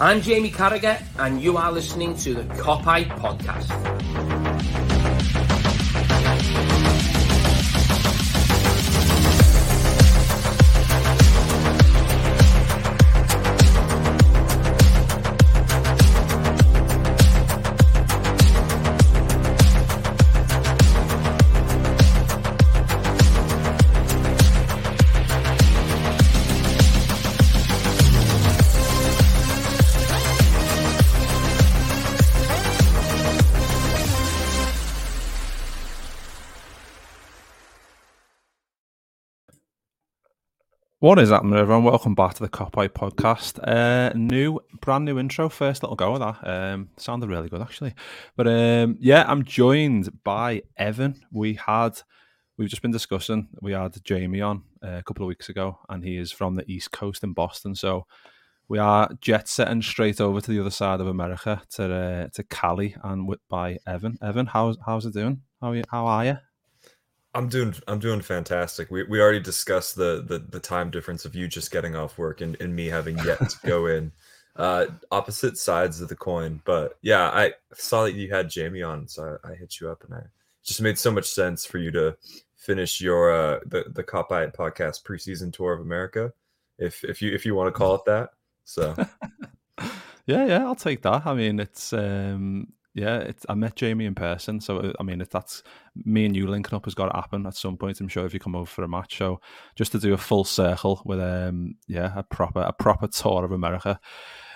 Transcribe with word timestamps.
I'm 0.00 0.20
Jamie 0.20 0.52
Carragher, 0.52 1.02
and 1.18 1.42
you 1.42 1.56
are 1.56 1.72
listening 1.72 2.16
to 2.18 2.32
the 2.32 2.44
Cop-Eye 2.54 3.02
Podcast. 3.02 4.27
What 41.00 41.20
is 41.20 41.30
happening, 41.30 41.56
everyone? 41.56 41.84
Welcome 41.84 42.16
back 42.16 42.34
to 42.34 42.42
the 42.42 42.48
Cop-Eye 42.48 42.88
podcast. 42.88 43.60
Uh, 43.62 44.12
new, 44.16 44.58
brand 44.80 45.04
new 45.04 45.20
intro. 45.20 45.48
First 45.48 45.84
little 45.84 45.94
go 45.94 46.14
of 46.14 46.18
that. 46.18 46.44
Um, 46.44 46.88
sounded 46.96 47.30
really 47.30 47.48
good, 47.48 47.62
actually. 47.62 47.94
But 48.34 48.48
um, 48.48 48.96
yeah, 48.98 49.24
I'm 49.28 49.44
joined 49.44 50.10
by 50.24 50.62
Evan. 50.76 51.24
We 51.30 51.54
had, 51.54 52.02
we've 52.56 52.68
just 52.68 52.82
been 52.82 52.90
discussing. 52.90 53.46
We 53.62 53.74
had 53.74 53.96
Jamie 54.02 54.40
on 54.40 54.64
uh, 54.84 54.96
a 54.96 55.02
couple 55.04 55.24
of 55.24 55.28
weeks 55.28 55.48
ago, 55.48 55.78
and 55.88 56.02
he 56.02 56.16
is 56.16 56.32
from 56.32 56.56
the 56.56 56.68
East 56.68 56.90
Coast 56.90 57.22
in 57.22 57.32
Boston. 57.32 57.76
So 57.76 58.04
we 58.66 58.78
are 58.78 59.08
jet 59.20 59.46
setting 59.46 59.82
straight 59.82 60.20
over 60.20 60.40
to 60.40 60.50
the 60.50 60.58
other 60.58 60.68
side 60.68 61.00
of 61.00 61.06
America 61.06 61.62
to 61.74 61.94
uh, 61.94 62.28
to 62.34 62.42
Cali, 62.42 62.96
and 63.04 63.28
with 63.28 63.38
by 63.48 63.78
Evan. 63.86 64.18
Evan, 64.20 64.46
how's 64.46 64.76
how's 64.84 65.06
it 65.06 65.14
doing? 65.14 65.42
How 65.60 65.70
are 65.70 65.76
you? 65.76 65.84
How 65.88 66.06
are 66.06 66.24
you? 66.24 66.38
I'm 67.38 67.48
doing 67.48 67.72
I'm 67.86 68.00
doing 68.00 68.20
fantastic. 68.20 68.90
We 68.90 69.04
we 69.04 69.20
already 69.20 69.38
discussed 69.38 69.94
the 69.94 70.24
the, 70.26 70.40
the 70.40 70.58
time 70.58 70.90
difference 70.90 71.24
of 71.24 71.36
you 71.36 71.46
just 71.46 71.70
getting 71.70 71.94
off 71.94 72.18
work 72.18 72.40
and, 72.40 72.56
and 72.60 72.74
me 72.74 72.86
having 72.86 73.16
yet 73.18 73.38
to 73.38 73.66
go 73.66 73.86
in. 73.86 74.12
Uh 74.56 74.86
opposite 75.12 75.56
sides 75.56 76.00
of 76.00 76.08
the 76.08 76.16
coin. 76.16 76.60
But 76.64 76.98
yeah, 77.00 77.28
I 77.28 77.52
saw 77.74 78.02
that 78.02 78.14
you 78.14 78.34
had 78.34 78.50
Jamie 78.50 78.82
on, 78.82 79.06
so 79.06 79.38
I, 79.44 79.52
I 79.52 79.54
hit 79.54 79.78
you 79.80 79.88
up 79.88 80.02
and 80.02 80.12
I 80.12 80.22
just 80.64 80.82
made 80.82 80.98
so 80.98 81.12
much 81.12 81.26
sense 81.26 81.64
for 81.64 81.78
you 81.78 81.92
to 81.92 82.16
finish 82.56 83.00
your 83.00 83.30
uh 83.32 83.60
the, 83.66 83.84
the 83.92 84.02
Cop-Eye 84.02 84.46
podcast 84.46 85.04
preseason 85.04 85.52
tour 85.52 85.72
of 85.74 85.80
America. 85.80 86.32
If 86.76 87.04
if 87.04 87.22
you 87.22 87.32
if 87.32 87.46
you 87.46 87.54
want 87.54 87.68
to 87.68 87.78
call 87.78 87.94
it 87.94 88.04
that. 88.06 88.30
So 88.64 88.96
yeah, 90.26 90.44
yeah, 90.46 90.64
I'll 90.64 90.74
take 90.74 91.02
that. 91.02 91.24
I 91.24 91.34
mean, 91.34 91.60
it's 91.60 91.92
um, 91.92 92.72
yeah, 92.98 93.30
I 93.48 93.54
met 93.54 93.76
Jamie 93.76 94.06
in 94.06 94.14
person, 94.14 94.60
so 94.60 94.78
uh, 94.78 94.92
I 94.98 95.02
mean, 95.02 95.20
if 95.20 95.30
that's 95.30 95.62
me 96.04 96.24
and 96.24 96.34
you 96.34 96.48
linking 96.48 96.74
up 96.74 96.84
has 96.86 96.94
got 96.94 97.06
to 97.06 97.16
happen 97.16 97.46
at 97.46 97.54
some 97.54 97.76
point. 97.76 98.00
I'm 98.00 98.08
sure 98.08 98.26
if 98.26 98.34
you 98.34 98.40
come 98.40 98.56
over 98.56 98.66
for 98.66 98.82
a 98.82 98.88
match, 98.88 99.18
so 99.18 99.40
just 99.76 99.92
to 99.92 100.00
do 100.00 100.14
a 100.14 100.18
full 100.18 100.44
circle 100.44 101.02
with 101.04 101.20
um, 101.20 101.76
yeah, 101.86 102.12
a 102.16 102.22
proper 102.24 102.60
a 102.60 102.72
proper 102.72 103.06
tour 103.06 103.44
of 103.44 103.52
America. 103.52 104.00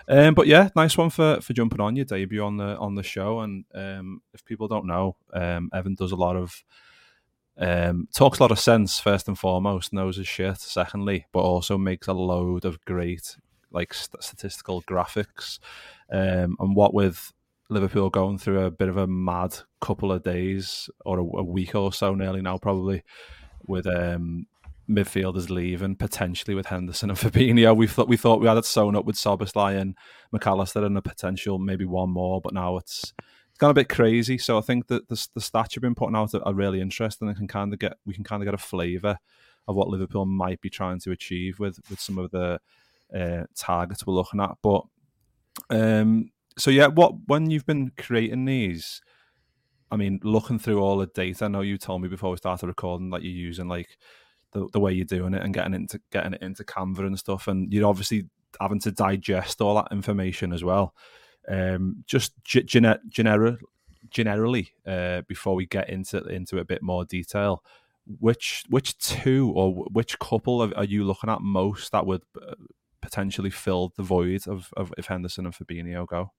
Um, 0.09 0.35
but 0.35 0.49
yeah, 0.49 0.71
nice 0.75 0.99
one 0.99 1.11
for 1.11 1.41
for 1.41 1.53
jumping 1.53 1.81
on 1.81 1.95
your 1.95 2.05
debut 2.05 2.43
on 2.43 2.57
the 2.57 2.77
on 2.79 2.97
the 2.97 3.05
show. 3.05 3.41
And 3.41 3.65
um, 3.75 4.23
if 4.35 4.45
people 4.45 4.67
don't 4.67 4.87
know, 4.87 5.17
um, 5.33 5.71
Evan 5.73 5.95
does 5.95 6.13
a 6.13 6.17
lot 6.17 6.37
of 6.37 6.65
um, 7.59 8.09
talks 8.13 8.41
a 8.41 8.43
lot 8.43 8.51
of 8.51 8.59
sense 8.59 8.99
first 8.99 9.29
and 9.29 9.39
foremost, 9.39 9.93
knows 9.93 10.17
his 10.17 10.27
shit. 10.27 10.59
Secondly, 10.59 11.27
but 11.33 11.41
also 11.41 11.79
makes 11.79 12.09
a 12.09 12.13
load 12.13 12.65
of 12.65 12.85
great 12.85 13.37
like 13.71 13.95
st- 13.95 14.23
statistical 14.23 14.83
graphics. 14.83 15.61
Um, 16.11 16.57
and 16.59 16.75
what 16.75 16.93
with 16.93 17.33
Liverpool 17.72 18.10
going 18.10 18.38
through 18.38 18.65
a 18.65 18.71
bit 18.71 18.88
of 18.88 18.97
a 18.97 19.06
mad 19.06 19.56
couple 19.81 20.12
of 20.12 20.22
days 20.22 20.88
or 21.05 21.19
a, 21.19 21.22
a 21.22 21.43
week 21.43 21.75
or 21.75 21.93
so 21.93 22.15
nearly 22.15 22.43
now, 22.43 22.59
probably 22.59 23.03
with 23.66 23.87
um, 23.87 24.47
midfielders 24.88 25.50
leaving, 25.50 25.97
potentially 25.97 26.55
with 26.55 26.66
Henderson 26.66 27.11
and 27.11 27.19
Fabinho. 27.19 27.77
We 27.77 27.87
thought 27.87 28.09
we 28.09 28.16
thought 28.16 28.41
we 28.41 28.49
had 28.49 28.59
it 28.59 28.65
sewn 28.65 28.97
up 28.97 29.05
with 29.05 29.16
Szoboszlai 29.16 29.78
and 29.81 29.97
McAllister 30.34 30.84
and 30.84 30.97
a 30.97 31.03
potential 31.03 31.59
maybe 31.59 31.84
one 31.84 32.11
more, 32.11 32.41
but 32.41 32.55
now 32.55 32.77
it's 32.77 33.12
it's 33.49 33.59
gone 33.59 33.71
a 33.71 33.75
bit 33.75 33.88
crazy. 33.88 34.38
So 34.38 34.59
I 34.59 34.62
think 34.62 34.88
that 34.88 35.09
the, 35.09 35.28
the 35.34 35.41
stats 35.41 35.75
you've 35.75 35.82
been 35.82 35.94
putting 35.94 36.16
out 36.16 36.34
are 36.34 36.55
really 36.55 36.81
interesting 36.81 37.28
and 37.28 37.37
can 37.37 37.49
kind 37.49 37.72
of 37.72 37.78
get 37.78 37.94
we 38.05 38.15
can 38.15 38.25
kind 38.25 38.43
of 38.43 38.47
get 38.47 38.55
a 38.55 38.59
flavour 38.59 39.19
of 39.69 39.77
what 39.77 39.88
Liverpool 39.88 40.27
might 40.27 40.61
be 40.61 40.71
trying 40.71 40.99
to 41.00 41.12
achieve 41.12 41.59
with 41.59 41.78
with 41.88 42.00
some 42.00 42.19
of 42.19 42.31
the 42.31 42.61
uh, 43.15 43.44
targets 43.56 44.06
we're 44.06 44.15
looking 44.15 44.41
at. 44.41 44.56
But 44.62 44.82
um, 45.71 46.31
so 46.59 46.71
yeah, 46.71 46.87
what 46.89 47.15
when 47.27 47.51
you've 47.51 47.67
been 47.67 47.93
creating 47.99 48.45
these, 48.45 49.01
I 49.91 49.97
mean, 49.97 50.21
looking 50.23 50.59
through 50.59 50.81
all 50.81 50.99
the 50.99 51.07
data. 51.07 51.45
I 51.45 51.49
know 51.49 51.61
you 51.61 51.79
told 51.79 52.03
me 52.03 52.09
before 52.09 52.31
we 52.31 52.37
started 52.37 52.67
recording 52.67 53.11
that 53.11 53.23
you're 53.23 53.33
using 53.33 53.69
like 53.69 53.99
the, 54.53 54.69
the 54.73 54.81
way 54.81 54.93
you're 54.93 55.05
doing 55.05 55.35
it 55.35 55.43
and 55.43 55.55
getting 55.55 55.75
into 55.75 56.01
getting 56.11 56.35
it 56.35 56.43
into 56.43 56.65
Canva 56.65 57.01
and 57.01 57.19
stuff, 57.19 57.49
and 57.49 57.73
you're 57.73 57.89
obviously 57.89 58.29
having 58.61 58.81
to 58.81 58.93
digest 58.93 59.61
all 59.61 59.75
that 59.77 59.89
information 59.93 60.53
as 60.53 60.62
well. 60.62 60.95
Um, 61.49 62.05
just 62.07 62.33
g- 62.45 62.62
gener- 62.62 63.01
gener- 63.09 63.59
generally, 64.11 64.73
uh, 64.87 65.23
before 65.27 65.55
we 65.55 65.67
get 65.67 65.89
into 65.89 66.23
into 66.25 66.59
a 66.59 66.65
bit 66.65 66.83
more 66.83 67.05
detail, 67.05 67.62
which 68.07 68.65
which 68.69 68.97
two 68.99 69.53
or 69.55 69.73
which 69.93 70.19
couple 70.19 70.62
are, 70.62 70.77
are 70.77 70.85
you 70.85 71.05
looking 71.05 71.31
at 71.31 71.41
most 71.41 71.93
that 71.93 72.07
would 72.07 72.23
uh, 72.41 72.55
potentially 73.01 73.51
fill 73.51 73.93
the 73.97 74.03
void 74.03 74.47
of, 74.47 74.71
of 74.77 74.93
if 74.97 75.07
Henderson 75.07 75.47
and 75.47 75.55
Fabinho 75.55 76.07
go? 76.07 76.33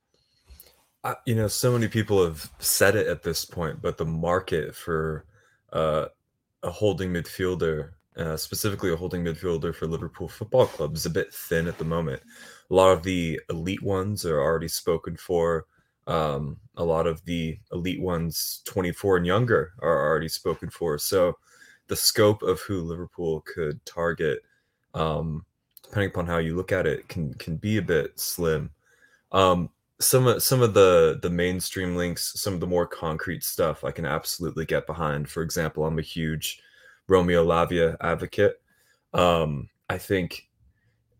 I, 1.04 1.16
you 1.26 1.36
know, 1.36 1.48
so 1.48 1.72
many 1.72 1.88
people 1.88 2.24
have 2.24 2.50
said 2.60 2.96
it 2.96 3.08
at 3.08 3.24
this 3.24 3.44
point, 3.46 3.82
but 3.82 3.98
the 3.98 4.06
market 4.06 4.74
for 4.76 5.26
uh, 5.74 6.08
a 6.64 6.72
holding 6.72 7.12
midfielder, 7.12 7.92
uh, 8.16 8.38
specifically 8.38 8.92
a 8.92 8.96
holding 8.96 9.24
midfielder 9.24 9.76
for 9.76 9.86
Liverpool 9.86 10.30
Football 10.30 10.68
Club, 10.68 10.96
is 10.96 11.06
a 11.06 11.10
bit 11.10 11.34
thin 11.34 11.68
at 11.68 11.78
the 11.78 11.84
moment. 11.84 12.22
A 12.70 12.74
lot 12.74 12.92
of 12.92 13.04
the 13.04 13.40
elite 13.50 13.84
ones 13.84 14.26
are 14.26 14.40
already 14.40 14.70
spoken 14.70 15.18
for. 15.18 15.66
Um, 16.08 16.58
a 16.78 16.84
lot 16.84 17.08
of 17.08 17.24
the 17.26 17.58
elite 17.72 18.02
ones, 18.02 18.62
24 18.66 19.18
and 19.18 19.26
younger, 19.26 19.74
are 19.82 20.08
already 20.08 20.30
spoken 20.30 20.70
for. 20.70 20.98
So 20.98 21.38
the 21.88 21.96
scope 21.96 22.44
of 22.44 22.62
who 22.62 22.82
Liverpool 22.82 23.42
could 23.42 23.84
target, 23.86 24.40
um, 24.94 25.46
depending 25.84 26.10
upon 26.10 26.28
how 26.28 26.38
you 26.38 26.56
look 26.56 26.72
at 26.72 26.88
it, 26.88 27.08
can 27.10 27.34
can 27.36 27.58
be 27.58 27.78
a 27.78 27.82
bit 27.82 28.20
slim. 28.20 28.70
Um, 29.32 29.70
some 30.00 30.28
of 30.28 30.44
some 30.44 30.62
of 30.62 30.74
the 30.74 31.20
the 31.22 31.30
mainstream 31.30 31.96
links, 31.96 32.34
some 32.40 32.54
of 32.54 32.60
the 32.60 32.68
more 32.68 32.88
concrete 32.88 33.44
stuff, 33.44 33.84
I 33.84 33.92
can 33.92 34.06
absolutely 34.06 34.66
get 34.66 34.88
behind. 34.88 35.30
For 35.30 35.44
example, 35.44 35.86
I'm 35.86 36.00
a 36.00 36.04
huge 36.04 36.62
Romeo 37.08 37.46
Lavia 37.46 37.98
advocate. 38.02 38.62
Um, 39.14 39.70
I 39.90 39.98
think 39.98 40.50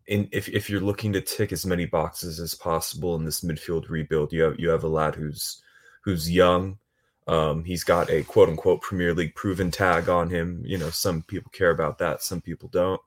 in 0.06 0.28
if 0.32 0.48
if 0.48 0.68
you're 0.68 0.80
looking 0.80 1.12
to 1.12 1.20
tick 1.20 1.52
as 1.52 1.64
many 1.64 1.86
boxes 1.86 2.40
as 2.40 2.54
possible 2.54 3.16
in 3.16 3.24
this 3.24 3.40
midfield 3.40 3.88
rebuild, 3.88 4.32
you 4.32 4.42
have 4.42 4.58
you 4.58 4.68
have 4.68 4.84
a 4.84 4.88
lad 4.88 5.14
who's 5.14 5.62
who's 6.02 6.30
young. 6.30 6.78
Um, 7.26 7.64
he's 7.64 7.84
got 7.84 8.10
a 8.10 8.22
quote 8.24 8.50
unquote 8.50 8.82
Premier 8.82 9.14
League 9.14 9.34
proven 9.34 9.70
tag 9.70 10.08
on 10.08 10.28
him. 10.28 10.62
You 10.64 10.78
know, 10.78 10.90
some 10.90 11.22
people 11.22 11.50
care 11.52 11.70
about 11.70 11.98
that, 11.98 12.22
some 12.22 12.40
people 12.40 12.68
don't. 12.68 13.00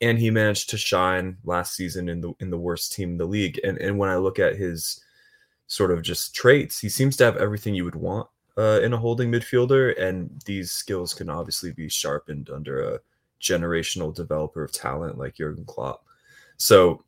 And 0.00 0.18
he 0.18 0.30
managed 0.30 0.70
to 0.70 0.76
shine 0.76 1.36
last 1.44 1.74
season 1.74 2.08
in 2.08 2.20
the 2.20 2.32
in 2.40 2.50
the 2.50 2.58
worst 2.58 2.92
team 2.92 3.10
in 3.10 3.18
the 3.18 3.24
league. 3.24 3.60
And 3.64 3.78
and 3.78 3.98
when 3.98 4.10
I 4.10 4.16
look 4.16 4.38
at 4.38 4.56
his 4.56 5.02
sort 5.66 5.90
of 5.90 6.02
just 6.02 6.34
traits, 6.34 6.80
he 6.80 6.88
seems 6.88 7.16
to 7.16 7.24
have 7.24 7.36
everything 7.36 7.74
you 7.74 7.84
would 7.84 7.94
want 7.96 8.28
uh, 8.58 8.80
in 8.82 8.92
a 8.92 8.98
holding 8.98 9.30
midfielder, 9.30 9.98
and 10.00 10.42
these 10.44 10.72
skills 10.72 11.14
can 11.14 11.30
obviously 11.30 11.72
be 11.72 11.88
sharpened 11.88 12.50
under 12.50 12.82
a 12.82 13.00
generational 13.40 14.14
developer 14.14 14.62
of 14.62 14.72
talent 14.72 15.18
like 15.18 15.34
Jurgen 15.34 15.64
Klopp. 15.64 16.04
So, 16.58 17.02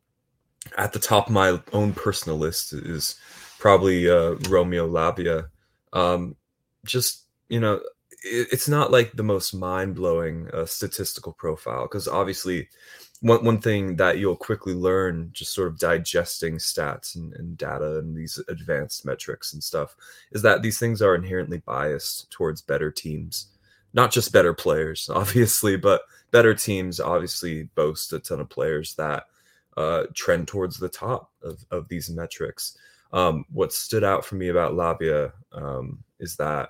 at 0.77 0.93
the 0.93 0.99
top 0.99 1.27
of 1.27 1.33
my 1.33 1.59
own 1.73 1.93
personal 1.93 2.37
list 2.37 2.73
is 2.73 3.15
probably 3.59 4.09
uh, 4.09 4.35
Romeo 4.49 4.87
Lavia. 4.87 5.47
Um, 5.93 6.35
just 6.85 7.25
you 7.49 7.59
know, 7.59 7.79
it's 8.25 8.67
not 8.67 8.91
like 8.91 9.11
the 9.13 9.23
most 9.23 9.53
mind 9.53 9.95
blowing 9.95 10.49
uh, 10.51 10.65
statistical 10.65 11.33
profile 11.33 11.83
because 11.83 12.07
obviously 12.07 12.67
one, 13.21 13.45
one 13.45 13.61
thing 13.61 13.95
that 13.97 14.17
you'll 14.17 14.35
quickly 14.35 14.73
learn 14.73 15.29
just 15.31 15.53
sort 15.53 15.67
of 15.67 15.77
digesting 15.77 16.55
stats 16.55 17.15
and, 17.15 17.33
and, 17.33 17.57
data 17.57 17.99
and 17.99 18.15
these 18.15 18.41
advanced 18.49 19.05
metrics 19.05 19.53
and 19.53 19.63
stuff 19.63 19.95
is 20.31 20.41
that 20.41 20.61
these 20.61 20.79
things 20.79 21.01
are 21.01 21.15
inherently 21.15 21.59
biased 21.65 22.29
towards 22.31 22.61
better 22.61 22.91
teams. 22.91 23.47
Not 23.93 24.11
just 24.11 24.33
better 24.33 24.53
players 24.53 25.09
obviously 25.13 25.77
but 25.77 26.01
better 26.31 26.55
teams 26.55 26.99
obviously 26.99 27.63
boast 27.75 28.11
a 28.11 28.19
ton 28.19 28.39
of 28.39 28.49
players 28.49 28.95
that 28.95 29.25
uh, 29.77 30.05
trend 30.13 30.47
towards 30.47 30.77
the 30.77 30.89
top 30.89 31.31
of, 31.43 31.63
of 31.69 31.87
these 31.89 32.09
metrics. 32.09 32.77
Um, 33.13 33.45
what 33.51 33.71
stood 33.71 34.03
out 34.03 34.25
for 34.25 34.35
me 34.35 34.47
about 34.47 34.73
lavia 34.73 35.31
um, 35.53 36.03
is 36.19 36.35
that 36.37 36.69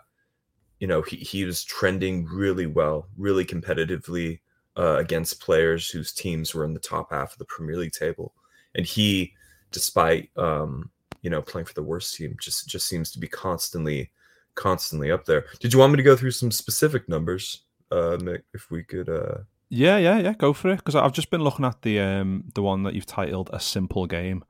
you 0.80 0.88
know 0.88 1.02
he, 1.02 1.18
he 1.18 1.46
was 1.46 1.64
trending 1.64 2.26
really 2.26 2.66
well 2.66 3.08
really 3.18 3.46
competitively 3.46 4.40
uh, 4.78 4.98
against 4.98 5.42
players 5.42 5.90
whose 5.90 6.12
teams 6.12 6.54
were 6.54 6.66
in 6.66 6.74
the 6.74 6.80
top 6.80 7.12
half 7.12 7.32
of 7.32 7.38
the 7.38 7.46
Premier 7.46 7.78
League 7.78 7.94
table, 7.94 8.34
and 8.76 8.86
he, 8.86 9.34
despite 9.72 10.30
um, 10.38 10.90
you 11.22 11.30
know 11.30 11.42
playing 11.42 11.66
for 11.66 11.74
the 11.74 11.84
worst 11.84 12.16
team, 12.16 12.36
just 12.42 12.68
just 12.68 12.88
seems 12.88 13.12
to 13.12 13.20
be 13.20 13.28
constantly 13.28 14.12
constantly 14.56 15.12
up 15.12 15.26
there. 15.26 15.46
Did 15.60 15.74
you 15.74 15.80
want 15.80 15.94
me 15.94 15.98
to 15.98 16.04
go 16.04 16.16
through 16.16 16.32
some 16.32 16.52
specific 16.52 17.08
numbers, 17.08 17.62
uh, 17.92 18.18
Mick? 18.20 18.42
If 18.54 18.70
we 18.70 18.84
could. 18.84 19.10
Uh... 19.10 19.40
Yeah, 19.70 19.98
yeah, 19.98 20.20
yeah. 20.20 20.34
Go 20.34 20.54
for 20.54 20.70
it 20.70 20.78
because 20.78 20.96
I've 20.96 21.14
just 21.14 21.30
been 21.30 21.44
looking 21.44 21.66
at 21.66 21.82
the 21.82 22.00
um 22.00 22.46
the 22.54 22.62
one 22.62 22.84
that 22.84 22.94
you've 22.94 23.06
titled 23.06 23.50
a 23.54 23.60
simple 23.60 24.08
game, 24.08 24.44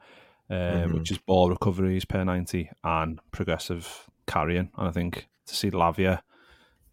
um, 0.50 0.58
mm-hmm. 0.58 0.94
which 0.96 1.12
is 1.12 1.20
ball 1.20 1.50
recoveries 1.50 2.06
per 2.06 2.24
ninety 2.24 2.70
and 2.84 3.20
progressive 3.32 4.10
carrying, 4.26 4.72
and 4.76 4.88
I 4.88 4.92
think 4.92 5.28
to 5.46 5.56
see 5.56 5.72
Lavia 5.72 6.22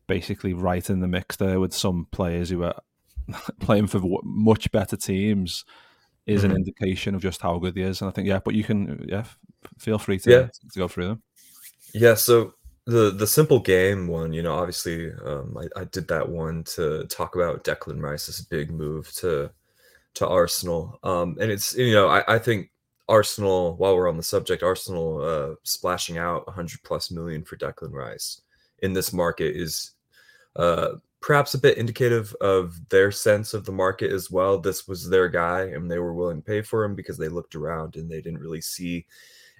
basically 0.07 0.53
right 0.53 0.89
in 0.91 1.01
the 1.01 1.09
mix 1.09 1.37
there 1.37 1.61
with 1.61 1.73
some 1.73 2.07
players 2.11 2.51
who 2.51 2.65
are 2.65 2.81
playing 3.61 3.87
for 3.87 4.01
much 4.23 4.71
better 4.73 4.97
teams 4.97 5.65
is 6.27 6.43
mm-hmm. 6.43 6.51
an 6.51 6.57
indication 6.57 7.15
of 7.15 7.23
just 7.23 7.41
how 7.41 7.59
good 7.59 7.77
he 7.77 7.83
is. 7.83 8.01
And 8.01 8.09
I 8.09 8.13
think, 8.13 8.29
yeah, 8.29 8.41
but 8.45 8.55
you 8.55 8.65
can, 8.65 9.05
yeah, 9.09 9.25
feel 9.79 9.99
free 9.99 10.19
to, 10.21 10.31
yeah. 10.31 10.43
to 10.73 10.79
go 10.79 10.89
through 10.89 11.09
them. 11.09 11.23
Yeah. 11.95 12.15
So 12.15 12.55
the 12.85 13.11
the 13.11 13.27
simple 13.27 13.61
game 13.61 14.09
one, 14.09 14.33
you 14.33 14.43
know, 14.43 14.55
obviously, 14.55 15.13
um, 15.25 15.57
I, 15.57 15.81
I 15.81 15.85
did 15.85 16.09
that 16.09 16.29
one 16.29 16.65
to 16.75 17.07
talk 17.07 17.35
about 17.37 17.65
Declan 17.65 18.03
Rice's 18.03 18.41
big 18.41 18.71
move 18.71 19.13
to 19.17 19.51
to 20.15 20.29
Arsenal. 20.29 20.99
Um, 21.03 21.37
and 21.41 21.51
it's 21.51 21.75
you 21.77 21.93
know, 21.93 22.09
I, 22.09 22.25
I 22.35 22.39
think 22.39 22.71
Arsenal. 23.13 23.77
While 23.77 23.95
we're 23.95 24.09
on 24.09 24.17
the 24.17 24.23
subject, 24.23 24.63
Arsenal 24.63 25.23
uh, 25.23 25.55
splashing 25.65 26.17
out 26.17 26.47
100 26.47 26.83
plus 26.83 27.11
million 27.11 27.45
for 27.45 27.57
Declan 27.57 27.93
Rice 27.93 28.41
in 28.79 28.95
this 28.95 29.13
market 29.13 29.55
is 29.55 29.93
uh, 30.57 30.93
perhaps 31.21 31.53
a 31.53 31.59
bit 31.59 31.77
indicative 31.77 32.35
of 32.41 32.81
their 32.89 33.13
sense 33.13 33.53
of 33.53 33.67
the 33.67 33.73
market 33.73 34.11
as 34.11 34.31
well. 34.31 34.59
This 34.59 34.89
was 34.89 35.09
their 35.09 35.29
guy, 35.29 35.65
and 35.65 35.91
they 35.91 35.99
were 35.99 36.15
willing 36.15 36.39
to 36.39 36.43
pay 36.47 36.63
for 36.63 36.85
him 36.85 36.95
because 36.95 37.19
they 37.19 37.29
looked 37.29 37.55
around 37.55 37.97
and 37.97 38.11
they 38.11 38.23
didn't 38.23 38.41
really 38.41 38.63
see 38.63 39.05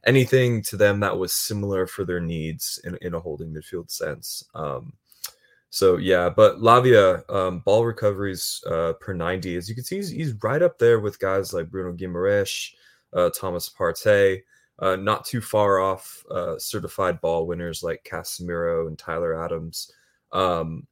anything 0.07 0.63
to 0.63 0.77
them 0.77 0.99
that 1.01 1.17
was 1.17 1.33
similar 1.33 1.87
for 1.87 2.05
their 2.05 2.21
needs 2.21 2.81
in, 2.85 2.97
in 3.03 3.15
a 3.15 3.21
holding 3.21 3.53
midfield 3.53 3.91
sense. 3.91 4.45
Um, 4.55 4.95
so 5.69 5.99
yeah, 5.99 6.29
but 6.29 6.59
Lavia 6.59 7.23
um, 7.31 7.61
ball 7.61 7.85
recoveries 7.85 8.63
uh, 8.67 8.95
per 8.95 9.13
90, 9.13 9.57
as 9.57 9.69
you 9.69 9.75
can 9.75 9.85
see, 9.85 9.97
he's, 9.97 10.11
he's, 10.11 10.43
right 10.43 10.61
up 10.61 10.79
there 10.79 11.01
with 11.01 11.19
guys 11.19 11.53
like 11.55 11.71
Bruno 11.71 11.97
Guimaraes, 11.97 12.73
Thomas 13.31 13.69
Partey, 13.69 14.43
uh, 14.79 14.97
not 14.97 15.25
too 15.25 15.41
far 15.41 15.81
off 15.81 16.25
uh, 16.31 16.59
certified 16.59 17.21
ball 17.21 17.47
winners 17.47 17.83
like 17.83 18.05
Casemiro 18.05 18.89
and 18.89 18.99
Tyler 18.99 19.43
Adams. 19.43 19.93
Um, 20.33 20.87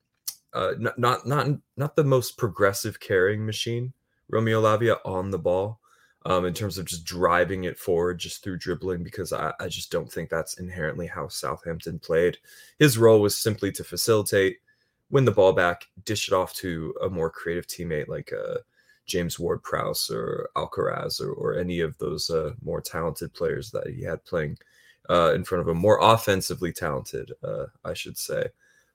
uh, 0.53 0.73
not 0.79 0.99
not 0.99 1.27
not 1.27 1.47
not 1.77 1.97
the 1.97 2.05
most 2.05 2.37
progressive 2.37 3.01
carrying 3.01 3.45
machine, 3.45 3.93
Romeo 4.29 4.61
Lavia 4.61 4.99
on 5.05 5.31
the 5.31 5.39
ball, 5.39 5.81
um, 6.27 6.45
in 6.45 6.53
terms 6.53 6.77
of 6.77 6.87
just 6.87 7.05
driving 7.05 7.65
it 7.65 7.79
forward 7.79 8.19
just 8.19 8.43
through 8.43 8.59
dribbling, 8.59 9.03
because 9.03 9.33
I, 9.33 9.53
I 9.61 9.69
just 9.69 9.91
don't 9.91 10.11
think 10.13 10.29
that's 10.29 10.59
inherently 10.59 11.07
how 11.07 11.29
Southampton 11.29 11.99
played. 11.99 12.39
His 12.79 12.99
role 12.99 13.21
was 13.21 13.37
simply 13.37 13.73
to 13.73 13.85
facilitate, 13.85 14.59
win 15.11 15.25
the 15.25 15.31
ball 15.33 15.53
back, 15.53 15.87
dish 16.05 16.29
it 16.29 16.35
off 16.35 16.53
to 16.55 16.95
a 17.03 17.09
more 17.09 17.31
creative 17.31 17.67
teammate 17.67 18.09
like 18.09 18.33
uh, 18.33 18.59
James 19.11 19.39
Ward 19.39 19.63
Prowse 19.63 20.11
or 20.11 20.49
Alcaraz 20.57 21.21
or, 21.21 21.33
or 21.33 21.59
any 21.59 21.81
of 21.81 21.99
those 21.99 22.31
uh, 22.31 22.53
more 22.63 22.81
talented 22.81 23.35
players 23.35 23.71
that 23.73 23.89
he 23.89 24.03
had 24.03 24.25
playing 24.25 24.57
uh, 25.11 25.33
in 25.35 25.45
front 25.45 25.61
of 25.61 25.69
him, 25.69 25.77
more 25.77 25.99
offensively 26.01 26.73
talented, 26.73 27.33
uh, 27.43 27.67
I 27.85 27.95
should 27.95 28.17
say. 28.17 28.47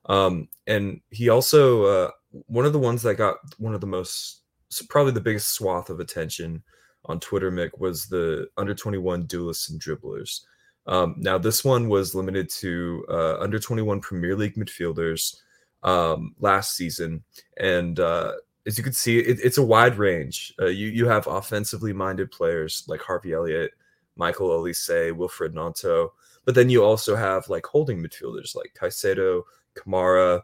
Um, 0.06 0.48
and 0.68 1.02
he 1.10 1.30
also 1.30 1.84
uh, 1.84 2.12
one 2.48 2.66
of 2.66 2.74
the 2.74 2.80
ones 2.80 3.02
that 3.04 3.16
got 3.16 3.38
one 3.58 3.74
of 3.74 3.82
the 3.82 3.88
most 3.88 4.42
probably 4.90 5.12
the 5.12 5.22
biggest 5.22 5.54
swath 5.54 5.90
of 5.90 6.00
attention 6.00 6.64
on 7.06 7.20
Twitter, 7.20 7.52
Mick, 7.52 7.80
was 7.80 8.08
the 8.08 8.48
under 8.58 8.74
21 8.74 9.26
duelists 9.26 9.70
and 9.70 9.80
dribblers. 9.80 10.42
Um, 10.88 11.16
now, 11.18 11.38
this 11.38 11.64
one 11.64 11.88
was 11.90 12.16
limited 12.16 12.50
to 12.62 13.06
uh, 13.10 13.38
under 13.40 13.60
21 13.60 14.02
Premier 14.02 14.36
League 14.36 14.56
midfielders 14.56 15.36
um, 15.84 16.36
last 16.40 16.76
season, 16.76 17.24
and 17.58 18.00
uh, 18.00 18.34
as 18.66 18.78
you 18.78 18.84
can 18.84 18.94
see, 18.94 19.20
it, 19.20 19.40
it's 19.44 19.58
a 19.58 19.66
wide 19.66 19.98
range. 19.98 20.54
Uh, 20.60 20.68
you 20.68 20.88
you 20.88 21.08
have 21.08 21.28
offensively 21.28 21.94
minded 21.94 22.32
players 22.32 22.84
like 22.88 23.02
Harvey 23.02 23.34
Elliott, 23.34 23.72
Michael 24.16 24.50
Olise, 24.50 25.12
Wilfried 25.12 25.54
Gnonto, 25.54 26.10
but 26.46 26.56
then 26.56 26.70
you 26.70 26.84
also 26.84 27.16
have 27.16 27.48
like 27.50 27.66
holding 27.66 28.02
midfielders 28.02 28.56
like 28.56 28.76
Caicedo, 28.80 29.44
Kamara, 29.76 30.42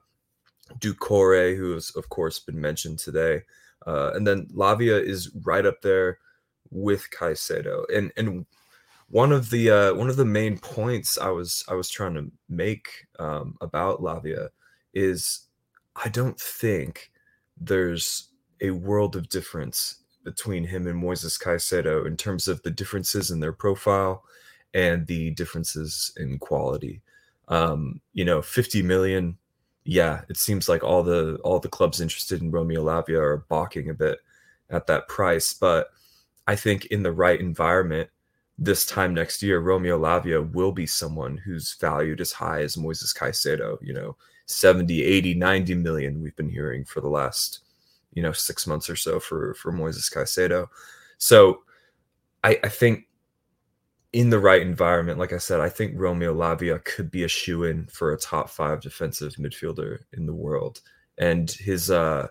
Doucouré, 0.80 1.56
who 1.58 1.74
has 1.74 1.92
of 1.92 2.10
course 2.10 2.40
been 2.40 2.60
mentioned 2.60 3.00
today, 3.00 3.42
uh, 3.88 4.12
and 4.14 4.26
then 4.26 4.48
Lavia 4.54 5.02
is 5.04 5.32
right 5.44 5.66
up 5.66 5.82
there 5.82 6.20
with 6.70 7.08
Caicedo. 7.12 7.84
And 7.94 8.12
and 8.18 8.46
one 9.10 9.32
of 9.32 9.50
the 9.50 9.70
uh, 9.70 9.94
one 9.96 10.10
of 10.10 10.16
the 10.16 10.26
main 10.26 10.58
points 10.58 11.18
I 11.18 11.30
was 11.30 11.64
I 11.68 11.74
was 11.74 11.90
trying 11.90 12.14
to 12.16 12.32
make 12.50 13.08
um, 13.20 13.58
about 13.62 14.02
Lavia 14.02 14.50
is 14.94 15.48
I 15.96 16.10
don't 16.10 16.40
think 16.40 17.11
there's 17.62 18.30
a 18.60 18.72
world 18.72 19.16
of 19.16 19.30
difference 19.30 19.98
between 20.24 20.66
him 20.66 20.88
and 20.88 21.02
Moises 21.02 21.42
Caicedo 21.42 22.06
in 22.06 22.18
terms 22.18 22.48
of 22.48 22.62
the 22.64 22.72
differences 22.72 23.32
in 23.32 23.40
their 23.40 23.54
profile 23.54 24.24
and 24.74 25.06
the 25.08 25.32
differences 25.32 26.12
in 26.18 26.40
quality. 26.40 27.02
Um, 27.48 28.02
you 28.14 28.26
know, 28.26 28.42
50 28.42 28.82
million. 28.84 29.38
Yeah, 29.84 30.22
it 30.30 30.38
seems 30.38 30.70
like 30.70 30.84
all 30.84 31.02
the 31.02 31.40
all 31.44 31.60
the 31.60 31.68
clubs 31.70 32.02
interested 32.02 32.42
in 32.42 32.52
Romeo 32.52 32.84
Lavia 32.84 33.20
are 33.20 33.46
balking 33.50 33.90
a 33.90 33.96
bit 33.96 34.20
at 34.70 34.88
that 34.88 35.08
price. 35.08 35.54
But 35.54 35.88
I 36.48 36.56
think 36.56 36.86
in 36.86 37.02
the 37.02 37.12
right 37.12 37.40
environment, 37.40 38.10
this 38.60 38.86
time 38.86 39.14
next 39.14 39.42
year, 39.42 39.60
Romeo 39.60 40.00
Lavia 40.00 40.52
will 40.54 40.72
be 40.72 40.86
someone 40.86 41.38
who's 41.38 41.76
valued 41.82 42.22
as 42.22 42.32
high 42.32 42.62
as 42.62 42.76
Moises 42.76 43.16
Caicedo, 43.18 43.78
you 43.82 43.94
know, 43.94 44.16
70, 44.52 45.04
80, 45.04 45.34
90 45.36 45.76
million 45.76 46.22
we've 46.22 46.36
been 46.36 46.50
hearing 46.50 46.86
for 46.86 47.02
the 47.02 47.08
last, 47.08 47.60
you 48.14 48.22
know, 48.22 48.32
six 48.32 48.68
months 48.68 48.90
or 48.90 48.96
so 48.96 49.20
for 49.20 49.54
for 49.56 49.72
Moises 49.72 50.14
Caicedo. 50.14 50.68
So 51.18 51.62
I, 52.44 52.60
I 52.64 52.70
think 52.70 53.08
in 54.14 54.30
the 54.30 54.40
right 54.40 54.62
environment, 54.62 55.20
like 55.20 55.32
I 55.32 55.38
said, 55.38 55.62
I 55.62 55.70
think 55.70 55.94
Romeo 55.96 56.34
Lavia 56.34 56.84
could 56.84 57.10
be 57.10 57.24
a 57.24 57.30
shoe 57.30 57.64
in 57.64 57.86
for 57.88 58.12
a 58.12 58.18
top 58.18 58.50
five 58.50 58.82
defensive 58.82 59.34
midfielder 59.36 60.00
in 60.14 60.26
the 60.26 60.34
world. 60.34 60.82
And 61.18 61.50
his 61.50 61.90
uh 61.92 62.28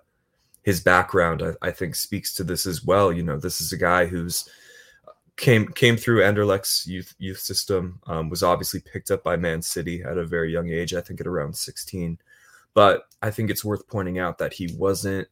his 0.62 0.80
background, 0.80 1.42
I, 1.42 1.68
I 1.68 1.70
think, 1.70 1.94
speaks 1.94 2.34
to 2.34 2.44
this 2.44 2.66
as 2.66 2.84
well. 2.84 3.12
You 3.12 3.22
know, 3.22 3.38
this 3.38 3.60
is 3.60 3.72
a 3.72 3.78
guy 3.78 4.06
who's 4.06 4.48
came 5.40 5.68
came 5.68 5.96
through 5.96 6.22
Anderlecht's 6.22 6.86
youth 6.86 7.14
youth 7.18 7.38
system, 7.38 8.00
um, 8.06 8.28
was 8.28 8.42
obviously 8.42 8.80
picked 8.80 9.10
up 9.10 9.24
by 9.24 9.36
Man 9.36 9.62
City 9.62 10.02
at 10.02 10.18
a 10.18 10.26
very 10.26 10.52
young 10.52 10.68
age, 10.68 10.94
I 10.94 11.00
think 11.00 11.20
at 11.20 11.26
around 11.26 11.56
16. 11.56 12.18
But 12.74 13.04
I 13.22 13.30
think 13.30 13.50
it's 13.50 13.64
worth 13.64 13.88
pointing 13.88 14.18
out 14.18 14.38
that 14.38 14.52
he 14.52 14.72
wasn't 14.76 15.26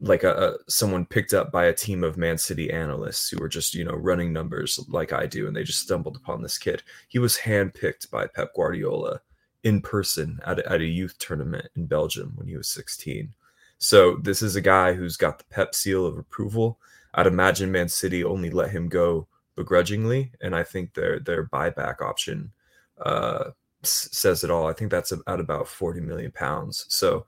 like 0.00 0.24
a, 0.24 0.32
a, 0.32 0.70
someone 0.70 1.06
picked 1.06 1.32
up 1.32 1.50
by 1.50 1.66
a 1.66 1.74
team 1.74 2.04
of 2.04 2.16
Man 2.16 2.36
City 2.36 2.70
analysts 2.70 3.28
who 3.28 3.38
were 3.38 3.48
just 3.48 3.74
you 3.74 3.84
know 3.84 3.94
running 3.94 4.32
numbers 4.32 4.78
like 4.88 5.12
I 5.12 5.26
do, 5.26 5.46
and 5.46 5.56
they 5.56 5.64
just 5.64 5.80
stumbled 5.80 6.16
upon 6.16 6.42
this 6.42 6.58
kid. 6.58 6.82
He 7.08 7.18
was 7.18 7.38
handpicked 7.38 8.10
by 8.10 8.26
Pep 8.26 8.54
Guardiola 8.54 9.20
in 9.64 9.80
person 9.80 10.38
at 10.44 10.58
a, 10.58 10.72
at 10.72 10.80
a 10.80 10.86
youth 10.86 11.16
tournament 11.18 11.68
in 11.76 11.86
Belgium 11.86 12.32
when 12.36 12.48
he 12.48 12.56
was 12.56 12.68
16. 12.68 13.32
So 13.78 14.16
this 14.16 14.42
is 14.42 14.54
a 14.54 14.60
guy 14.60 14.92
who's 14.92 15.16
got 15.16 15.38
the 15.38 15.44
Pep 15.50 15.74
seal 15.74 16.04
of 16.04 16.18
approval. 16.18 16.78
I'd 17.14 17.26
imagine 17.26 17.72
Man 17.72 17.88
City 17.88 18.24
only 18.24 18.50
let 18.50 18.70
him 18.70 18.88
go 18.88 19.28
begrudgingly, 19.56 20.32
and 20.40 20.54
I 20.54 20.62
think 20.62 20.94
their 20.94 21.18
their 21.18 21.46
buyback 21.46 22.00
option 22.00 22.52
uh, 23.04 23.50
says 23.82 24.44
it 24.44 24.50
all. 24.50 24.66
I 24.66 24.72
think 24.72 24.90
that's 24.90 25.12
at 25.12 25.40
about 25.40 25.68
forty 25.68 26.00
million 26.00 26.32
pounds. 26.32 26.86
So 26.88 27.26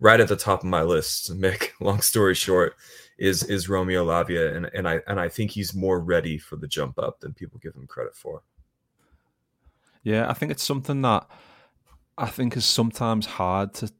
right 0.00 0.20
at 0.20 0.28
the 0.28 0.36
top 0.36 0.60
of 0.60 0.66
my 0.66 0.82
list, 0.82 1.32
Mick. 1.38 1.70
Long 1.80 2.00
story 2.00 2.34
short, 2.34 2.74
is 3.18 3.42
is 3.44 3.68
Romeo 3.68 4.04
Lavia, 4.04 4.54
and 4.54 4.70
and 4.74 4.88
I 4.88 5.00
and 5.06 5.20
I 5.20 5.28
think 5.28 5.50
he's 5.50 5.74
more 5.74 6.00
ready 6.00 6.38
for 6.38 6.56
the 6.56 6.68
jump 6.68 6.98
up 6.98 7.20
than 7.20 7.34
people 7.34 7.58
give 7.62 7.74
him 7.74 7.86
credit 7.86 8.14
for. 8.14 8.42
Yeah, 10.02 10.28
I 10.30 10.34
think 10.34 10.52
it's 10.52 10.62
something 10.62 11.02
that 11.02 11.26
I 12.16 12.26
think 12.26 12.56
is 12.56 12.64
sometimes 12.64 13.26
hard 13.26 13.74
to 13.74 13.92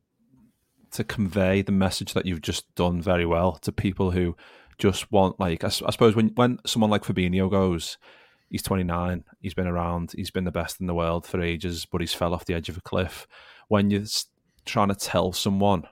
to 0.93 1.05
convey 1.05 1.63
the 1.63 1.73
message 1.73 2.15
that 2.15 2.27
you've 2.27 2.43
just 2.43 2.73
done 2.75 3.03
very 3.03 3.27
well 3.27 3.57
to 3.57 3.73
people 3.73 4.13
who 4.13 4.37
just 4.79 5.11
want 5.11 5.39
like 5.41 5.65
I, 5.65 5.69
I 5.69 5.71
suppose 5.71 6.15
when 6.15 6.29
when 6.35 6.59
someone 6.67 6.91
like 6.91 7.05
Fabinho 7.05 7.51
goes, 7.51 7.99
he's 8.51 8.63
29, 8.63 9.25
he's 9.41 9.55
been 9.55 9.67
around, 9.67 10.13
he's 10.15 10.31
been 10.31 10.45
the 10.45 10.53
best 10.53 10.81
in 10.81 10.87
the 10.87 10.95
world 10.95 11.27
for 11.27 11.41
ages, 11.41 11.87
but 11.87 12.01
he's 12.01 12.15
fell 12.15 12.35
off 12.35 12.45
the 12.45 12.55
edge 12.55 12.69
of 12.69 12.77
a 12.77 12.83
cliff. 12.83 13.27
When 13.69 13.91
you're 13.91 14.05
trying 14.65 14.89
to 14.89 14.95
tell 14.95 15.33
someone 15.33 15.85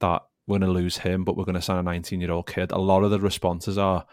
that 0.00 0.22
we're 0.46 0.58
going 0.58 0.72
to 0.72 0.80
lose 0.80 0.98
him, 0.98 1.24
but 1.24 1.36
we're 1.36 1.44
going 1.44 1.54
to 1.54 1.62
sign 1.62 1.78
a 1.78 1.82
19 1.82 2.20
year 2.20 2.32
old 2.32 2.46
kid, 2.46 2.72
a 2.72 2.78
lot 2.78 3.04
of 3.04 3.10
the 3.10 3.20
responses 3.20 3.78
are, 3.78 4.06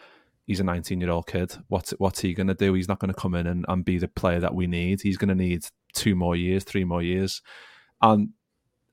he's 0.46 0.60
a 0.60 0.64
19 0.64 1.00
year 1.00 1.12
old 1.12 1.28
kid. 1.28 1.56
What's 1.68 1.92
what's 1.92 2.22
he 2.22 2.34
going 2.34 2.48
to 2.48 2.54
do? 2.54 2.74
He's 2.74 2.88
not 2.88 3.00
going 3.00 3.14
to 3.14 3.20
come 3.20 3.36
in 3.36 3.48
and, 3.48 3.66
and 3.68 3.86
be 3.86 3.98
the 3.98 4.08
player 4.08 4.40
that 4.40 4.56
we 4.56 4.68
need. 4.68 5.02
He's 5.02 5.18
going 5.18 5.30
to 5.30 5.36
need 5.36 5.66
two 5.94 6.16
more 6.16 6.36
years, 6.36 6.64
three 6.64 6.84
more 6.84 7.02
years. 7.02 7.42
And 8.02 8.30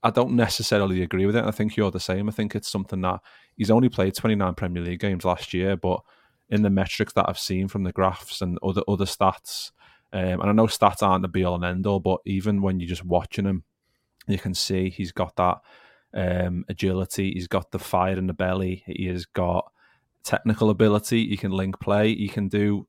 I 0.05 0.11
don't 0.11 0.33
necessarily 0.33 1.03
agree 1.03 1.25
with 1.25 1.35
it. 1.35 1.45
I 1.45 1.51
think 1.51 1.77
you're 1.77 1.91
the 1.91 1.99
same. 1.99 2.29
I 2.29 2.33
think 2.33 2.55
it's 2.55 2.71
something 2.71 3.01
that 3.01 3.21
he's 3.57 3.71
only 3.71 3.89
played 3.89 4.15
29 4.15 4.55
Premier 4.55 4.83
League 4.83 5.01
games 5.01 5.25
last 5.25 5.55
year, 5.55 5.77
but 5.77 6.03
in 6.51 6.61
the 6.61 6.69
metrics 6.69 7.15
that 7.15 7.27
I've 7.27 7.39
seen 7.39 7.69
from 7.69 7.85
the 7.85 7.93
graphs 7.93 8.43
and 8.43 8.59
other 8.63 8.83
other 8.87 9.07
stats, 9.07 9.71
um, 10.13 10.43
and 10.43 10.45
I 10.45 10.53
know 10.53 10.67
stats 10.67 11.03
aren't 11.03 11.23
the 11.23 11.29
be 11.29 11.43
all 11.43 11.55
and 11.55 11.65
end 11.65 11.87
all, 11.87 12.01
but 12.01 12.21
even 12.27 12.61
when 12.61 12.81
you're 12.81 12.89
just 12.89 13.05
watching 13.05 13.47
him, 13.47 13.65
you 14.29 14.39
can 14.39 14.53
see 14.53 14.91
he's 14.91 15.11
got 15.11 15.37
that 15.37 15.61
um, 16.13 16.67
agility, 16.69 17.33
he's 17.33 17.49
got 17.49 17.71
the 17.71 17.79
fire 17.79 18.19
in 18.19 18.27
the 18.27 18.35
belly, 18.35 18.85
he 18.87 19.07
has 19.07 19.25
got 19.25 19.73
technical 20.23 20.69
ability, 20.69 21.27
he 21.29 21.39
can 21.39 21.51
link 21.51 21.81
play, 21.81 22.15
he 22.15 22.29
can 22.29 22.49
do 22.49 22.87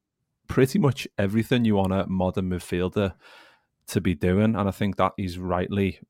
pretty 0.49 0.79
much 0.79 1.07
everything 1.17 1.63
you 1.63 1.75
want 1.75 1.93
a 1.93 2.05
modern 2.07 2.49
midfielder 2.49 3.13
to 3.87 4.01
be 4.01 4.13
doing, 4.13 4.55
and 4.55 4.67
I 4.67 4.71
think 4.71 4.97
that 4.97 5.13
he's 5.15 5.39
rightly 5.39 6.01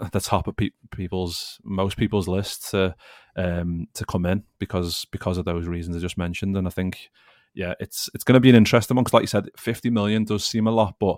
at 0.00 0.12
the 0.12 0.20
top 0.20 0.46
of 0.46 0.56
pe- 0.56 0.70
people's 0.90 1.58
most 1.64 1.96
people's 1.96 2.28
lists 2.28 2.70
to 2.70 2.94
um, 3.36 3.86
to 3.94 4.04
come 4.04 4.26
in 4.26 4.44
because 4.58 5.06
because 5.10 5.38
of 5.38 5.44
those 5.44 5.66
reasons 5.66 5.96
I 5.96 6.00
just 6.00 6.18
mentioned. 6.18 6.56
And 6.56 6.66
I 6.66 6.70
think 6.70 7.10
yeah, 7.54 7.74
it's 7.80 8.10
it's 8.14 8.24
going 8.24 8.34
to 8.34 8.40
be 8.40 8.50
an 8.50 8.56
interesting 8.56 8.96
because, 8.96 9.12
like 9.12 9.22
you 9.22 9.28
said, 9.28 9.48
fifty 9.56 9.90
million 9.90 10.24
does 10.24 10.44
seem 10.44 10.66
a 10.66 10.72
lot, 10.72 10.96
but 10.98 11.16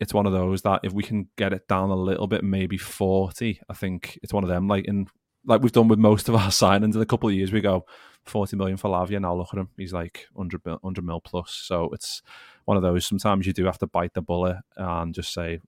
it's 0.00 0.14
one 0.14 0.26
of 0.26 0.32
those 0.32 0.62
that 0.62 0.80
if 0.82 0.92
we 0.92 1.02
can 1.02 1.28
get 1.36 1.52
it 1.52 1.68
down 1.68 1.90
a 1.90 1.96
little 1.96 2.26
bit, 2.26 2.44
maybe 2.44 2.78
forty, 2.78 3.60
I 3.68 3.74
think 3.74 4.18
it's 4.22 4.32
one 4.32 4.44
of 4.44 4.50
them. 4.50 4.68
Like 4.68 4.86
in 4.86 5.06
like 5.46 5.62
we've 5.62 5.72
done 5.72 5.88
with 5.88 5.98
most 5.98 6.28
of 6.28 6.34
our 6.34 6.48
signings 6.50 6.94
in 6.94 7.00
a 7.00 7.06
couple 7.06 7.28
of 7.28 7.34
years, 7.34 7.52
we 7.52 7.60
go 7.60 7.84
forty 8.24 8.56
million 8.56 8.76
for 8.76 8.88
Lavia. 8.90 9.20
Now 9.20 9.34
look 9.34 9.48
at 9.52 9.58
him; 9.58 9.68
he's 9.76 9.92
like 9.92 10.26
100 10.32 10.64
mil, 10.64 10.78
100 10.80 11.04
mil 11.04 11.20
plus. 11.20 11.52
So 11.52 11.90
it's 11.92 12.22
one 12.64 12.76
of 12.76 12.82
those. 12.82 13.06
Sometimes 13.06 13.46
you 13.46 13.52
do 13.52 13.64
have 13.64 13.78
to 13.78 13.86
bite 13.86 14.14
the 14.14 14.22
bullet 14.22 14.58
and 14.76 15.14
just 15.14 15.32
say 15.32 15.60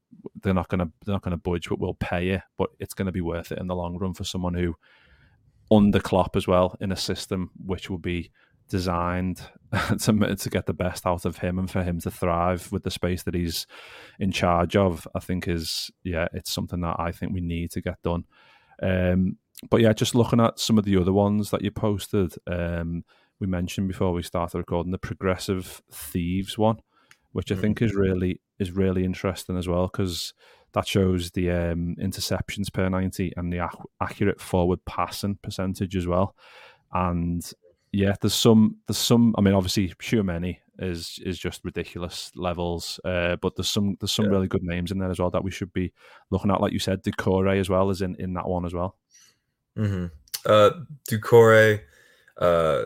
they're 0.42 0.54
not 0.54 0.68
gonna 0.68 0.90
they're 1.04 1.14
not 1.14 1.22
gonna 1.22 1.36
budge, 1.36 1.68
but 1.68 1.78
we'll 1.78 1.94
pay 1.94 2.26
you. 2.26 2.40
But 2.56 2.70
it's 2.78 2.94
going 2.94 3.06
to 3.06 3.12
be 3.12 3.20
worth 3.20 3.52
it 3.52 3.58
in 3.58 3.66
the 3.66 3.76
long 3.76 3.98
run 3.98 4.14
for 4.14 4.24
someone 4.24 4.54
who 4.54 4.74
under 5.70 6.00
Klopp 6.00 6.36
as 6.36 6.46
well 6.46 6.76
in 6.80 6.92
a 6.92 6.96
system 6.96 7.50
which 7.64 7.90
will 7.90 7.98
be 7.98 8.30
designed 8.68 9.42
to 10.00 10.36
to 10.36 10.50
get 10.50 10.66
the 10.66 10.72
best 10.72 11.06
out 11.06 11.24
of 11.24 11.38
him 11.38 11.58
and 11.58 11.70
for 11.70 11.82
him 11.82 12.00
to 12.00 12.10
thrive 12.10 12.70
with 12.72 12.82
the 12.82 12.90
space 12.90 13.22
that 13.24 13.34
he's 13.34 13.66
in 14.18 14.32
charge 14.32 14.76
of. 14.76 15.06
I 15.14 15.20
think 15.20 15.48
is 15.48 15.90
yeah, 16.02 16.28
it's 16.32 16.50
something 16.50 16.80
that 16.80 16.96
I 16.98 17.12
think 17.12 17.32
we 17.32 17.40
need 17.40 17.70
to 17.72 17.80
get 17.80 18.02
done. 18.02 18.24
Um, 18.82 19.38
but 19.70 19.80
yeah, 19.80 19.92
just 19.92 20.14
looking 20.14 20.40
at 20.40 20.58
some 20.58 20.78
of 20.78 20.84
the 20.84 20.96
other 20.96 21.12
ones 21.12 21.50
that 21.50 21.62
you 21.62 21.70
posted. 21.70 22.34
Um, 22.46 23.04
we 23.38 23.46
mentioned 23.46 23.88
before 23.88 24.12
we 24.12 24.22
started 24.22 24.58
recording 24.58 24.92
the 24.92 24.98
progressive 24.98 25.82
thieves 25.92 26.56
one, 26.56 26.78
which 27.32 27.52
I 27.52 27.54
mm. 27.54 27.60
think 27.60 27.82
is 27.82 27.94
really 27.94 28.40
is 28.58 28.72
really 28.72 29.04
interesting 29.04 29.56
as 29.58 29.68
well 29.68 29.88
because 29.88 30.32
that 30.72 30.86
shows 30.86 31.30
the 31.30 31.50
um, 31.50 31.96
interceptions 32.00 32.72
per 32.72 32.88
ninety 32.88 33.32
and 33.36 33.52
the 33.52 33.64
ac- 33.64 33.78
accurate 34.00 34.40
forward 34.40 34.84
passing 34.84 35.38
percentage 35.42 35.96
as 35.96 36.06
well. 36.06 36.34
And 36.92 37.50
yeah, 37.92 38.14
there's 38.20 38.34
some 38.34 38.76
there's 38.86 38.98
some. 38.98 39.34
I 39.38 39.40
mean, 39.40 39.54
obviously, 39.54 39.88
Tchouameni 39.88 40.58
is 40.78 41.18
is 41.24 41.38
just 41.38 41.64
ridiculous 41.64 42.30
levels, 42.34 43.00
uh, 43.04 43.36
but 43.36 43.56
there's 43.56 43.68
some 43.68 43.96
there's 44.00 44.12
some 44.12 44.26
yeah. 44.26 44.32
really 44.32 44.48
good 44.48 44.62
names 44.62 44.92
in 44.92 44.98
there 44.98 45.10
as 45.10 45.18
well 45.18 45.30
that 45.30 45.44
we 45.44 45.50
should 45.50 45.72
be 45.72 45.92
looking 46.30 46.50
at. 46.50 46.60
Like 46.60 46.72
you 46.72 46.78
said, 46.78 47.02
Doucouré 47.02 47.58
as 47.58 47.70
well 47.70 47.90
is 47.90 48.02
in 48.02 48.14
in 48.16 48.34
that 48.34 48.48
one 48.48 48.66
as 48.66 48.74
well. 48.74 48.96
Mm-hmm. 49.76 50.06
Uh, 50.44 50.70
Doucouré, 51.08 51.80
uh, 52.38 52.84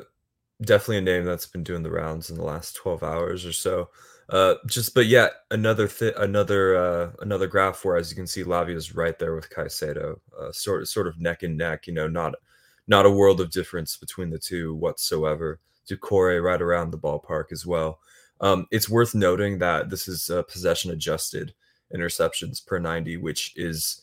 definitely 0.62 0.99
a 0.99 1.02
name 1.02 1.25
that's 1.25 1.47
been 1.47 1.62
doing 1.62 1.82
the 1.82 1.90
rounds 1.90 2.30
in 2.30 2.37
the 2.37 2.44
last 2.44 2.75
12 2.76 3.02
hours 3.02 3.47
or 3.47 3.52
so. 3.52 3.90
Uh, 4.28 4.54
just 4.66 4.94
but 4.94 5.06
yeah, 5.06 5.28
another 5.50 5.88
th- 5.88 6.14
another 6.16 6.76
uh, 6.76 7.11
another 7.20 7.49
graph 7.49 7.85
where, 7.85 7.97
as 7.97 8.11
you 8.11 8.16
can 8.16 8.28
see, 8.28 8.44
Lavia 8.44 8.76
is 8.76 8.94
right 8.94 9.18
there 9.18 9.35
with 9.35 9.50
Caicedo, 9.50 10.20
uh, 10.40 10.52
sort 10.52 10.87
sort 10.87 11.09
of 11.09 11.20
neck 11.20 11.42
and 11.42 11.59
neck. 11.59 11.88
You 11.88 11.94
know, 11.94 12.06
not 12.06 12.37
not 12.87 13.06
a 13.06 13.11
world 13.11 13.40
of 13.40 13.50
difference 13.50 13.97
between 13.97 14.30
the 14.30 14.38
two 14.38 14.73
whatsoever. 14.76 15.59
Doucouré 15.88 16.40
right 16.40 16.62
around 16.62 16.92
the 16.92 16.99
ballpark 16.99 17.50
as 17.50 17.66
well. 17.66 17.99
Um, 18.40 18.68
it's 18.70 18.88
worth 18.88 19.16
noting 19.16 19.59
that 19.59 19.90
this 19.90 20.06
is 20.06 20.30
possession 20.49 20.92
adjusted 20.92 21.52
interceptions 21.92 22.64
per 22.64 22.78
90, 22.78 23.16
which 23.16 23.52
is 23.56 24.02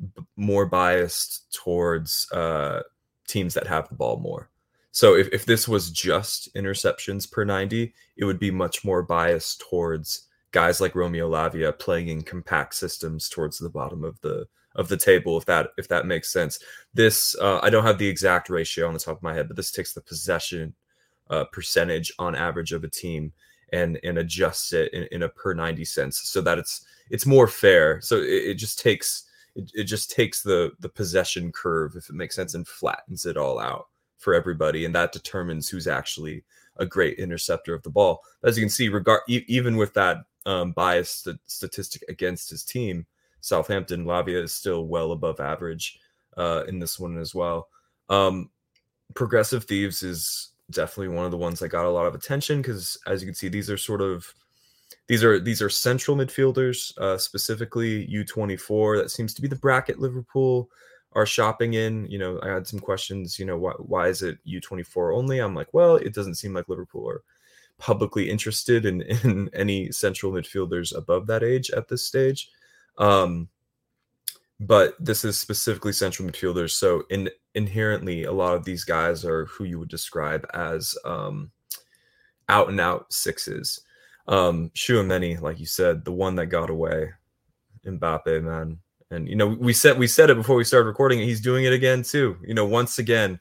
b- 0.00 0.22
more 0.36 0.66
biased 0.66 1.52
towards 1.52 2.30
uh, 2.32 2.82
teams 3.26 3.54
that 3.54 3.66
have 3.66 3.88
the 3.88 3.94
ball 3.94 4.18
more. 4.18 4.50
So 4.92 5.14
if, 5.14 5.28
if 5.32 5.44
this 5.44 5.68
was 5.68 5.90
just 5.90 6.54
interceptions 6.54 7.30
per 7.30 7.44
90, 7.44 7.92
it 8.16 8.24
would 8.24 8.38
be 8.38 8.50
much 8.50 8.84
more 8.84 9.02
biased 9.02 9.60
towards 9.60 10.26
guys 10.52 10.80
like 10.80 10.94
Romeo 10.94 11.28
Lavia 11.30 11.78
playing 11.78 12.08
in 12.08 12.22
compact 12.22 12.74
systems 12.74 13.28
towards 13.28 13.58
the 13.58 13.68
bottom 13.68 14.04
of 14.04 14.18
the 14.22 14.46
of 14.74 14.88
the 14.88 14.96
table 14.96 15.36
if 15.38 15.44
that 15.46 15.68
if 15.76 15.88
that 15.88 16.06
makes 16.06 16.32
sense. 16.32 16.58
This 16.94 17.36
uh, 17.40 17.60
I 17.62 17.70
don't 17.70 17.84
have 17.84 17.98
the 17.98 18.08
exact 18.08 18.48
ratio 18.48 18.86
on 18.86 18.94
the 18.94 19.00
top 19.00 19.18
of 19.18 19.22
my 19.22 19.34
head, 19.34 19.48
but 19.48 19.56
this 19.56 19.70
takes 19.70 19.92
the 19.92 20.00
possession 20.00 20.74
uh, 21.28 21.44
percentage 21.44 22.12
on 22.18 22.34
average 22.34 22.72
of 22.72 22.84
a 22.84 22.88
team 22.88 23.32
and 23.72 23.98
and 24.02 24.16
adjusts 24.16 24.72
it 24.72 24.92
in, 24.94 25.08
in 25.12 25.22
a 25.24 25.28
per 25.28 25.52
90 25.52 25.84
sense 25.84 26.20
so 26.20 26.40
that 26.40 26.58
it's 26.58 26.86
it's 27.10 27.26
more 27.26 27.48
fair. 27.48 28.00
So 28.00 28.16
it, 28.16 28.24
it 28.24 28.54
just 28.54 28.78
takes 28.78 29.24
it, 29.56 29.70
it 29.74 29.84
just 29.84 30.10
takes 30.10 30.42
the 30.42 30.72
the 30.78 30.88
possession 30.88 31.50
curve 31.50 31.96
if 31.96 32.08
it 32.08 32.14
makes 32.14 32.36
sense 32.36 32.54
and 32.54 32.68
flattens 32.68 33.26
it 33.26 33.36
all 33.36 33.58
out 33.58 33.88
for 34.18 34.34
everybody, 34.34 34.84
and 34.84 34.94
that 34.94 35.12
determines 35.12 35.68
who's 35.68 35.88
actually 35.88 36.44
a 36.76 36.86
great 36.86 37.18
interceptor 37.18 37.74
of 37.74 37.82
the 37.82 37.90
ball. 37.90 38.22
As 38.44 38.56
you 38.56 38.62
can 38.62 38.70
see, 38.70 38.88
regard 38.88 39.22
e- 39.28 39.44
even 39.48 39.76
with 39.76 39.94
that 39.94 40.18
um, 40.44 40.72
biased 40.72 41.24
st- 41.24 41.40
statistic 41.46 42.04
against 42.08 42.50
his 42.50 42.62
team, 42.62 43.06
Southampton 43.40 44.04
Lavia 44.04 44.42
is 44.42 44.52
still 44.52 44.86
well 44.86 45.12
above 45.12 45.40
average 45.40 45.98
uh, 46.36 46.64
in 46.68 46.78
this 46.78 47.00
one 47.00 47.18
as 47.18 47.34
well. 47.34 47.68
Um, 48.08 48.50
Progressive 49.14 49.64
Thieves 49.64 50.02
is 50.02 50.50
definitely 50.70 51.14
one 51.14 51.24
of 51.24 51.30
the 51.30 51.36
ones 51.36 51.60
that 51.60 51.68
got 51.68 51.86
a 51.86 51.90
lot 51.90 52.06
of 52.06 52.14
attention 52.14 52.60
because, 52.60 52.98
as 53.06 53.22
you 53.22 53.26
can 53.26 53.34
see, 53.34 53.48
these 53.48 53.70
are 53.70 53.76
sort 53.76 54.02
of 54.02 54.32
these 55.08 55.22
are 55.22 55.38
these 55.38 55.62
are 55.62 55.70
central 55.70 56.16
midfielders, 56.16 56.96
uh, 56.98 57.16
specifically 57.16 58.06
U24. 58.08 59.00
That 59.00 59.10
seems 59.10 59.34
to 59.34 59.42
be 59.42 59.48
the 59.48 59.56
bracket 59.56 60.00
Liverpool 60.00 60.70
are 61.12 61.26
shopping 61.26 61.74
in. 61.74 62.06
You 62.06 62.18
know, 62.18 62.40
I 62.42 62.48
had 62.48 62.66
some 62.66 62.80
questions. 62.80 63.38
You 63.38 63.46
know, 63.46 63.56
why 63.56 63.72
why 63.78 64.08
is 64.08 64.22
it 64.22 64.38
U24 64.46 65.16
only? 65.16 65.38
I'm 65.38 65.54
like, 65.54 65.72
well, 65.72 65.96
it 65.96 66.12
doesn't 66.12 66.34
seem 66.34 66.52
like 66.52 66.68
Liverpool 66.68 67.08
are 67.08 67.22
publicly 67.78 68.28
interested 68.28 68.84
in 68.84 69.02
in 69.24 69.48
any 69.54 69.92
central 69.92 70.32
midfielders 70.32 70.96
above 70.96 71.26
that 71.28 71.44
age 71.44 71.70
at 71.70 71.88
this 71.88 72.02
stage. 72.04 72.50
Um, 72.98 73.48
but 74.58 74.94
this 74.98 75.24
is 75.24 75.38
specifically 75.38 75.92
central 75.92 76.28
midfielders, 76.28 76.70
so 76.70 77.04
in 77.10 77.30
inherently 77.54 78.24
a 78.24 78.32
lot 78.32 78.56
of 78.56 78.64
these 78.64 78.84
guys 78.84 79.24
are 79.24 79.44
who 79.46 79.64
you 79.64 79.78
would 79.78 79.88
describe 79.88 80.46
as 80.52 80.96
um, 81.04 81.52
out 82.48 82.68
and 82.68 82.80
out 82.80 83.12
sixes. 83.12 83.82
Um, 84.28 84.70
Tchouameni, 84.74 85.40
like 85.40 85.60
you 85.60 85.66
said, 85.66 86.04
the 86.04 86.12
one 86.12 86.34
that 86.36 86.46
got 86.46 86.70
away, 86.70 87.10
Mbappe, 87.86 88.42
man, 88.42 88.78
and 89.10 89.28
you 89.28 89.36
know 89.36 89.46
we 89.46 89.72
said 89.72 89.98
we 89.98 90.06
said 90.06 90.30
it 90.30 90.36
before 90.36 90.56
we 90.56 90.64
started 90.64 90.88
recording 90.88 91.20
he's 91.20 91.40
doing 91.40 91.64
it 91.64 91.72
again 91.72 92.02
too. 92.02 92.36
You 92.42 92.54
know 92.54 92.66
once 92.66 92.98
again 92.98 93.38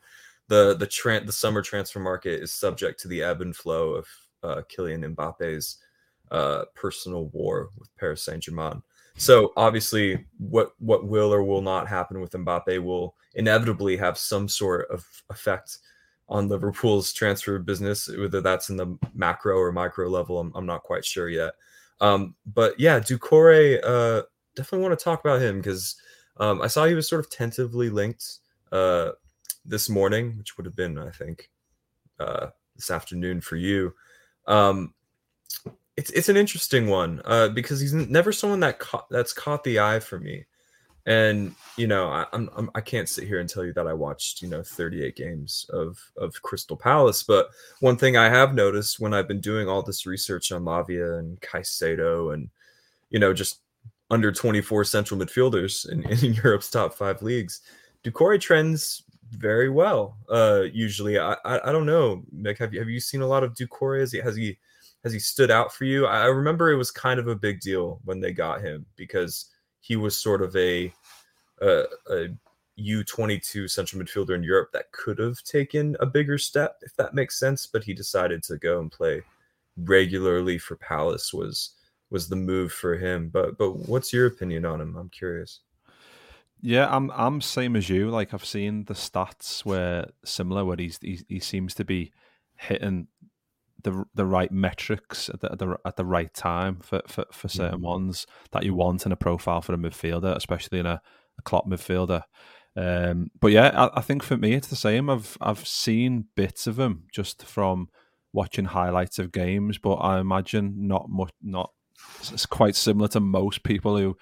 the 0.48 0.76
the 0.76 0.88
tran- 0.88 1.26
the 1.26 1.32
summer 1.32 1.62
transfer 1.62 2.00
market 2.00 2.42
is 2.42 2.54
subject 2.54 3.00
to 3.02 3.08
the 3.08 3.24
ebb 3.24 3.42
and 3.42 3.56
flow 3.56 3.94
of 3.96 4.08
uh, 4.44 4.62
Kylian 4.72 5.16
Mbappe's 5.16 5.78
uh, 6.32 6.66
personal 6.76 7.28
war 7.28 7.70
with 7.78 7.96
Paris 7.98 8.24
Saint-Germain. 8.24 8.82
So 9.18 9.54
obviously, 9.56 10.26
what 10.38 10.74
what 10.80 11.08
will 11.08 11.34
or 11.34 11.44
will 11.44 11.62
not 11.62 11.88
happen 11.88 12.20
with 12.20 12.32
Mbappe 12.32 12.84
will 12.84 13.16
inevitably 13.34 13.98
have 13.98 14.18
some 14.18 14.48
sort 14.48 14.90
of 14.92 15.06
effect 15.30 15.80
on 16.28 16.48
Liverpool's 16.48 17.14
transfer 17.14 17.60
business, 17.60 18.08
whether 18.08 18.42
that's 18.42 18.70
in 18.70 18.78
the 18.78 18.98
macro 19.14 19.58
or 19.58 19.72
micro 19.72 20.10
level. 20.10 20.40
I'm, 20.40 20.52
I'm 20.56 20.66
not 20.66 20.84
quite 20.84 21.06
sure 21.06 21.30
yet. 21.30 21.54
Um, 22.02 22.36
but 22.46 22.80
yeah, 22.80 23.00
Doucouré, 23.00 23.80
uh, 23.84 24.24
definitely 24.56 24.88
want 24.88 24.98
to 24.98 25.04
talk 25.04 25.20
about 25.24 25.42
him 25.42 25.58
because 25.58 25.96
um, 26.38 26.62
I 26.62 26.68
saw 26.68 26.86
he 26.86 26.96
was 26.96 27.08
sort 27.08 27.24
of 27.24 27.30
tentatively 27.30 27.90
linked 27.90 28.40
uh, 28.72 29.12
this 29.66 29.90
morning, 29.90 30.38
which 30.38 30.58
would 30.58 30.66
have 30.66 30.76
been, 30.76 30.98
I 30.98 31.12
think, 31.12 31.50
uh, 32.20 32.48
this 32.76 32.92
afternoon 32.92 33.42
for 33.42 33.56
you. 33.56 33.94
Um, 34.48 34.94
it's 35.98 36.10
it's 36.12 36.30
an 36.30 36.38
interesting 36.38 36.88
one 36.88 37.22
uh, 37.26 37.50
because 37.50 37.80
he's 37.80 37.94
never 37.94 38.32
someone 38.32 38.60
that 38.60 38.82
that's 39.10 39.32
caught 39.32 39.64
the 39.64 39.80
eye 39.80 40.00
for 40.00 40.20
me. 40.20 40.46
And 41.06 41.54
you 41.78 41.88
know, 41.88 42.08
I, 42.08 42.26
I'm, 42.34 42.50
I'm 42.56 42.72
I 42.74 42.82
can't 42.82 43.08
sit 43.08 43.28
here 43.28 43.40
and 43.40 43.48
tell 43.48 43.64
you 43.64 43.74
that 43.74 43.88
I 43.88 43.94
watched 43.94 44.42
you 44.42 44.48
know 44.48 44.64
38 44.64 45.16
games 45.16 45.68
of 45.72 46.00
of 46.18 46.42
Crystal 46.42 46.78
Palace, 46.78 47.22
but 47.22 47.50
one 47.80 47.98
thing 47.98 48.18
I 48.18 48.30
have 48.30 48.56
noticed 48.56 49.00
when 49.00 49.14
I've 49.14 49.28
been 49.28 49.42
doing 49.42 49.68
all 49.68 49.84
this 49.84 50.06
research 50.06 50.52
on 50.52 50.64
Lavia 50.64 51.20
and 51.20 51.40
Caicedo 51.42 52.34
and 52.34 52.50
you 53.12 53.20
know 53.20 53.34
just 53.34 53.60
under 54.12 54.32
24 54.32 54.84
central 54.84 55.20
midfielders 55.20 55.90
in, 55.90 56.04
in 56.26 56.34
Europe's 56.34 56.70
top 56.70 56.94
five 56.94 57.22
leagues, 57.22 57.62
Doucouré 58.04 58.40
trends 58.40 59.04
very 59.32 59.70
well. 59.70 60.18
Uh, 60.30 60.64
usually, 60.72 61.18
I, 61.20 61.36
I, 61.46 61.70
I 61.70 61.72
don't 61.72 61.86
know, 61.86 62.24
Nick. 62.32 62.58
Have 62.60 62.74
you 62.74 62.80
have 62.80 62.90
you 62.90 63.00
seen 63.00 63.22
a 63.22 63.28
lot 63.28 63.44
of 63.44 63.54
Doucouré? 63.54 64.00
Has 64.02 64.12
he 64.12 64.20
has 64.20 64.36
he 64.36 64.58
has 65.04 65.14
he 65.14 65.20
stood 65.20 65.52
out 65.52 65.74
for 65.74 65.86
you? 65.86 66.06
I 66.06 66.26
remember 66.26 66.72
it 66.72 66.78
was 66.78 66.92
kind 66.92 67.20
of 67.20 67.28
a 67.28 67.36
big 67.36 67.60
deal 67.60 68.00
when 68.06 68.20
they 68.20 68.32
got 68.32 68.62
him 68.62 68.86
because 68.96 69.52
he 69.86 69.96
was 69.96 70.20
sort 70.20 70.42
of 70.42 70.56
a 70.56 70.92
a, 71.62 71.84
a 72.10 72.28
U22 72.80 73.70
central 73.70 74.02
midfielder 74.02 74.36
in 74.36 74.44
Europe 74.44 74.70
that 74.74 74.92
could 74.92 75.20
have 75.20 75.42
taken 75.44 75.96
a 76.00 76.06
bigger 76.06 76.38
step, 76.38 76.78
if 76.82 76.96
that 76.98 77.14
makes 77.14 77.40
sense. 77.40 77.68
But 77.68 77.84
he 77.84 77.94
decided 77.94 78.44
to 78.44 78.58
go 78.58 78.80
and 78.80 78.92
play 78.92 79.22
regularly 79.78 80.58
for 80.58 80.76
Palace 80.76 81.34
was 81.34 81.72
was 82.10 82.28
the 82.28 82.36
move 82.36 82.72
for 82.72 82.98
him. 82.98 83.30
But 83.30 83.58
but 83.58 83.88
what's 83.88 84.12
your 84.12 84.28
opinion 84.28 84.66
on 84.66 84.82
him? 84.82 84.96
I'm 84.96 85.10
curious. 85.10 85.62
Yeah, 86.62 86.88
I'm 86.94 87.12
I'm 87.12 87.42
same 87.42 87.76
as 87.76 87.90
you. 87.90 88.10
Like 88.10 88.34
I've 88.34 88.46
seen 88.46 88.86
the 88.86 88.94
stats 88.96 89.64
where 89.64 90.08
similar 90.24 90.66
where 90.66 90.78
he's 90.78 90.98
he, 91.02 91.22
he 91.30 91.40
seems 91.40 91.76
to 91.76 91.86
be 91.86 92.12
hitting 92.56 93.08
the 93.86 94.04
the 94.16 94.26
right 94.26 94.52
metrics 94.52 95.30
at 95.30 95.40
the 95.40 95.52
at 95.52 95.60
the, 95.60 95.78
at 95.86 95.96
the 95.96 96.06
right 96.06 96.34
time 96.34 96.80
for, 96.82 97.02
for, 97.08 97.26
for 97.32 97.48
certain 97.48 97.76
mm-hmm. 97.76 97.86
ones 97.86 98.28
that 98.52 98.66
you 98.66 98.74
want 98.74 99.06
in 99.06 99.12
a 99.12 99.16
profile 99.16 99.62
for 99.62 99.74
a 99.74 99.78
midfielder, 99.78 100.36
especially 100.36 100.80
in 100.80 100.86
a, 100.86 101.02
a 101.38 101.42
Klopp 101.44 101.68
midfielder. 101.68 102.24
Um, 102.76 103.30
but 103.40 103.52
yeah, 103.54 103.70
I, 103.70 104.00
I, 104.00 104.02
think 104.02 104.22
for 104.22 104.36
me 104.36 104.54
it's 104.54 104.68
the 104.68 104.76
same. 104.76 105.10
I've 105.10 105.38
I've 105.40 105.66
seen 105.66 106.26
bits 106.36 106.68
of 106.68 106.78
him 106.78 107.04
just 107.14 107.46
from 107.46 107.88
watching 108.34 108.66
highlights 108.66 109.20
of 109.20 109.32
games, 109.32 109.78
but 109.78 109.94
I 109.96 110.20
imagine 110.20 110.88
not 110.88 111.06
much. 111.08 111.32
Not 111.42 111.72
it's 112.32 112.46
quite 112.46 112.76
similar 112.76 113.08
to 113.10 113.20
most 113.22 113.64
people 113.64 113.98
who 113.98 114.18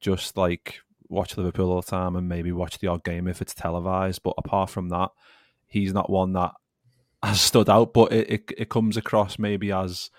just 0.00 0.36
like 0.36 0.80
watch 1.08 1.36
Liverpool 1.36 1.70
all 1.70 1.82
the 1.82 1.90
time 1.90 2.16
and 2.16 2.28
maybe 2.28 2.50
watch 2.50 2.78
the 2.78 2.88
odd 2.88 3.04
game 3.04 3.28
if 3.28 3.40
it's 3.40 3.54
televised. 3.54 4.22
But 4.24 4.34
apart 4.38 4.70
from 4.70 4.88
that, 4.88 5.10
he's 5.68 5.92
not 5.92 6.10
one 6.10 6.32
that 6.32 6.52
has 7.22 7.40
stood 7.40 7.68
out. 7.68 7.92
But 7.92 8.12
it, 8.12 8.30
it, 8.30 8.52
it 8.58 8.68
comes 8.70 8.96
across 8.96 9.38
maybe 9.38 9.72
as 9.72 10.10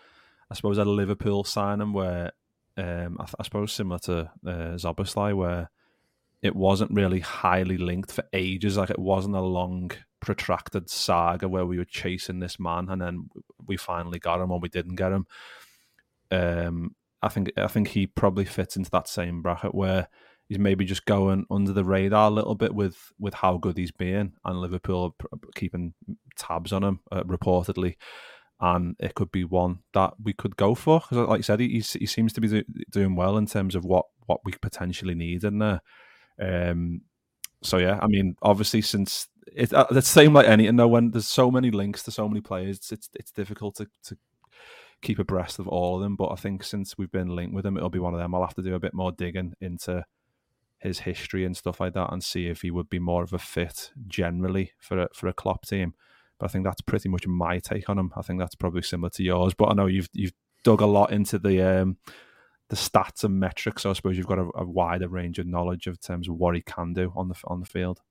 I 0.49 0.55
suppose 0.55 0.77
a 0.77 0.85
Liverpool 0.85 1.43
signing 1.43 1.93
where 1.93 2.31
um, 2.77 3.17
I, 3.19 3.25
I, 3.39 3.43
suppose 3.43 3.71
similar 3.71 3.99
to 3.99 4.31
uh, 4.45 5.33
where 5.35 5.69
it 6.41 6.55
wasn't 6.55 6.91
really 6.91 7.19
highly 7.19 7.77
linked 7.77 8.11
for 8.11 8.23
ages. 8.33 8.77
Like 8.77 8.89
it 8.89 8.99
wasn't 8.99 9.35
a 9.35 9.41
long, 9.41 9.91
protracted 10.23 10.89
saga 10.89 11.47
where 11.47 11.65
we 11.65 11.77
were 11.77 11.85
chasing 11.85 12.39
this 12.39 12.59
man 12.59 12.89
and 12.89 13.01
then 13.01 13.29
we 13.65 13.77
finally 13.77 14.19
got 14.19 14.41
him 14.41 14.51
or 14.51 14.59
we 14.59 14.69
didn't 14.69 14.95
get 14.95 15.11
him. 15.11 15.27
Um, 16.31 16.95
I 17.21 17.29
think 17.29 17.51
I 17.57 17.67
think 17.67 17.89
he 17.89 18.07
probably 18.07 18.45
fits 18.45 18.75
into 18.75 18.89
that 18.91 19.07
same 19.07 19.41
bracket 19.41 19.75
where 19.75 20.07
he's 20.53 20.59
maybe 20.59 20.85
just 20.85 21.05
going 21.05 21.45
under 21.49 21.73
the 21.73 21.83
radar 21.83 22.27
a 22.27 22.33
little 22.33 22.53
bit 22.53 22.75
with 22.75 23.11
with 23.19 23.33
how 23.33 23.57
good 23.57 23.75
he's 23.75 23.91
been, 23.91 24.33
and 24.45 24.61
Liverpool 24.61 25.15
are 25.21 25.39
keeping 25.55 25.93
tabs 26.37 26.71
on 26.71 26.83
him 26.83 26.99
uh, 27.11 27.23
reportedly. 27.23 27.95
And 28.59 28.95
it 28.99 29.15
could 29.15 29.31
be 29.31 29.43
one 29.43 29.79
that 29.93 30.13
we 30.23 30.31
could 30.31 30.55
go 30.55 30.75
for 30.75 30.99
because, 30.99 31.27
like 31.27 31.39
you 31.39 31.43
said, 31.43 31.59
he, 31.59 31.79
he 31.79 32.05
seems 32.05 32.31
to 32.33 32.39
be 32.41 32.47
do, 32.47 32.63
doing 32.91 33.15
well 33.15 33.37
in 33.37 33.47
terms 33.47 33.75
of 33.75 33.83
what 33.83 34.05
what 34.27 34.41
we 34.45 34.53
potentially 34.53 35.15
need 35.15 35.43
in 35.43 35.57
there. 35.57 35.81
Um, 36.39 37.01
so 37.61 37.77
yeah, 37.77 37.99
I 38.01 38.07
mean, 38.07 38.35
obviously, 38.41 38.81
since 38.81 39.27
it, 39.47 39.73
uh, 39.73 39.87
it's 39.89 39.95
the 39.95 40.01
same 40.21 40.33
like 40.33 40.45
any, 40.45 40.63
anything. 40.63 40.75
Though, 40.77 40.87
when 40.87 41.11
there's 41.11 41.27
so 41.27 41.49
many 41.49 41.71
links 41.71 42.03
to 42.03 42.11
so 42.11 42.29
many 42.29 42.41
players, 42.41 42.77
it's 42.77 42.91
it's, 42.91 43.09
it's 43.15 43.31
difficult 43.31 43.75
to, 43.77 43.87
to 44.03 44.17
keep 45.01 45.19
abreast 45.19 45.59
of 45.59 45.67
all 45.67 45.95
of 45.95 46.01
them. 46.03 46.15
But 46.15 46.31
I 46.31 46.35
think 46.35 46.63
since 46.63 46.95
we've 46.97 47.11
been 47.11 47.35
linked 47.35 47.55
with 47.55 47.65
him, 47.65 47.75
it'll 47.75 47.89
be 47.89 47.99
one 47.99 48.13
of 48.13 48.19
them. 48.19 48.35
I'll 48.35 48.45
have 48.45 48.55
to 48.55 48.61
do 48.61 48.75
a 48.75 48.79
bit 48.79 48.93
more 48.93 49.11
digging 49.11 49.53
into 49.59 50.05
his 50.83 50.99
history 50.99 51.45
and 51.45 51.57
stuff 51.57 51.79
like 51.79 51.93
that, 51.93 52.11
and 52.11 52.23
see 52.23 52.47
if 52.47 52.61
he 52.61 52.71
would 52.71 52.89
be 52.89 52.99
more 52.99 53.23
of 53.23 53.33
a 53.33 53.39
fit 53.39 53.91
generally 54.07 54.73
for 54.79 54.99
a, 54.99 55.07
for 55.13 55.27
a 55.27 55.33
Klopp 55.33 55.65
team. 55.65 55.93
But 56.37 56.47
I 56.47 56.49
think 56.49 56.65
that's 56.65 56.81
pretty 56.81 57.09
much 57.09 57.25
my 57.25 57.59
take 57.59 57.89
on 57.89 57.97
him. 57.97 58.11
I 58.15 58.21
think 58.21 58.39
that's 58.39 58.55
probably 58.55 58.81
similar 58.81 59.09
to 59.11 59.23
yours. 59.23 59.53
But 59.53 59.69
I 59.69 59.73
know 59.73 59.87
you've 59.87 60.09
you've 60.13 60.33
dug 60.63 60.81
a 60.81 60.85
lot 60.85 61.11
into 61.11 61.39
the 61.39 61.61
um, 61.61 61.97
the 62.69 62.75
stats 62.75 63.23
and 63.23 63.39
metrics. 63.39 63.83
So 63.83 63.89
I 63.89 63.93
suppose 63.93 64.17
you've 64.17 64.27
got 64.27 64.39
a, 64.39 64.49
a, 64.55 64.65
wider 64.65 65.07
range 65.07 65.39
of 65.39 65.45
knowledge 65.45 65.87
of 65.87 65.99
terms 66.01 66.27
of 66.27 66.35
what 66.35 66.55
he 66.55 66.61
can 66.61 66.93
do 66.93 67.13
on 67.15 67.29
the 67.29 67.35
on 67.45 67.59
the 67.59 67.65
field. 67.65 68.01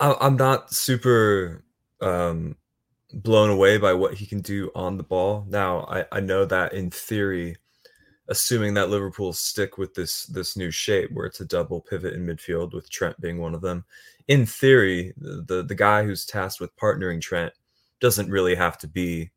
I'm 0.00 0.36
not 0.36 0.72
super 0.72 1.62
um, 2.00 2.56
blown 3.12 3.50
away 3.50 3.76
by 3.76 3.92
what 3.92 4.14
he 4.14 4.26
can 4.26 4.40
do 4.40 4.70
on 4.74 4.96
the 4.96 5.02
ball. 5.02 5.44
Now, 5.46 5.80
I, 5.80 6.06
I 6.10 6.20
know 6.20 6.46
that 6.46 6.72
in 6.72 6.90
theory, 6.90 7.56
assuming 8.30 8.74
that 8.74 8.88
Liverpool 8.88 9.32
stick 9.32 9.76
with 9.76 9.94
this 9.94 10.24
this 10.26 10.56
new 10.56 10.70
shape 10.70 11.10
where 11.12 11.26
it's 11.26 11.40
a 11.40 11.44
double 11.44 11.80
pivot 11.80 12.14
in 12.14 12.26
midfield 12.26 12.72
with 12.72 12.88
Trent 12.90 13.20
being 13.20 13.38
one 13.38 13.54
of 13.54 13.60
them, 13.60 13.84
in 14.28 14.46
theory, 14.46 15.12
the 15.18 15.62
the, 15.62 15.74
guy 15.74 16.04
who's 16.04 16.24
tasked 16.24 16.60
with 16.60 16.74
partnering 16.76 17.20
Trent 17.20 17.52
doesn't 18.00 18.30
really 18.30 18.54
have 18.54 18.78
to 18.78 18.88
be 18.88 19.30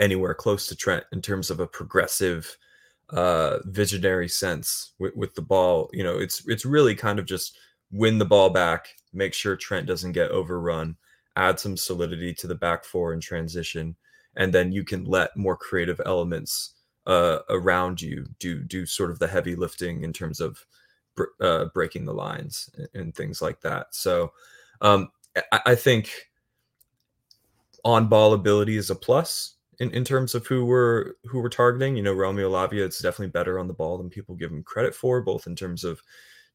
anywhere 0.00 0.34
close 0.34 0.66
to 0.66 0.76
Trent 0.76 1.04
in 1.12 1.22
terms 1.22 1.50
of 1.50 1.60
a 1.60 1.66
progressive 1.66 2.56
uh 3.10 3.58
visionary 3.66 4.28
sense 4.28 4.94
with, 4.98 5.14
with 5.14 5.34
the 5.34 5.42
ball. 5.42 5.90
You 5.92 6.02
know 6.02 6.18
it's 6.18 6.42
it's 6.48 6.64
really 6.64 6.94
kind 6.94 7.18
of 7.18 7.26
just 7.26 7.58
win 7.92 8.18
the 8.18 8.24
ball 8.24 8.50
back 8.50 8.88
make 9.12 9.34
sure 9.34 9.54
trent 9.54 9.86
doesn't 9.86 10.12
get 10.12 10.30
overrun 10.30 10.96
add 11.36 11.60
some 11.60 11.76
solidity 11.76 12.34
to 12.34 12.46
the 12.46 12.54
back 12.54 12.84
four 12.84 13.12
in 13.12 13.20
transition 13.20 13.94
and 14.36 14.52
then 14.52 14.72
you 14.72 14.82
can 14.82 15.04
let 15.04 15.36
more 15.36 15.56
creative 15.56 16.00
elements 16.06 16.74
uh 17.06 17.38
around 17.48 18.00
you 18.00 18.24
do 18.38 18.62
do 18.62 18.86
sort 18.86 19.10
of 19.10 19.18
the 19.18 19.26
heavy 19.26 19.56
lifting 19.56 20.04
in 20.04 20.12
terms 20.12 20.40
of 20.40 20.64
uh, 21.42 21.66
breaking 21.74 22.06
the 22.06 22.14
lines 22.14 22.70
and, 22.76 22.88
and, 22.94 23.14
things 23.14 23.42
like 23.42 23.60
that 23.60 23.88
so 23.90 24.32
um 24.80 25.10
I, 25.52 25.60
I 25.66 25.74
think 25.74 26.10
on 27.84 28.08
ball 28.08 28.32
ability 28.32 28.76
is 28.76 28.90
a 28.90 28.94
plus 28.94 29.56
in, 29.80 29.90
in 29.90 30.04
terms 30.04 30.34
of 30.34 30.46
who 30.46 30.64
we're 30.64 31.14
who 31.24 31.40
we're 31.40 31.48
targeting. 31.48 31.96
You 31.96 32.02
know, 32.02 32.12
Romeo 32.12 32.50
Lavia, 32.50 32.84
it's 32.84 33.00
definitely 33.00 33.30
better 33.30 33.58
on 33.58 33.66
the 33.66 33.74
ball 33.74 33.98
than 33.98 34.10
people 34.10 34.34
give 34.34 34.50
him 34.50 34.62
credit 34.62 34.94
for, 34.94 35.20
both 35.20 35.46
in 35.46 35.56
terms 35.56 35.84
of 35.84 36.00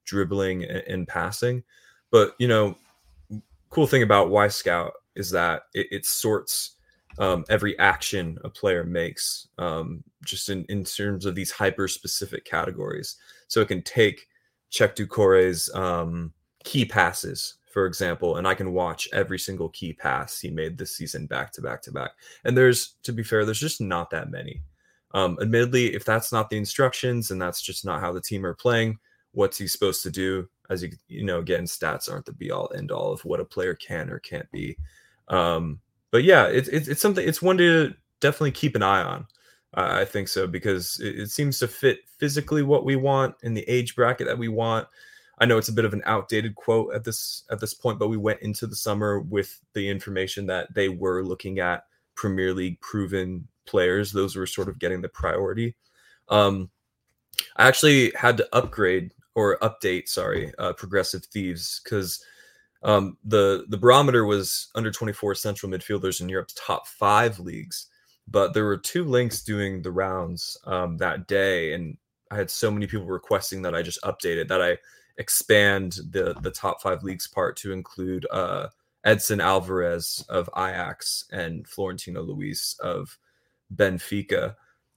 dribbling 0.06 0.64
and, 0.64 0.84
and 0.88 1.08
passing. 1.08 1.64
But 2.12 2.36
you 2.40 2.48
know, 2.48 2.78
cool 3.70 3.88
thing 3.88 4.04
about 4.04 4.30
Y 4.30 4.48
Wyscout 4.48 4.92
is 5.16 5.30
that 5.32 5.64
it, 5.74 5.88
it 5.92 6.06
sorts 6.06 6.76
um, 7.20 7.44
every 7.50 7.78
action 7.80 8.38
a 8.44 8.50
player 8.50 8.84
makes, 8.84 9.48
um, 9.58 10.04
just 10.28 10.50
in, 10.50 10.66
in 10.70 10.84
terms 10.84 11.26
of 11.26 11.36
these 11.36 11.52
hyper 11.52 11.88
specific 11.88 12.46
categories. 12.46 13.18
So 13.48 13.62
it 13.62 13.68
can 13.68 13.82
take 13.82 14.28
Cheick 14.72 14.96
Doucouré's 14.96 15.74
um, 15.74 16.34
key 16.64 16.86
passes 16.86 17.56
for 17.78 17.86
example, 17.86 18.38
and 18.38 18.48
I 18.48 18.56
can 18.56 18.74
watch 18.74 19.08
every 19.14 19.38
single 19.38 19.70
key 19.70 19.94
pass 19.94 20.40
he 20.40 20.50
made 20.50 20.80
this 20.80 20.96
season 20.96 21.28
back 21.28 21.52
to 21.52 21.62
back 21.62 21.80
to 21.84 21.92
back. 21.92 22.10
And 22.44 22.58
there's, 22.58 22.96
to 23.04 23.14
be 23.14 23.22
fair, 23.22 23.46
there's 23.46 23.60
just 23.60 23.80
not 23.80 24.10
that 24.10 24.32
many. 24.32 24.64
Um, 25.14 25.38
admittedly, 25.40 25.94
if 25.94 26.04
that's 26.04 26.32
not 26.32 26.50
the 26.50 26.58
instructions 26.58 27.30
and 27.30 27.40
that's 27.40 27.62
just 27.62 27.86
not 27.86 28.02
how 28.02 28.12
the 28.12 28.20
team 28.20 28.48
are 28.48 28.56
playing, 28.56 28.98
what's 29.34 29.60
he 29.60 29.68
supposed 29.68 30.02
to 30.02 30.10
do? 30.10 30.50
As 30.72 30.82
you 30.82 30.90
you 31.08 31.24
know, 31.24 31.38
again, 31.38 31.66
stats 31.66 32.12
aren't 32.12 32.26
the 32.26 32.34
be 32.34 32.50
all 32.50 32.72
end 32.76 32.92
all 32.92 33.14
of 33.14 33.24
what 33.24 33.40
a 33.40 33.46
player 33.46 33.76
can 33.76 34.10
or 34.10 34.18
can't 34.18 34.50
be. 34.52 34.76
Um, 35.28 35.80
but 36.10 36.24
yeah, 36.24 36.48
it's 36.48 36.70
it, 36.70 36.88
it's 36.88 37.02
something. 37.02 37.28
It's 37.28 37.44
one 37.44 37.60
to 37.60 37.94
definitely 38.22 38.54
keep 38.54 38.76
an 38.76 38.82
eye 38.82 39.04
on. 39.04 39.28
I 39.78 40.06
think 40.06 40.28
so 40.28 40.48
because 40.48 41.00
it, 41.00 41.20
it 41.20 41.30
seems 41.30 41.60
to 41.60 41.68
fit 41.68 42.00
physically 42.18 42.64
what 42.64 42.84
we 42.84 42.96
want 42.96 43.36
in 43.44 43.54
the 43.54 43.68
age 43.70 43.96
bracket 43.96 44.26
that 44.26 44.38
we 44.38 44.48
want. 44.48 44.88
I 45.40 45.46
know 45.46 45.60
it's 45.60 45.70
a 45.70 45.74
bit 45.74 45.86
of 45.86 45.94
an 45.94 46.02
outdated 46.06 46.56
quote 46.56 46.96
at 46.96 47.04
this 47.04 47.44
at 47.52 47.60
this 47.60 47.76
point, 47.76 48.00
but 48.00 48.08
we 48.08 48.18
went 48.18 48.42
into 48.42 48.66
the 48.66 48.76
summer 48.76 49.20
with 49.20 49.60
the 49.74 49.88
information 49.88 50.48
that 50.48 50.74
they 50.74 50.90
were 50.90 51.24
looking 51.24 51.60
at 51.60 51.86
Premier 52.16 52.54
League 52.54 52.82
proven 52.82 53.48
players. 53.68 54.12
Those 54.12 54.36
were 54.36 54.48
sort 54.48 54.68
of 54.68 54.80
getting 54.80 55.02
the 55.02 55.10
priority. 55.10 55.76
Um, 56.30 56.72
I 57.56 57.68
actually 57.68 58.12
had 58.16 58.38
to 58.38 58.56
upgrade 58.56 59.14
or 59.36 59.60
update, 59.60 60.08
sorry, 60.08 60.52
uh, 60.58 60.74
Progressive 60.74 61.24
Thieves 61.26 61.82
because 61.84 62.24
um, 62.82 63.18
the 63.24 63.66
the 63.70 63.78
barometer 63.78 64.26
was 64.26 64.70
under 64.74 64.90
24 64.90 65.36
central 65.36 65.72
midfielders 65.72 66.20
in 66.20 66.30
Europe's 66.30 66.56
top 66.56 66.88
five 66.88 67.40
leagues, 67.40 67.88
but 68.28 68.54
there 68.54 68.66
were 68.66 68.78
two 68.78 69.04
links 69.04 69.42
doing 69.42 69.82
the 69.82 69.92
rounds 69.92 70.58
um, 70.66 70.98
that 70.98 71.28
day, 71.28 71.74
and 71.74 71.98
I 72.30 72.36
had 72.36 72.52
so 72.52 72.70
many 72.70 72.88
people 72.88 73.06
requesting 73.06 73.62
that 73.62 73.76
I 73.76 73.82
just 73.82 74.02
updated 74.02 74.48
that 74.50 74.62
I 74.62 74.78
expand 75.18 76.00
the 76.12 76.36
the 76.42 76.52
top 76.52 76.82
five 76.82 77.04
leagues 77.04 77.28
part 77.28 77.56
to 77.58 77.72
include 77.72 78.28
uh, 78.32 78.68
Edson 79.04 79.40
Alvarez 79.40 80.26
of 80.30 80.50
Ajax 80.56 81.26
and 81.32 81.68
Florentino 81.68 82.22
Luis 82.22 82.78
of 82.82 83.18
Benfica. 83.74 84.56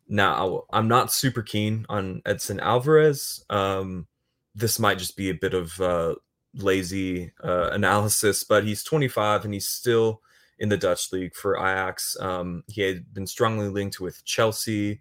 Now, 0.08 0.64
I'm 0.72 0.88
not 0.88 1.12
super 1.12 1.42
keen 1.42 1.86
on 1.88 2.20
Edson 2.26 2.58
Alvarez. 2.58 3.44
Um, 3.48 4.08
this 4.56 4.80
might 4.80 4.98
just 4.98 5.16
be 5.16 5.30
a 5.30 5.34
bit 5.34 5.54
of 5.54 5.80
uh, 5.80 6.16
lazy 6.54 7.32
uh, 7.44 7.70
analysis, 7.70 8.42
but 8.42 8.64
he's 8.64 8.82
25 8.82 9.44
and 9.44 9.54
he's 9.54 9.68
still 9.68 10.20
in 10.60 10.68
the 10.68 10.76
Dutch 10.76 11.10
league 11.10 11.34
for 11.34 11.56
Ajax. 11.56 12.16
Um, 12.20 12.62
he 12.68 12.82
had 12.82 13.12
been 13.12 13.26
strongly 13.26 13.68
linked 13.68 13.98
with 13.98 14.24
Chelsea, 14.24 15.00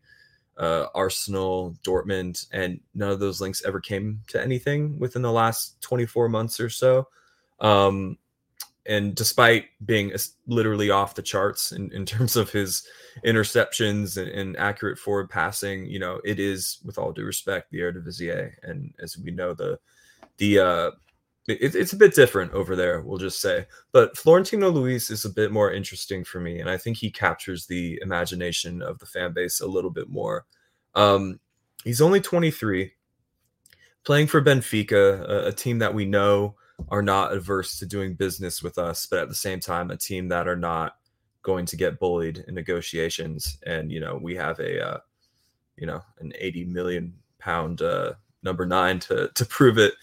uh, 0.58 0.88
Arsenal, 0.96 1.78
Dortmund, 1.84 2.48
and 2.52 2.80
none 2.96 3.12
of 3.12 3.20
those 3.20 3.42
links 3.42 3.64
ever 3.66 3.80
came 3.80 4.22
to 4.28 4.42
anything 4.42 4.98
within 4.98 5.22
the 5.22 5.32
last 5.32 5.80
24 5.82 6.30
months 6.30 6.60
or 6.60 6.70
so. 6.70 7.08
Um, 7.60 8.18
and 8.86 9.14
despite 9.14 9.66
being 9.86 10.14
literally 10.48 10.90
off 10.90 11.14
the 11.14 11.22
charts 11.22 11.74
in, 11.74 11.92
in 11.92 12.06
terms 12.06 12.36
of 12.38 12.50
his 12.50 12.88
interceptions 13.26 14.18
and, 14.18 14.30
and, 14.30 14.58
accurate 14.58 14.98
forward 14.98 15.30
passing, 15.30 15.86
you 15.86 16.00
know, 16.00 16.22
it 16.24 16.40
is, 16.40 16.80
with 16.86 16.98
all 16.98 17.12
due 17.12 17.26
respect, 17.26 17.70
the 17.70 17.80
Eredivisie, 17.80 18.52
and 18.64 18.94
as 19.00 19.18
we 19.18 19.32
know, 19.32 19.54
the 19.54 19.78
the 20.38 20.60
uh, 20.60 20.92
it, 21.50 21.76
it's 21.76 21.94
a 21.94 21.98
bit 21.98 22.14
different 22.14 22.54
over 22.54 22.76
there, 22.76 23.02
we'll 23.02 23.18
just 23.18 23.42
say. 23.42 23.66
But 23.92 24.18
Florentino 24.18 24.70
Luis 24.70 25.10
is 25.10 25.26
a 25.26 25.30
bit 25.30 25.52
more 25.52 25.72
interesting 25.72 26.24
for 26.24 26.40
me, 26.40 26.60
and 26.60 26.70
I 26.70 26.78
think 26.78 26.98
he 26.98 27.12
captures 27.12 27.66
the 27.66 28.00
imagination 28.02 28.82
of 28.82 29.00
the 29.00 29.06
fan 29.06 29.34
base 29.34 29.60
a 29.60 29.68
little 29.68 29.92
bit 29.92 30.10
more. 30.10 30.46
Um, 30.96 31.40
he's 31.84 32.02
only 32.02 32.22
23, 32.22 32.92
playing 34.04 34.28
for 34.28 34.42
Benfica, 34.42 35.22
a, 35.22 35.48
a 35.48 35.52
team 35.52 35.80
that 35.80 35.94
we 35.94 36.06
know 36.06 36.56
are 36.90 37.02
not 37.02 37.34
averse 37.34 37.78
to 37.80 37.86
doing 37.86 38.14
business 38.14 38.64
with 38.64 38.78
us, 38.78 39.06
but 39.06 39.20
at 39.20 39.30
the 39.30 39.36
same 39.36 39.60
time, 39.60 39.92
a 39.92 39.98
team 39.98 40.28
that 40.30 40.48
are 40.48 40.56
not 40.56 40.94
going 41.42 41.66
to 41.66 41.78
get 41.78 42.00
bullied 42.00 42.44
in 42.48 42.56
negotiations. 42.56 43.58
And 43.66 43.92
you 43.92 44.00
know, 44.00 44.20
we 44.22 44.36
have 44.36 44.60
a 44.60 44.86
uh, 44.86 44.98
you 45.78 45.88
know 45.88 46.02
an 46.20 46.34
80 46.38 46.66
million 46.66 47.14
pound 47.40 47.82
uh, 47.82 48.14
number 48.44 48.66
nine 48.66 49.00
to 49.02 49.30
to 49.34 49.46
prove 49.46 49.78
it. 49.78 49.94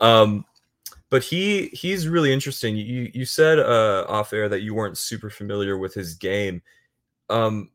Um, 0.00 0.44
but 1.12 1.22
he 1.22 1.66
he's 1.74 2.08
really 2.08 2.32
interesting. 2.32 2.74
You 2.74 3.10
you 3.12 3.26
said 3.26 3.58
uh, 3.58 4.06
off 4.08 4.32
air 4.32 4.48
that 4.48 4.62
you 4.62 4.74
weren't 4.74 4.96
super 4.96 5.28
familiar 5.28 5.76
with 5.76 5.92
his 5.92 6.14
game. 6.14 6.62
Um, 7.28 7.68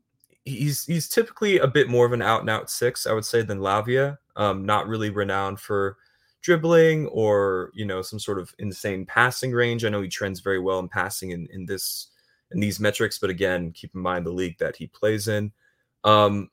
he's 0.44 0.84
he's 0.86 1.08
typically 1.08 1.60
a 1.60 1.68
bit 1.68 1.88
more 1.88 2.04
of 2.04 2.12
an 2.12 2.20
out 2.20 2.40
and 2.40 2.50
out 2.50 2.68
six, 2.68 3.06
I 3.06 3.12
would 3.12 3.24
say, 3.24 3.42
than 3.42 3.60
Lavia. 3.60 4.18
Um, 4.34 4.66
not 4.66 4.88
really 4.88 5.10
renowned 5.10 5.60
for 5.60 5.98
dribbling 6.42 7.06
or 7.06 7.70
you 7.74 7.84
know 7.84 8.02
some 8.02 8.18
sort 8.18 8.40
of 8.40 8.52
insane 8.58 9.06
passing 9.06 9.52
range. 9.52 9.84
I 9.84 9.88
know 9.88 10.02
he 10.02 10.08
trends 10.08 10.40
very 10.40 10.58
well 10.58 10.80
in 10.80 10.88
passing 10.88 11.30
in 11.30 11.46
in 11.52 11.64
this 11.64 12.08
in 12.50 12.58
these 12.58 12.80
metrics, 12.80 13.20
but 13.20 13.30
again, 13.30 13.70
keep 13.70 13.94
in 13.94 14.00
mind 14.00 14.26
the 14.26 14.30
league 14.30 14.58
that 14.58 14.74
he 14.74 14.88
plays 14.88 15.28
in. 15.28 15.52
Um, 16.02 16.50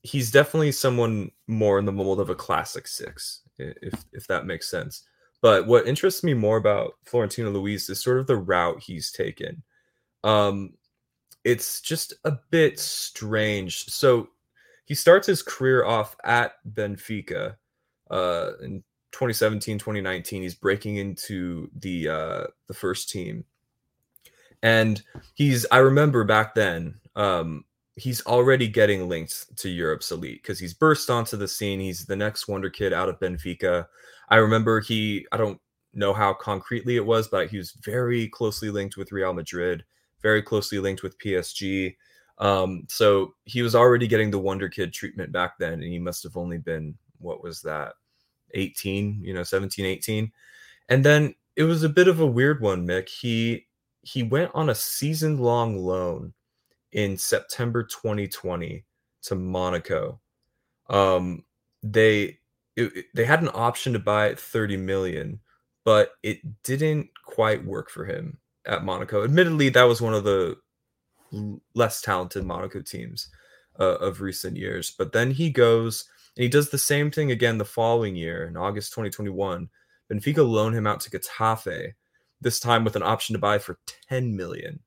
he's 0.00 0.30
definitely 0.30 0.72
someone 0.72 1.32
more 1.48 1.78
in 1.78 1.84
the 1.84 1.92
mold 1.92 2.18
of 2.18 2.30
a 2.30 2.34
classic 2.34 2.88
six, 2.88 3.42
if 3.58 4.06
if 4.14 4.26
that 4.28 4.46
makes 4.46 4.70
sense. 4.70 5.02
But 5.44 5.66
what 5.66 5.86
interests 5.86 6.24
me 6.24 6.32
more 6.32 6.56
about 6.56 6.94
Florentino 7.04 7.50
Luis 7.50 7.90
is 7.90 8.02
sort 8.02 8.18
of 8.18 8.26
the 8.26 8.38
route 8.38 8.82
he's 8.82 9.12
taken. 9.12 9.62
Um, 10.22 10.72
it's 11.44 11.82
just 11.82 12.14
a 12.24 12.38
bit 12.48 12.80
strange. 12.80 13.84
So 13.90 14.30
he 14.86 14.94
starts 14.94 15.26
his 15.26 15.42
career 15.42 15.84
off 15.84 16.16
at 16.24 16.52
Benfica 16.72 17.56
uh, 18.10 18.52
in 18.62 18.82
2017, 19.12 19.78
2019. 19.78 20.40
He's 20.40 20.54
breaking 20.54 20.96
into 20.96 21.68
the 21.78 22.08
uh, 22.08 22.44
the 22.66 22.74
first 22.74 23.10
team, 23.10 23.44
and 24.62 25.02
he's. 25.34 25.66
I 25.70 25.76
remember 25.76 26.24
back 26.24 26.54
then. 26.54 26.94
Um, 27.16 27.66
he's 27.96 28.24
already 28.24 28.66
getting 28.66 29.10
linked 29.10 29.58
to 29.58 29.68
Europe's 29.68 30.10
elite 30.10 30.42
because 30.42 30.58
he's 30.58 30.72
burst 30.72 31.10
onto 31.10 31.36
the 31.36 31.46
scene. 31.46 31.80
He's 31.80 32.06
the 32.06 32.16
next 32.16 32.48
wonder 32.48 32.70
kid 32.70 32.94
out 32.94 33.10
of 33.10 33.20
Benfica. 33.20 33.88
I 34.28 34.36
remember 34.36 34.80
he, 34.80 35.26
I 35.32 35.36
don't 35.36 35.60
know 35.92 36.12
how 36.12 36.34
concretely 36.34 36.96
it 36.96 37.06
was, 37.06 37.28
but 37.28 37.48
he 37.48 37.58
was 37.58 37.72
very 37.72 38.28
closely 38.28 38.70
linked 38.70 38.96
with 38.96 39.12
Real 39.12 39.32
Madrid, 39.32 39.84
very 40.22 40.42
closely 40.42 40.78
linked 40.78 41.02
with 41.02 41.18
PSG. 41.18 41.96
Um, 42.38 42.84
so 42.88 43.34
he 43.44 43.62
was 43.62 43.74
already 43.74 44.08
getting 44.08 44.30
the 44.30 44.38
Wonder 44.38 44.68
Kid 44.68 44.92
treatment 44.92 45.32
back 45.32 45.58
then, 45.58 45.74
and 45.74 45.84
he 45.84 45.98
must 45.98 46.22
have 46.24 46.36
only 46.36 46.58
been, 46.58 46.96
what 47.18 47.42
was 47.42 47.62
that, 47.62 47.94
18, 48.54 49.20
you 49.22 49.34
know, 49.34 49.42
17, 49.42 49.84
18. 49.84 50.32
And 50.88 51.04
then 51.04 51.34
it 51.56 51.64
was 51.64 51.82
a 51.82 51.88
bit 51.88 52.08
of 52.08 52.20
a 52.20 52.26
weird 52.26 52.60
one, 52.60 52.86
Mick. 52.86 53.08
He 53.08 53.66
he 54.02 54.22
went 54.22 54.50
on 54.54 54.68
a 54.68 54.74
season 54.74 55.38
long 55.38 55.78
loan 55.78 56.34
in 56.92 57.16
September 57.16 57.82
2020 57.82 58.84
to 59.22 59.34
Monaco. 59.34 60.20
Um, 60.90 61.44
they 61.82 62.38
it, 62.76 63.06
they 63.14 63.24
had 63.24 63.42
an 63.42 63.50
option 63.54 63.92
to 63.92 63.98
buy 63.98 64.30
at 64.30 64.38
30 64.38 64.76
million, 64.76 65.40
but 65.84 66.12
it 66.22 66.38
didn't 66.62 67.08
quite 67.24 67.64
work 67.64 67.90
for 67.90 68.04
him 68.04 68.38
at 68.66 68.84
Monaco. 68.84 69.24
Admittedly, 69.24 69.68
that 69.70 69.84
was 69.84 70.00
one 70.00 70.14
of 70.14 70.24
the 70.24 70.56
less 71.74 72.00
talented 72.00 72.44
Monaco 72.44 72.80
teams 72.80 73.28
uh, 73.78 73.96
of 73.96 74.20
recent 74.20 74.56
years. 74.56 74.94
But 74.96 75.12
then 75.12 75.30
he 75.30 75.50
goes 75.50 76.08
and 76.36 76.42
he 76.42 76.48
does 76.48 76.70
the 76.70 76.78
same 76.78 77.10
thing 77.10 77.30
again 77.30 77.58
the 77.58 77.64
following 77.64 78.16
year 78.16 78.46
in 78.46 78.56
August 78.56 78.92
2021. 78.92 79.68
Benfica 80.10 80.48
loan 80.48 80.74
him 80.74 80.86
out 80.86 81.00
to 81.00 81.10
Getafe, 81.10 81.92
this 82.40 82.60
time 82.60 82.84
with 82.84 82.96
an 82.96 83.02
option 83.02 83.34
to 83.34 83.38
buy 83.38 83.58
for 83.58 83.78
10 84.08 84.36
million. 84.36 84.80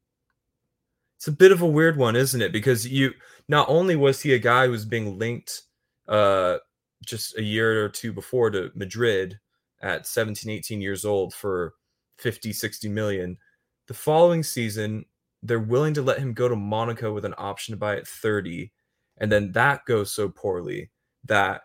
It's 1.17 1.27
a 1.27 1.31
bit 1.31 1.51
of 1.51 1.61
a 1.61 1.67
weird 1.67 1.97
one, 1.97 2.15
isn't 2.15 2.41
it? 2.41 2.51
Because 2.51 2.87
you 2.87 3.13
not 3.47 3.67
only 3.69 3.95
was 3.95 4.21
he 4.21 4.33
a 4.33 4.39
guy 4.39 4.65
who 4.65 4.71
was 4.71 4.85
being 4.85 5.17
linked 5.17 5.63
uh, 6.07 6.57
just 7.05 7.37
a 7.37 7.43
year 7.43 7.83
or 7.85 7.89
two 7.89 8.11
before 8.11 8.49
to 8.49 8.71
Madrid 8.75 9.39
at 9.81 10.07
17, 10.07 10.51
18 10.51 10.81
years 10.81 11.05
old 11.05 11.33
for 11.33 11.73
50, 12.17 12.53
60 12.53 12.89
million. 12.89 13.37
The 13.87 13.93
following 13.93 14.43
season, 14.43 15.05
they're 15.43 15.59
willing 15.59 15.93
to 15.93 16.01
let 16.01 16.19
him 16.19 16.33
go 16.33 16.47
to 16.47 16.55
Monaco 16.55 17.13
with 17.13 17.25
an 17.25 17.35
option 17.37 17.73
to 17.73 17.77
buy 17.77 17.95
at 17.95 18.07
30. 18.07 18.71
And 19.17 19.31
then 19.31 19.51
that 19.53 19.85
goes 19.85 20.11
so 20.11 20.29
poorly 20.29 20.89
that 21.25 21.61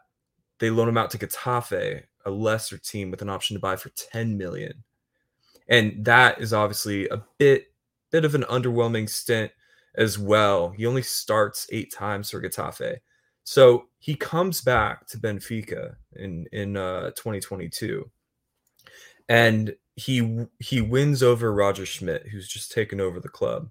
they 0.59 0.71
loan 0.71 0.89
him 0.89 0.99
out 0.99 1.11
to 1.11 1.19
Getafe, 1.19 2.03
a 2.25 2.31
lesser 2.31 2.79
team 2.79 3.11
with 3.11 3.23
an 3.23 3.29
option 3.29 3.55
to 3.55 3.61
buy 3.61 3.77
for 3.77 3.89
10 3.91 4.37
million. 4.37 4.85
And 5.69 6.05
that 6.05 6.41
is 6.41 6.53
obviously 6.53 7.09
a 7.09 7.23
bit 7.39 7.69
bit 8.11 8.25
of 8.27 8.35
an 8.35 8.43
underwhelming 8.43 9.09
stint 9.09 9.51
as 9.97 10.19
well. 10.19 10.71
He 10.71 10.87
only 10.87 11.03
starts 11.03 11.67
eight 11.73 11.93
times 11.93 12.31
for 12.31 12.43
Getafe. 12.43 12.99
So 13.45 13.87
he 13.99 14.15
comes 14.15 14.61
back 14.61 15.07
to 15.09 15.19
Benfica 15.19 15.97
in 16.17 16.47
in 16.53 16.77
uh, 16.77 17.11
2022, 17.11 18.11
and 19.29 19.75
he 19.97 20.47
he 20.59 20.81
wins 20.81 21.23
over 21.23 21.53
Roger 21.53 21.87
Schmidt, 21.87 22.29
who's 22.29 22.49
just 22.49 22.73
taken 22.73 23.01
over 23.01 23.21
the 23.21 23.29
club, 23.29 23.69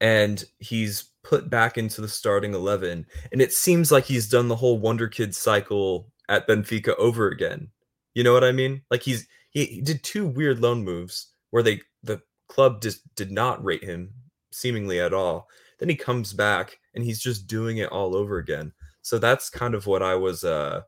and 0.00 0.44
he's 0.58 1.10
put 1.22 1.50
back 1.50 1.78
into 1.78 2.00
the 2.00 2.08
starting 2.08 2.54
eleven. 2.54 3.06
And 3.32 3.40
it 3.42 3.52
seems 3.52 3.92
like 3.92 4.04
he's 4.04 4.28
done 4.28 4.48
the 4.48 4.56
whole 4.56 4.78
Wonder 4.78 5.08
Kid 5.08 5.34
cycle 5.34 6.10
at 6.28 6.48
Benfica 6.48 6.94
over 6.98 7.28
again. 7.28 7.68
You 8.14 8.24
know 8.24 8.32
what 8.32 8.44
I 8.44 8.52
mean? 8.52 8.82
Like 8.90 9.02
he's 9.02 9.26
he, 9.50 9.64
he 9.66 9.80
did 9.80 10.02
two 10.02 10.26
weird 10.26 10.60
loan 10.60 10.84
moves 10.84 11.28
where 11.50 11.62
they 11.62 11.80
the 12.02 12.20
club 12.48 12.82
just 12.82 13.14
did 13.14 13.30
not 13.30 13.62
rate 13.64 13.84
him 13.84 14.12
seemingly 14.52 15.00
at 15.00 15.14
all. 15.14 15.48
Then 15.78 15.88
he 15.88 15.94
comes 15.94 16.32
back 16.32 16.78
and 16.94 17.04
he's 17.04 17.20
just 17.20 17.46
doing 17.46 17.78
it 17.78 17.90
all 17.90 18.16
over 18.16 18.38
again. 18.38 18.72
So 19.08 19.18
that's 19.18 19.48
kind 19.48 19.74
of 19.74 19.86
what 19.86 20.02
I 20.02 20.16
was 20.16 20.44
uh 20.44 20.82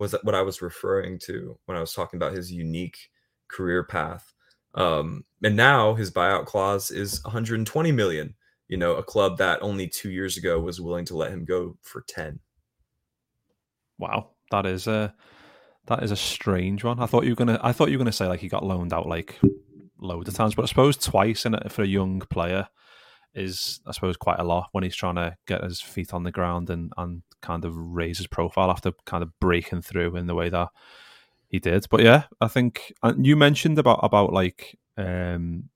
was 0.00 0.16
what 0.24 0.34
I 0.34 0.42
was 0.42 0.60
referring 0.60 1.20
to 1.20 1.56
when 1.66 1.78
I 1.78 1.80
was 1.80 1.92
talking 1.92 2.16
about 2.16 2.34
his 2.34 2.50
unique 2.50 2.98
career 3.46 3.84
path. 3.84 4.34
Um, 4.74 5.24
and 5.44 5.54
now 5.54 5.94
his 5.94 6.10
buyout 6.10 6.46
clause 6.46 6.90
is 6.90 7.22
120 7.22 7.92
million. 7.92 8.34
You 8.66 8.76
know, 8.76 8.96
a 8.96 9.04
club 9.04 9.38
that 9.38 9.62
only 9.62 9.86
two 9.86 10.10
years 10.10 10.36
ago 10.36 10.58
was 10.58 10.80
willing 10.80 11.04
to 11.06 11.16
let 11.16 11.30
him 11.30 11.44
go 11.44 11.76
for 11.82 12.02
10. 12.08 12.40
Wow, 13.98 14.30
that 14.50 14.66
is 14.66 14.88
a 14.88 15.14
that 15.86 16.02
is 16.02 16.10
a 16.10 16.16
strange 16.16 16.82
one. 16.82 16.98
I 16.98 17.06
thought 17.06 17.22
you 17.22 17.30
were 17.30 17.36
gonna 17.36 17.60
I 17.62 17.70
thought 17.70 17.90
you 17.90 17.98
were 17.98 18.04
gonna 18.04 18.10
say 18.10 18.26
like 18.26 18.40
he 18.40 18.48
got 18.48 18.64
loaned 18.64 18.92
out 18.92 19.06
like 19.06 19.38
loads 19.96 20.28
of 20.28 20.34
times, 20.34 20.56
but 20.56 20.64
I 20.64 20.66
suppose 20.66 20.96
twice 20.96 21.46
in 21.46 21.56
for 21.68 21.82
a 21.82 21.86
young 21.86 22.18
player 22.18 22.66
is, 23.32 23.80
I 23.86 23.92
suppose, 23.92 24.16
quite 24.16 24.40
a 24.40 24.44
lot 24.44 24.70
when 24.72 24.82
he's 24.82 24.96
trying 24.96 25.14
to 25.14 25.36
get 25.46 25.62
his 25.62 25.80
feet 25.80 26.12
on 26.12 26.24
the 26.24 26.32
ground 26.32 26.68
and, 26.68 26.92
and 26.96 27.22
kind 27.42 27.64
of 27.64 27.76
raise 27.76 28.18
his 28.18 28.26
profile 28.26 28.70
after 28.70 28.92
kind 29.04 29.22
of 29.22 29.38
breaking 29.40 29.82
through 29.82 30.16
in 30.16 30.26
the 30.26 30.34
way 30.34 30.48
that 30.48 30.68
he 31.48 31.58
did. 31.58 31.86
But 31.90 32.02
yeah, 32.02 32.24
I 32.40 32.48
think 32.48 32.92
you 33.18 33.36
mentioned 33.36 33.78
about 33.78 34.00
about 34.02 34.32
like 34.32 34.78
um, 34.96 35.68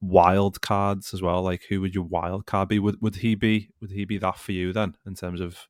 wild 0.00 0.60
cards 0.60 1.14
as 1.14 1.22
well. 1.22 1.42
Like, 1.42 1.62
who 1.68 1.80
would 1.80 1.94
your 1.94 2.04
wild 2.04 2.46
card 2.46 2.68
be? 2.68 2.78
Would 2.78 3.00
would 3.00 3.16
he 3.16 3.34
be? 3.34 3.70
Would 3.80 3.90
he 3.90 4.04
be 4.04 4.18
that 4.18 4.38
for 4.38 4.52
you 4.52 4.72
then 4.72 4.96
in 5.06 5.14
terms 5.14 5.40
of 5.40 5.68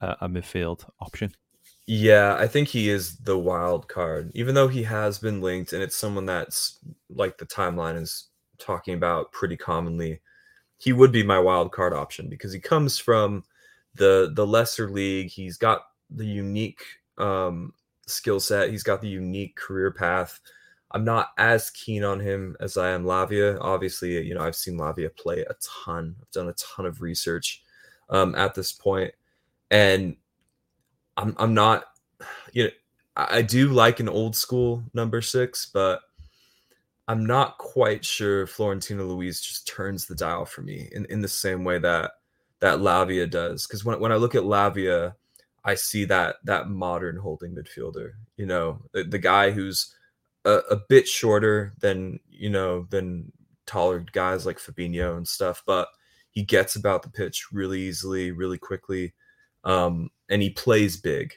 a, 0.00 0.16
a 0.22 0.28
midfield 0.28 0.88
option? 1.00 1.34
Yeah, 1.86 2.36
I 2.38 2.46
think 2.46 2.68
he 2.68 2.88
is 2.88 3.16
the 3.18 3.38
wild 3.38 3.88
card, 3.88 4.30
even 4.34 4.54
though 4.54 4.68
he 4.68 4.84
has 4.84 5.18
been 5.18 5.40
linked, 5.40 5.72
and 5.72 5.82
it's 5.82 5.96
someone 5.96 6.26
that's 6.26 6.78
like 7.10 7.38
the 7.38 7.46
timeline 7.46 8.00
is 8.00 8.28
talking 8.58 8.94
about 8.94 9.32
pretty 9.32 9.56
commonly. 9.56 10.20
He 10.78 10.92
would 10.92 11.12
be 11.12 11.22
my 11.22 11.38
wild 11.38 11.72
card 11.72 11.92
option 11.92 12.28
because 12.28 12.52
he 12.52 12.60
comes 12.60 12.98
from 12.98 13.44
the 13.94 14.32
the 14.34 14.46
lesser 14.46 14.90
league. 14.90 15.30
He's 15.30 15.56
got 15.56 15.82
the 16.10 16.26
unique 16.26 16.82
um, 17.18 17.72
skill 18.06 18.40
set. 18.40 18.70
He's 18.70 18.82
got 18.82 19.00
the 19.00 19.08
unique 19.08 19.56
career 19.56 19.90
path. 19.90 20.40
I'm 20.92 21.04
not 21.04 21.30
as 21.38 21.70
keen 21.70 22.04
on 22.04 22.20
him 22.20 22.56
as 22.60 22.76
I 22.76 22.90
am 22.90 23.04
Lavia. 23.04 23.58
Obviously, 23.60 24.26
you 24.26 24.34
know 24.34 24.42
I've 24.42 24.56
seen 24.56 24.78
Lavia 24.78 25.14
play 25.16 25.40
a 25.40 25.54
ton. 25.60 26.16
I've 26.20 26.30
done 26.30 26.48
a 26.48 26.54
ton 26.54 26.86
of 26.86 27.00
research 27.00 27.62
um, 28.10 28.34
at 28.34 28.54
this 28.54 28.72
point, 28.72 29.12
and 29.70 30.16
I'm 31.16 31.34
I'm 31.38 31.54
not 31.54 31.84
you 32.52 32.64
know 32.64 32.70
I 33.16 33.42
do 33.42 33.68
like 33.68 34.00
an 34.00 34.08
old 34.08 34.34
school 34.34 34.82
number 34.94 35.20
six, 35.20 35.66
but 35.66 36.00
I'm 37.08 37.26
not 37.26 37.58
quite 37.58 38.04
sure 38.04 38.46
Florentino 38.46 39.04
Luis 39.04 39.40
just 39.40 39.66
turns 39.66 40.06
the 40.06 40.14
dial 40.14 40.46
for 40.46 40.62
me 40.62 40.88
in, 40.92 41.04
in 41.06 41.20
the 41.20 41.28
same 41.28 41.64
way 41.64 41.78
that 41.78 42.12
that 42.62 42.78
Lavia 42.78 43.28
does. 43.28 43.66
Because 43.66 43.84
when, 43.84 43.98
when 43.98 44.12
I 44.12 44.16
look 44.16 44.36
at 44.36 44.44
Lavia, 44.44 45.14
I 45.64 45.74
see 45.74 46.04
that 46.06 46.36
that 46.44 46.70
modern 46.70 47.16
holding 47.16 47.54
midfielder. 47.54 48.12
You 48.36 48.46
know, 48.46 48.80
the, 48.92 49.04
the 49.04 49.18
guy 49.18 49.50
who's 49.50 49.94
a, 50.44 50.60
a 50.70 50.76
bit 50.88 51.06
shorter 51.06 51.74
than 51.80 52.20
you 52.30 52.48
know 52.48 52.86
than 52.88 53.30
taller 53.66 54.00
guys 54.12 54.46
like 54.46 54.58
Fabinho 54.58 55.16
and 55.16 55.28
stuff, 55.28 55.62
but 55.66 55.88
he 56.30 56.42
gets 56.42 56.76
about 56.76 57.02
the 57.02 57.10
pitch 57.10 57.48
really 57.52 57.80
easily, 57.80 58.30
really 58.30 58.58
quickly, 58.58 59.12
um, 59.64 60.10
and 60.30 60.40
he 60.40 60.50
plays 60.50 60.96
big. 60.96 61.34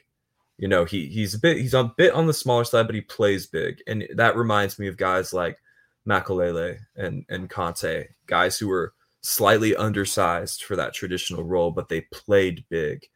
You 0.58 0.68
know, 0.68 0.84
he 0.84 1.06
he's 1.08 1.34
a 1.34 1.40
bit 1.40 1.58
he's 1.58 1.74
a 1.74 1.92
bit 1.96 2.14
on 2.14 2.26
the 2.28 2.32
smaller 2.32 2.64
side, 2.64 2.86
but 2.86 2.94
he 2.94 3.00
plays 3.00 3.46
big, 3.46 3.82
and 3.88 4.06
that 4.14 4.36
reminds 4.36 4.78
me 4.78 4.86
of 4.86 4.96
guys 4.96 5.32
like 5.32 5.58
Makelele 6.08 6.78
and 6.94 7.24
and 7.28 7.50
Kanté, 7.50 8.06
guys 8.26 8.58
who 8.58 8.68
were 8.68 8.94
slightly 9.26 9.74
undersized 9.74 10.64
for 10.64 10.76
that 10.76 10.94
traditional 10.94 11.42
role, 11.42 11.70
but 11.70 11.88
they 11.88 12.02
played 12.12 12.64
big. 12.68 13.06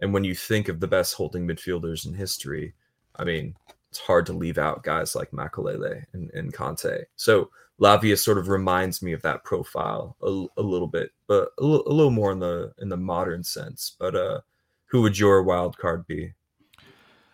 And 0.00 0.12
when 0.12 0.24
you 0.24 0.34
think 0.34 0.68
of 0.68 0.80
the 0.80 0.88
best 0.88 1.14
holding 1.14 1.46
midfielders 1.46 2.06
in 2.06 2.14
history, 2.14 2.74
I 3.16 3.24
mean, 3.24 3.54
it's 3.90 3.98
hard 3.98 4.26
to 4.26 4.32
leave 4.32 4.58
out 4.58 4.82
guys 4.82 5.14
like 5.14 5.30
Makelele 5.30 6.04
and, 6.12 6.30
and 6.32 6.52
Kanté. 6.52 7.04
So 7.16 7.50
Lavia 7.80 8.18
sort 8.18 8.38
of 8.38 8.48
reminds 8.48 9.02
me 9.02 9.12
of 9.12 9.22
that 9.22 9.44
profile 9.44 10.16
a, 10.22 10.46
a 10.56 10.62
little 10.62 10.88
bit, 10.88 11.10
but 11.26 11.50
a, 11.58 11.62
l- 11.62 11.84
a 11.86 11.92
little 11.92 12.10
more 12.10 12.32
in 12.32 12.38
the 12.38 12.72
in 12.78 12.88
the 12.88 12.96
modern 12.96 13.42
sense. 13.42 13.96
But 13.98 14.14
uh, 14.14 14.40
who 14.86 15.02
would 15.02 15.18
your 15.18 15.42
wild 15.42 15.78
card 15.78 16.06
be? 16.06 16.32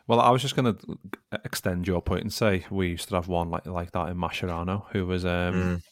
Well, 0.06 0.20
I 0.20 0.30
was 0.30 0.40
just 0.40 0.54
going 0.54 0.72
to 0.74 0.98
extend 1.44 1.88
your 1.88 2.00
point 2.00 2.22
and 2.22 2.32
say 2.32 2.64
we 2.70 2.88
used 2.88 3.08
to 3.08 3.16
have 3.16 3.28
one 3.28 3.50
like 3.50 3.66
like 3.66 3.92
that 3.92 4.08
in 4.08 4.16
Mascherano, 4.16 4.84
who 4.92 5.06
was, 5.06 5.24
um, 5.24 5.54
mm. 5.54 5.82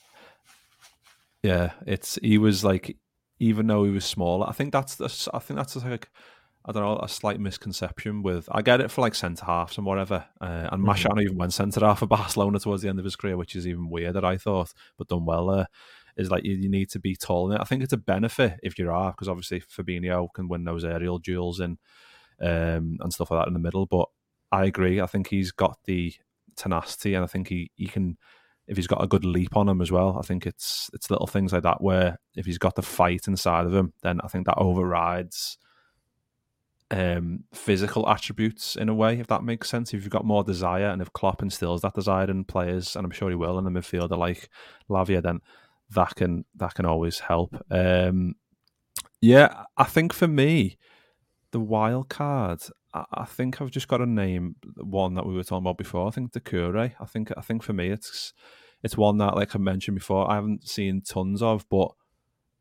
Yeah, 1.45 1.73
it's 1.87 2.19
he 2.23 2.39
was 2.39 2.65
like, 2.65 2.97
even 3.39 3.67
though 3.67 3.85
he 3.85 3.91
was 3.91 4.07
smaller, 4.07 4.49
I 4.49 4.53
think 4.53 4.73
that's 4.73 4.95
the, 4.95 5.31
I 5.35 5.39
think 5.41 5.59
that's 5.59 5.77
like 5.77 6.09
I 6.65 6.73
don't 6.73 6.83
know 6.83 6.99
a 7.01 7.09
slight 7.09 7.39
misconception 7.39 8.23
with. 8.23 8.49
I 8.51 8.63
get 8.63 8.81
it 8.81 8.91
for 8.91 9.03
like 9.03 9.15
centre 9.15 9.45
halves 9.45 9.77
and 9.77 9.85
whatever, 9.85 10.25
uh, 10.41 10.71
and 10.73 10.83
mm. 10.83 10.87
Mascherano 10.87 11.23
even 11.23 11.37
went 11.37 11.53
centre 11.53 11.81
half 11.81 11.99
for 11.99 12.07
Barcelona 12.09 12.59
towards 12.59 12.83
the 12.83 12.89
end 12.89 12.99
of 12.99 13.05
his 13.05 13.15
career, 13.15 13.37
which 13.37 13.55
is 13.57 13.69
even 13.69 13.91
weirder. 13.91 14.25
I 14.25 14.39
thought, 14.39 14.73
but 14.97 15.09
done 15.09 15.27
well 15.27 15.49
there. 15.49 15.67
Is 16.17 16.31
like 16.31 16.45
you, 16.45 16.55
you 16.55 16.71
need 16.71 16.89
to 16.91 16.99
be 16.99 17.15
tall 17.15 17.53
it. 17.53 17.61
I 17.61 17.65
think 17.65 17.83
it's 17.83 17.93
a 17.93 17.99
benefit 17.99 18.59
if 18.63 18.79
you 18.79 18.91
are 18.91 19.11
because 19.11 19.29
obviously 19.29 19.61
Fabinho 19.61 20.29
can 20.35 20.49
win 20.49 20.65
those 20.65 20.85
aerial 20.85 21.19
duels 21.19 21.61
and 21.61 21.77
um, 22.41 22.97
and 23.01 23.13
stuff 23.13 23.31
like 23.31 23.43
that 23.43 23.49
in 23.49 23.55
the 23.55 23.61
middle. 23.61 23.85
But 23.85 24.09
I 24.51 24.65
agree. 24.65 24.99
I 24.99 25.07
think 25.07 25.29
he's 25.29 25.53
got 25.53 25.77
the 25.85 26.15
tenacity, 26.57 27.15
and 27.15 27.23
I 27.23 27.27
think 27.27 27.49
he, 27.49 27.71
he 27.75 27.87
can 27.87 28.17
if 28.67 28.77
he's 28.77 28.87
got 28.87 29.03
a 29.03 29.07
good 29.07 29.25
leap 29.25 29.57
on 29.57 29.69
him 29.69 29.81
as 29.81 29.93
well. 29.93 30.17
I 30.19 30.23
think 30.23 30.47
it's 30.47 30.91
it's 30.93 31.11
little 31.11 31.27
things 31.27 31.53
like 31.53 31.63
that 31.63 31.83
where 31.83 32.19
if 32.35 32.47
he's 32.47 32.59
got 32.59 32.75
the 32.75 32.83
fight 32.83 33.29
inside 33.29 33.67
of 33.67 33.75
him, 33.75 33.93
then 34.03 34.21
I 34.23 34.29
think 34.29 34.47
that 34.47 34.59
overrides 34.59 35.59
um, 36.91 37.45
physical 37.53 38.09
attributes 38.09 38.77
in 38.77 38.89
a 38.89 38.95
way, 38.95 39.19
if 39.19 39.27
that 39.29 39.43
makes 39.43 39.69
sense. 39.69 39.93
If 39.93 40.03
you've 40.03 40.11
got 40.11 40.25
more 40.25 40.45
desire, 40.45 40.87
and 40.87 41.03
if 41.03 41.13
Klopp 41.13 41.43
instills 41.43 41.83
that 41.83 41.95
desire 41.95 42.31
in 42.31 42.45
players, 42.45 42.97
and 42.97 43.05
I'm 43.05 43.11
sure 43.11 43.31
he 43.31 43.37
will 43.37 43.59
in 43.59 43.65
the 43.65 43.71
midfielder 43.71 44.17
like 44.17 44.49
Lavia, 44.89 45.23
then 45.23 45.41
that 45.91 46.15
can 46.15 46.45
that 46.57 46.75
can 46.75 46.87
always 46.87 47.19
help. 47.19 47.55
Um, 47.71 48.35
yeah, 49.21 49.65
I 49.77 49.85
think 49.85 50.13
for 50.13 50.29
me, 50.29 50.79
the 51.51 51.61
wild 51.61 52.09
card. 52.09 52.61
I, 52.95 53.25
think 53.25 53.61
I've 53.61 53.71
just 53.71 53.89
got 53.89 54.01
a 54.01 54.07
name 54.07 54.57
one 54.77 55.15
that 55.15 55.27
we 55.27 55.35
were 55.35 55.43
talking 55.43 55.65
about 55.65 55.79
before. 55.79 56.07
I 56.07 56.11
think 56.11 56.33
Doucouré. 56.33 56.93
I 57.01 57.05
think 57.07 57.33
I 57.37 57.41
think 57.41 57.63
for 57.63 57.73
me 57.73 57.91
it's 57.91 58.33
it's 58.83 58.97
one 58.97 59.19
that 59.19 59.35
like 59.35 59.57
I 59.57 59.59
mentioned 59.59 59.97
before. 59.97 60.31
I 60.31 60.37
haven't 60.37 60.69
seen 60.69 61.03
tons 61.03 61.43
of, 61.43 61.69
but 61.69 61.91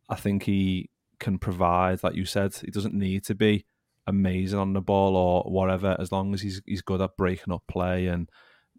I 0.09 0.15
think 0.15 0.43
he 0.43 0.89
can 1.19 1.37
provide. 1.37 2.03
Like 2.03 2.15
you 2.15 2.25
said, 2.25 2.55
he 2.55 2.71
doesn't 2.71 2.95
need 2.95 3.23
to 3.25 3.35
be 3.35 3.65
amazing 4.07 4.59
on 4.59 4.73
the 4.73 4.81
ball 4.81 5.15
or 5.15 5.43
whatever, 5.51 5.95
as 5.99 6.11
long 6.11 6.33
as 6.33 6.41
he's 6.41 6.61
he's 6.65 6.81
good 6.81 7.01
at 7.01 7.15
breaking 7.15 7.53
up 7.53 7.63
play 7.67 8.07
and 8.07 8.29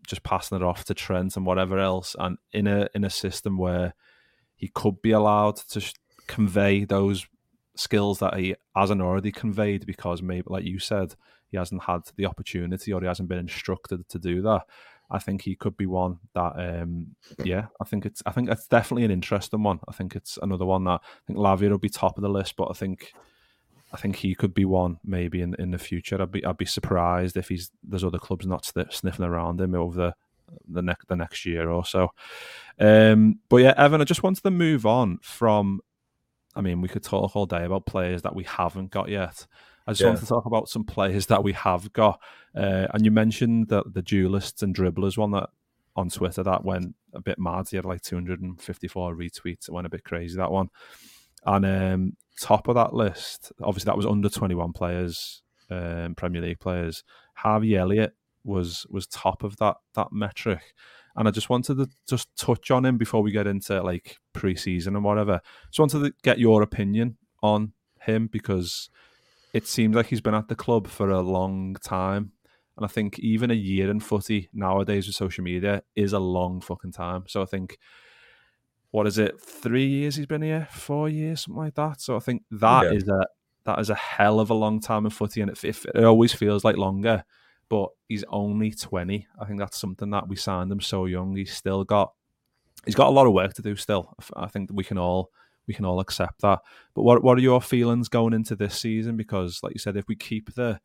just 0.06 0.22
passing 0.22 0.56
it 0.56 0.62
off 0.62 0.84
to 0.86 0.94
Trent 0.94 1.36
and 1.36 1.46
whatever 1.46 1.78
else. 1.78 2.16
And 2.18 2.38
in 2.52 2.66
a 2.66 2.88
in 2.94 3.04
a 3.04 3.10
system 3.10 3.58
where 3.58 3.94
he 4.56 4.68
could 4.68 5.00
be 5.02 5.12
allowed 5.12 5.56
to 5.56 5.92
convey 6.26 6.84
those 6.84 7.26
skills 7.76 8.18
that 8.20 8.36
he 8.36 8.54
hasn't 8.74 9.02
already 9.02 9.32
conveyed 9.32 9.86
because 9.86 10.22
maybe, 10.22 10.46
like 10.46 10.64
you 10.64 10.78
said, 10.78 11.14
he 11.54 11.58
hasn't 11.58 11.84
had 11.84 12.00
the 12.16 12.26
opportunity 12.26 12.92
or 12.92 13.00
he 13.00 13.06
hasn't 13.06 13.28
been 13.28 13.38
instructed 13.38 14.08
to 14.08 14.18
do 14.18 14.42
that. 14.42 14.62
I 15.08 15.20
think 15.20 15.42
he 15.42 15.54
could 15.54 15.76
be 15.76 15.86
one 15.86 16.18
that, 16.34 16.54
um, 16.56 17.14
yeah, 17.44 17.66
I 17.80 17.84
think 17.84 18.04
it's, 18.04 18.22
I 18.26 18.32
think 18.32 18.50
it's 18.50 18.66
definitely 18.66 19.04
an 19.04 19.12
interesting 19.12 19.62
one. 19.62 19.78
I 19.86 19.92
think 19.92 20.16
it's 20.16 20.36
another 20.42 20.64
one 20.64 20.82
that 20.84 21.00
I 21.02 21.20
think 21.26 21.38
Lavia 21.38 21.70
will 21.70 21.78
be 21.78 21.88
top 21.88 22.18
of 22.18 22.22
the 22.22 22.28
list, 22.28 22.56
but 22.56 22.68
I 22.70 22.72
think, 22.72 23.12
I 23.92 23.96
think 23.96 24.16
he 24.16 24.34
could 24.34 24.52
be 24.52 24.64
one 24.64 24.98
maybe 25.04 25.40
in 25.40 25.54
in 25.60 25.70
the 25.70 25.78
future. 25.78 26.20
I'd 26.20 26.32
be, 26.32 26.44
I'd 26.44 26.56
be 26.56 26.64
surprised 26.64 27.36
if 27.36 27.48
he's 27.48 27.70
there's 27.84 28.02
other 28.02 28.18
clubs 28.18 28.44
not 28.44 28.64
sniffing 28.64 29.24
around 29.24 29.60
him 29.60 29.76
over 29.76 29.96
the 29.96 30.14
the 30.68 30.82
next 30.82 31.06
the 31.06 31.14
next 31.14 31.46
year 31.46 31.70
or 31.70 31.84
so. 31.84 32.08
Um, 32.80 33.38
but 33.48 33.58
yeah, 33.58 33.74
Evan, 33.76 34.00
I 34.00 34.04
just 34.04 34.24
wanted 34.24 34.42
to 34.42 34.50
move 34.50 34.84
on 34.84 35.18
from 35.22 35.80
I 36.56 36.60
mean, 36.60 36.80
we 36.80 36.88
could 36.88 37.02
talk 37.02 37.34
all 37.36 37.46
day 37.46 37.64
about 37.64 37.86
players 37.86 38.22
that 38.22 38.34
we 38.34 38.44
haven't 38.44 38.90
got 38.90 39.08
yet. 39.08 39.46
I 39.86 39.92
just 39.92 40.00
yeah. 40.00 40.08
want 40.08 40.20
to 40.20 40.26
talk 40.26 40.46
about 40.46 40.68
some 40.68 40.84
players 40.84 41.26
that 41.26 41.44
we 41.44 41.52
have 41.52 41.92
got. 41.92 42.20
Uh, 42.56 42.86
and 42.92 43.04
you 43.04 43.10
mentioned 43.10 43.68
the, 43.68 43.82
the 43.92 44.02
duelists 44.02 44.62
and 44.62 44.74
dribblers 44.74 45.18
one 45.18 45.32
that 45.32 45.50
on 45.96 46.08
Twitter 46.08 46.42
that 46.42 46.64
went 46.64 46.94
a 47.12 47.20
bit 47.20 47.38
mad. 47.38 47.68
He 47.68 47.76
had 47.76 47.84
like 47.84 48.02
254 48.02 49.14
retweets. 49.14 49.68
It 49.68 49.72
went 49.72 49.86
a 49.86 49.90
bit 49.90 50.04
crazy, 50.04 50.36
that 50.36 50.50
one. 50.50 50.70
And 51.44 51.66
um, 51.66 52.16
top 52.40 52.68
of 52.68 52.74
that 52.76 52.94
list, 52.94 53.52
obviously, 53.62 53.90
that 53.90 53.96
was 53.96 54.06
under 54.06 54.28
21 54.28 54.72
players, 54.72 55.42
um, 55.70 56.14
Premier 56.14 56.40
League 56.40 56.60
players. 56.60 57.04
Harvey 57.34 57.76
Elliott 57.76 58.14
was 58.44 58.86
was 58.90 59.06
top 59.06 59.42
of 59.42 59.56
that 59.56 59.76
that 59.94 60.12
metric 60.12 60.74
and 61.16 61.28
I 61.28 61.30
just 61.30 61.48
wanted 61.48 61.78
to 61.78 61.88
just 62.08 62.34
touch 62.36 62.70
on 62.70 62.84
him 62.84 62.98
before 62.98 63.22
we 63.22 63.30
get 63.30 63.46
into 63.46 63.80
like 63.82 64.18
preseason 64.34 64.88
and 64.88 65.04
whatever. 65.04 65.40
Just 65.66 65.78
wanted 65.78 66.02
to 66.02 66.14
get 66.22 66.38
your 66.38 66.62
opinion 66.62 67.16
on 67.42 67.72
him 68.00 68.26
because 68.26 68.90
it 69.54 69.66
seems 69.66 69.96
like 69.96 70.06
he's 70.06 70.20
been 70.20 70.34
at 70.34 70.48
the 70.48 70.54
club 70.54 70.86
for 70.86 71.08
a 71.08 71.20
long 71.22 71.76
time. 71.76 72.32
And 72.76 72.84
I 72.84 72.88
think 72.88 73.18
even 73.20 73.50
a 73.50 73.54
year 73.54 73.88
in 73.88 74.00
footy 74.00 74.50
nowadays 74.52 75.06
with 75.06 75.16
social 75.16 75.44
media 75.44 75.82
is 75.94 76.12
a 76.12 76.18
long 76.18 76.60
fucking 76.60 76.92
time. 76.92 77.24
So 77.28 77.40
I 77.40 77.44
think, 77.44 77.78
what 78.90 79.06
is 79.06 79.16
it, 79.16 79.40
three 79.40 79.86
years 79.86 80.16
he's 80.16 80.26
been 80.26 80.42
here, 80.42 80.68
four 80.70 81.08
years, 81.08 81.42
something 81.42 81.62
like 81.62 81.76
that. 81.76 82.00
So 82.00 82.16
I 82.16 82.18
think 82.18 82.42
that 82.50 82.84
yeah. 82.84 82.92
is 82.92 83.08
a 83.08 83.26
that 83.64 83.78
is 83.78 83.88
a 83.88 83.94
hell 83.94 84.40
of 84.40 84.50
a 84.50 84.54
long 84.54 84.80
time 84.80 85.06
in 85.06 85.10
footy, 85.10 85.40
and 85.40 85.50
it, 85.50 85.64
it 85.64 86.04
always 86.04 86.34
feels 86.34 86.64
like 86.64 86.76
longer 86.76 87.24
but 87.68 87.90
he's 88.08 88.24
only 88.28 88.70
20. 88.70 89.26
I 89.40 89.44
think 89.44 89.58
that's 89.58 89.78
something 89.78 90.10
that 90.10 90.28
we 90.28 90.36
signed 90.36 90.70
him 90.70 90.80
so 90.80 91.06
young. 91.06 91.34
He's 91.34 91.54
still 91.54 91.84
got 91.84 92.12
he's 92.84 92.94
got 92.94 93.08
a 93.08 93.10
lot 93.10 93.26
of 93.26 93.32
work 93.32 93.54
to 93.54 93.62
do 93.62 93.76
still. 93.76 94.14
I 94.36 94.46
think 94.46 94.70
we 94.72 94.84
can 94.84 94.98
all 94.98 95.30
we 95.66 95.74
can 95.74 95.84
all 95.84 96.00
accept 96.00 96.40
that. 96.42 96.60
But 96.94 97.02
what 97.02 97.22
what 97.22 97.38
are 97.38 97.42
your 97.42 97.60
feelings 97.60 98.08
going 98.08 98.34
into 98.34 98.56
this 98.56 98.78
season? 98.78 99.16
Because 99.16 99.60
like 99.62 99.74
you 99.74 99.78
said, 99.78 99.96
if 99.96 100.08
we 100.08 100.16
keep 100.16 100.54
the 100.54 100.80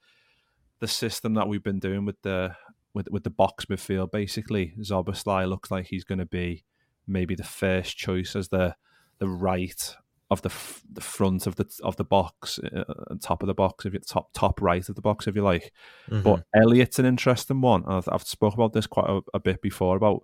the 0.80 0.88
system 0.88 1.34
that 1.34 1.48
we've 1.48 1.63
been 1.63 1.80
doing 1.80 2.06
with 2.06 2.22
the 2.22 2.56
with 2.94 3.10
with 3.12 3.24
the 3.24 3.30
box 3.30 3.65
midfield, 3.65 4.12
basically 4.12 4.74
Szoboszlai 4.80 5.48
looks 5.48 5.72
like 5.72 5.88
he's 5.88 6.04
going 6.04 6.20
to 6.20 6.26
be 6.26 6.63
maybe 7.08 7.36
the 7.36 7.44
first 7.44 7.98
choice 7.98 8.36
as 8.36 8.50
the 8.50 8.76
the 9.20 9.28
right 9.28 9.96
of 10.32 10.44
the 10.44 10.50
f- 10.50 10.84
the 10.92 11.02
front 11.02 11.48
of 11.48 11.56
the 11.56 11.68
of 11.84 11.96
the 11.96 12.04
box, 12.04 12.60
uh, 12.60 12.84
top 13.22 13.42
of 13.42 13.48
the 13.48 13.54
box, 13.54 13.86
if 13.86 13.94
you 13.94 14.00
top 14.00 14.30
top 14.34 14.62
right 14.62 14.88
of 14.88 14.96
the 14.96 15.02
box, 15.02 15.28
if 15.28 15.36
you 15.36 15.42
like. 15.42 15.74
Mm-hmm. 16.10 16.22
But 16.22 16.44
Elliott's 16.56 17.00
an 17.00 17.06
interesting 17.06 17.62
one. 17.62 17.84
I've, 17.88 18.08
I've 18.12 18.24
spoke 18.24 18.54
about 18.54 18.74
this 18.74 18.86
quite 18.86 19.10
a, 19.10 19.22
a, 19.34 19.39
bit 19.39 19.62
before 19.62 19.98
about 19.98 20.24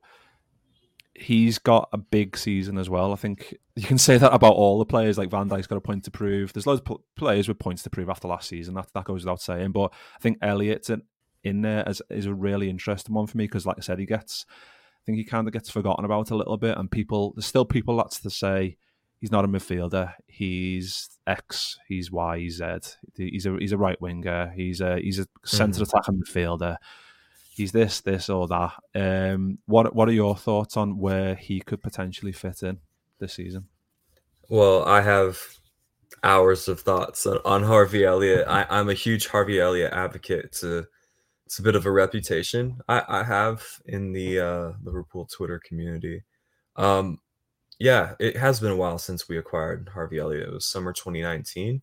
he's 1.15 1.57
got 1.59 1.89
a 1.93 1.97
big 1.97 2.37
season 2.37 2.77
as 2.77 2.89
well. 2.89 3.13
I 3.13 3.15
think 3.15 3.55
you 3.75 3.83
can 3.83 3.97
say 3.97 4.17
that 4.17 4.33
about 4.33 4.53
all 4.53 4.79
the 4.79 4.85
players. 4.85 5.17
Like 5.17 5.29
Van 5.29 5.49
Dijk's 5.49 5.67
got 5.67 5.77
a 5.77 5.81
point 5.81 6.03
to 6.05 6.11
prove. 6.11 6.53
There's 6.53 6.67
loads 6.67 6.81
of 6.85 6.97
players 7.15 7.47
with 7.47 7.59
points 7.59 7.83
to 7.83 7.89
prove 7.89 8.09
after 8.09 8.27
last 8.27 8.49
season. 8.49 8.75
That 8.75 8.87
that 8.93 9.05
goes 9.05 9.23
without 9.23 9.41
saying. 9.41 9.71
But 9.71 9.93
I 10.15 10.19
think 10.19 10.37
Elliott's 10.41 10.89
in, 10.89 11.03
in 11.43 11.61
there 11.61 11.87
as 11.87 12.01
is 12.09 12.25
a 12.25 12.33
really 12.33 12.69
interesting 12.69 13.15
one 13.15 13.27
for 13.27 13.37
me 13.37 13.45
because, 13.45 13.65
like 13.65 13.77
I 13.77 13.81
said, 13.81 13.99
he 13.99 14.05
gets. 14.05 14.45
I 14.49 15.05
think 15.05 15.19
he 15.19 15.23
kind 15.23 15.47
of 15.47 15.53
gets 15.53 15.69
forgotten 15.69 16.03
about 16.03 16.31
a 16.31 16.35
little 16.35 16.57
bit, 16.57 16.77
and 16.77 16.89
people 16.89 17.33
there's 17.35 17.45
still 17.45 17.65
people 17.65 17.97
that's 17.97 18.19
to 18.21 18.29
say 18.29 18.77
he's 19.19 19.31
not 19.31 19.45
a 19.45 19.47
midfielder. 19.47 20.13
He's 20.25 21.09
X. 21.27 21.77
He's 21.87 22.11
Y. 22.11 22.39
He's 22.39 22.57
Z. 22.57 22.95
He's 23.15 23.45
a 23.45 23.55
he's 23.59 23.71
a 23.71 23.77
right 23.77 23.99
winger. 24.01 24.51
He's 24.55 24.81
a 24.81 24.99
he's 24.99 25.19
a 25.19 25.27
centre 25.45 25.81
mm-hmm. 25.81 25.83
attacking 25.83 26.23
midfielder. 26.23 26.77
He's 27.55 27.71
this, 27.71 28.01
this, 28.01 28.29
or 28.29 28.47
that. 28.47 28.73
Um, 28.93 29.59
what 29.65 29.95
what 29.95 30.09
are 30.09 30.13
your 30.13 30.35
thoughts 30.35 30.75
on 30.75 30.97
where 30.97 31.35
he 31.35 31.61
could 31.61 31.81
potentially 31.81 32.33
fit 32.33 32.63
in 32.63 32.79
this 33.19 33.33
season? 33.33 33.67
Well, 34.49 34.83
I 34.85 35.01
have 35.01 35.39
hours 36.23 36.67
of 36.67 36.81
thoughts 36.81 37.25
on, 37.25 37.63
Harvey 37.63 38.03
Elliott. 38.03 38.45
I, 38.47 38.65
I'm 38.69 38.89
a 38.89 38.93
huge 38.93 39.27
Harvey 39.27 39.59
Elliott 39.59 39.93
advocate. 39.93 40.45
It's 40.45 40.63
a, 40.63 40.85
it's 41.45 41.59
a 41.59 41.63
bit 41.63 41.75
of 41.75 41.85
a 41.85 41.91
reputation 41.91 42.79
I, 42.87 43.03
I 43.07 43.23
have 43.23 43.63
in 43.85 44.11
the 44.13 44.39
uh, 44.39 44.71
Liverpool 44.83 45.27
Twitter 45.31 45.61
community. 45.63 46.23
Um, 46.75 47.19
yeah, 47.79 48.15
it 48.19 48.37
has 48.37 48.59
been 48.59 48.71
a 48.71 48.75
while 48.75 48.97
since 48.97 49.29
we 49.29 49.37
acquired 49.37 49.89
Harvey 49.93 50.19
Elliott. 50.19 50.49
It 50.49 50.53
was 50.53 50.67
summer 50.67 50.93
2019. 50.93 51.81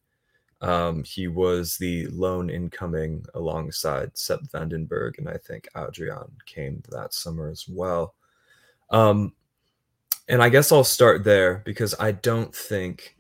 Um, 0.62 1.03
he 1.03 1.27
was 1.27 1.77
the 1.77 2.07
lone 2.07 2.48
incoming 2.48 3.27
alongside 3.35 4.16
Sepp 4.16 4.40
van 4.53 4.68
den 4.68 4.85
Berg, 4.85 5.18
and 5.18 5.29
I 5.29 5.37
think 5.37 5.68
Adrian 5.77 6.31
came 6.46 6.83
that 6.90 7.12
summer 7.12 7.51
as 7.51 7.66
well. 7.68 8.14
Um, 8.90 9.33
and 10.29 10.40
I 10.40 10.48
guess 10.48 10.70
I'll 10.70 10.85
start 10.85 11.25
there 11.25 11.62
because 11.64 11.96
I 11.98 12.12
don't 12.12 12.55
think 12.55 13.16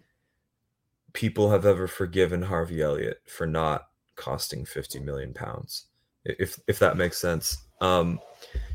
people 1.14 1.50
have 1.50 1.66
ever 1.66 1.88
forgiven 1.88 2.42
Harvey 2.42 2.80
Elliott 2.80 3.20
for 3.26 3.46
not 3.46 3.88
costing 4.14 4.64
50 4.64 5.00
million 5.00 5.34
pounds, 5.34 5.86
if 6.24 6.60
if 6.68 6.78
that 6.78 6.96
makes 6.96 7.18
sense. 7.18 7.58
Um, 7.80 8.20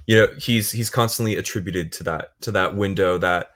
you 0.07 0.17
know, 0.17 0.27
he's 0.37 0.71
he's 0.71 0.89
constantly 0.89 1.37
attributed 1.37 1.93
to 1.93 2.03
that 2.03 2.39
to 2.41 2.51
that 2.51 2.75
window 2.75 3.17
that 3.17 3.51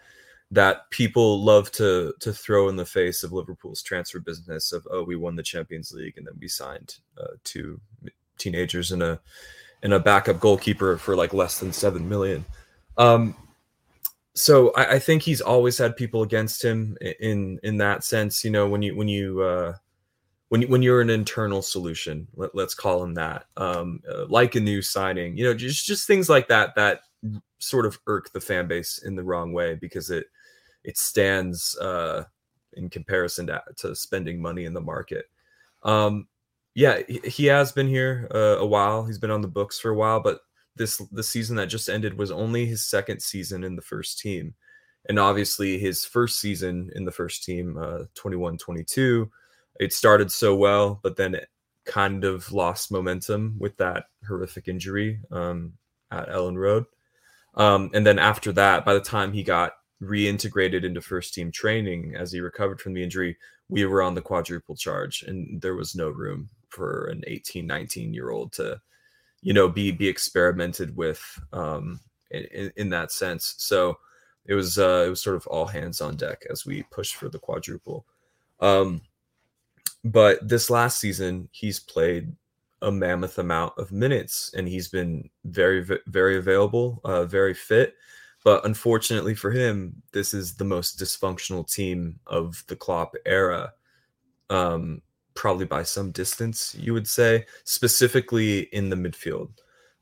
that 0.52 0.90
people 0.90 1.42
love 1.42 1.72
to 1.72 2.14
to 2.20 2.34
throw 2.34 2.68
in 2.70 2.76
the 2.76 2.86
face 2.86 3.24
of 3.24 3.32
Liverpool's 3.32 3.82
transfer 3.82 4.20
business 4.20 4.74
of 4.74 4.86
oh 4.92 5.04
we 5.04 5.16
won 5.16 5.36
the 5.36 5.44
Champions 5.44 5.92
League 5.94 6.18
and 6.18 6.28
then 6.28 6.36
we 6.40 6.48
signed 6.48 6.98
uh, 7.18 7.34
two 7.44 7.80
teenagers 8.38 8.92
and 8.92 9.02
a 9.02 9.20
and 9.84 9.94
a 9.94 10.00
backup 10.00 10.40
goalkeeper 10.40 10.98
for 10.98 11.16
like 11.16 11.34
less 11.34 11.60
than 11.60 11.72
seven 11.72 12.08
million. 12.08 12.46
Um, 12.98 13.36
so 14.34 14.72
I, 14.74 14.94
I, 14.94 15.00
think 15.00 15.24
he's 15.24 15.42
always 15.42 15.78
had 15.78 15.96
people 15.96 16.22
against 16.22 16.64
him 16.64 16.98
in 17.20 17.60
in 17.64 17.78
that 17.78 18.04
sense. 18.04 18.44
You 18.44 18.52
know 18.52 18.68
when 18.68 18.82
you 18.82 18.96
when 18.96 19.08
you 19.08 19.42
uh, 19.42 19.74
when 20.50 20.64
when 20.64 20.82
you're 20.82 21.02
an 21.02 21.10
internal 21.10 21.62
solution, 21.62 22.28
let, 22.36 22.56
us 22.56 22.74
call 22.74 23.04
him 23.04 23.14
that, 23.16 23.46
um, 23.58 24.02
uh, 24.10 24.26
like 24.28 24.56
a 24.56 24.60
new 24.60 24.82
signing. 24.82 25.38
You 25.38 25.46
know 25.46 25.54
just 25.54 25.86
just 25.86 26.08
things 26.08 26.30
like 26.30 26.48
that 26.50 26.76
that 26.76 27.02
sort 27.60 27.86
of 27.86 28.00
irk 28.08 28.32
the 28.32 28.42
fan 28.42 28.68
base 28.68 29.00
in 29.00 29.16
the 29.16 29.24
wrong 29.24 29.54
way 29.54 29.76
because 29.76 30.10
it 30.10 30.26
it 30.84 30.98
stands 30.98 31.78
uh, 31.78 32.24
in 32.74 32.90
comparison 32.90 33.48
to, 33.48 33.62
to 33.78 33.96
spending 33.96 34.42
money 34.42 34.66
in 34.66 34.74
the 34.74 34.82
market. 34.82 35.26
Um, 35.84 36.28
yeah, 36.74 37.02
he, 37.08 37.20
he 37.20 37.46
has 37.48 37.72
been 37.72 37.88
here 37.88 38.28
uh, 38.34 38.58
a 38.60 38.66
while. 38.66 39.06
He's 39.06 39.20
been 39.20 39.32
on 39.32 39.42
the 39.42 39.48
books 39.48 39.80
for 39.80 39.90
a 39.90 39.96
while, 39.96 40.20
but 40.20 40.40
this 40.76 40.98
the 41.12 41.24
season 41.24 41.56
that 41.58 41.68
just 41.68 41.90
ended 41.90 42.18
was 42.18 42.32
only 42.32 42.66
his 42.66 42.86
second 42.86 43.22
season 43.22 43.64
in 43.64 43.76
the 43.76 43.82
first 43.82 44.20
team. 44.20 44.54
And 45.10 45.20
obviously 45.20 45.78
his 45.80 46.06
first 46.06 46.40
season 46.40 46.92
in 46.96 47.06
the 47.06 47.12
first 47.12 47.44
team, 47.44 47.78
uh, 47.78 48.04
21-22, 48.16 49.30
it 49.80 49.94
started 49.94 50.32
so 50.32 50.56
well, 50.56 51.00
but 51.02 51.18
then 51.18 51.34
it 51.36 51.50
kind 51.86 52.24
of 52.24 52.52
lost 52.52 52.92
momentum 52.92 53.56
with 53.58 53.76
that 53.78 54.06
horrific 54.28 54.68
injury 54.68 55.20
um, 55.32 55.74
at 56.12 56.30
Elland 56.30 56.58
Road. 56.58 56.86
Um, 57.56 57.90
and 57.94 58.06
then 58.06 58.20
after 58.20 58.52
that, 58.54 58.86
by 58.86 58.94
the 58.94 59.02
time 59.02 59.34
he 59.34 59.44
got 59.44 59.74
reintegrated 60.02 60.84
into 60.84 61.02
first 61.02 61.34
team 61.34 61.52
training 61.52 62.16
as 62.16 62.32
he 62.32 62.40
recovered 62.40 62.82
from 62.82 62.94
the 62.94 63.04
injury, 63.04 63.38
we 63.70 63.86
were 63.86 64.02
on 64.02 64.16
the 64.16 64.22
quadruple 64.22 64.76
charge 64.76 65.24
and 65.24 65.62
there 65.62 65.76
was 65.76 65.96
no 65.96 66.10
room 66.10 66.50
for 66.70 67.06
an 67.06 67.24
18, 67.28 67.66
19 67.66 68.14
year 68.14 68.32
old 68.32 68.52
to, 68.54 68.82
you 69.42 69.54
know, 69.54 69.68
be, 69.68 69.92
be 69.92 70.08
experimented 70.08 70.96
with 70.96 71.22
um, 71.54 72.00
in, 72.32 72.72
in 72.76 72.90
that 72.90 73.12
sense. 73.12 73.56
So 73.58 73.98
it 74.46 74.56
was, 74.56 74.80
uh, 74.80 75.04
it 75.06 75.10
was 75.10 75.22
sort 75.22 75.36
of 75.36 75.48
all 75.48 75.68
hands 75.68 76.02
on 76.02 76.16
deck 76.16 76.44
as 76.50 76.66
we 76.66 76.84
pushed 76.84 77.16
for 77.16 77.30
the 77.30 77.40
quadruple. 77.40 78.06
Um, 78.60 79.02
but 80.04 80.48
this 80.48 80.70
last 80.70 81.00
season, 81.00 81.48
he's 81.52 81.80
played 81.80 82.34
a 82.82 82.92
mammoth 82.92 83.38
amount 83.38 83.74
of 83.78 83.92
minutes 83.92 84.52
and 84.56 84.68
he's 84.68 84.88
been 84.88 85.30
very, 85.46 85.86
very 86.08 86.38
available, 86.38 87.00
uh, 87.04 87.26
very 87.26 87.54
fit 87.54 87.94
but 88.44 88.66
unfortunately 88.66 89.36
for 89.36 89.52
him, 89.52 90.02
this 90.14 90.34
is 90.34 90.56
the 90.56 90.64
most 90.64 91.00
dysfunctional 91.00 91.72
team 91.72 92.20
of 92.28 92.64
the 92.68 92.76
Klopp 92.76 93.14
era, 93.26 93.74
um, 94.50 95.02
probably 95.36 95.66
by 95.66 95.84
some 95.84 96.12
distance, 96.12 96.76
you 96.78 96.94
would 96.94 97.08
say, 97.08 97.46
specifically 97.66 98.62
in 98.74 98.90
the 98.90 98.96
midfield. 98.96 99.52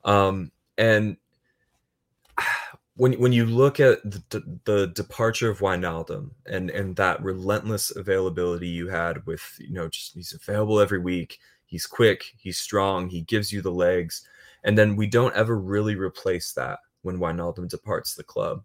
Um, 0.05 0.51
and 0.77 1.17
when 2.95 3.13
when 3.13 3.33
you 3.33 3.45
look 3.45 3.79
at 3.79 4.01
the, 4.03 4.59
the 4.65 4.87
departure 4.87 5.49
of 5.49 5.59
Wijnaldum 5.59 6.31
and 6.45 6.69
and 6.69 6.95
that 6.95 7.21
relentless 7.21 7.95
availability 7.95 8.67
you 8.67 8.87
had 8.87 9.25
with 9.25 9.55
you 9.59 9.73
know 9.73 9.87
just 9.87 10.13
he's 10.13 10.33
available 10.33 10.79
every 10.79 10.99
week, 10.99 11.39
he's 11.65 11.85
quick, 11.85 12.23
he's 12.37 12.59
strong, 12.59 13.09
he 13.09 13.21
gives 13.21 13.51
you 13.51 13.61
the 13.61 13.71
legs, 13.71 14.25
and 14.63 14.77
then 14.77 14.95
we 14.95 15.07
don't 15.07 15.35
ever 15.35 15.57
really 15.57 15.95
replace 15.95 16.53
that 16.53 16.79
when 17.01 17.19
Wijnaldum 17.19 17.69
departs 17.69 18.15
the 18.15 18.23
club. 18.23 18.63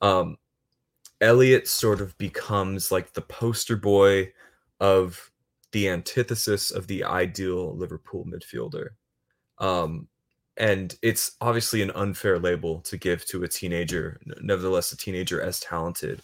Um, 0.00 0.36
Elliott 1.20 1.68
sort 1.68 2.00
of 2.00 2.16
becomes 2.18 2.90
like 2.90 3.12
the 3.12 3.22
poster 3.22 3.76
boy 3.76 4.32
of 4.80 5.30
the 5.70 5.88
antithesis 5.88 6.70
of 6.70 6.86
the 6.86 7.04
ideal 7.04 7.76
Liverpool 7.76 8.26
midfielder. 8.26 8.90
Um, 9.58 10.08
and 10.56 10.94
it's 11.02 11.36
obviously 11.40 11.80
an 11.80 11.92
unfair 11.92 12.38
label 12.38 12.80
to 12.82 12.96
give 12.98 13.24
to 13.26 13.42
a 13.42 13.48
teenager, 13.48 14.20
nevertheless, 14.42 14.92
a 14.92 14.96
teenager 14.96 15.40
as 15.40 15.60
talented 15.60 16.20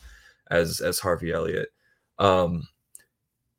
as 0.50 0.80
as 0.80 0.98
Harvey 0.98 1.32
Elliott. 1.32 1.70
Um, 2.18 2.68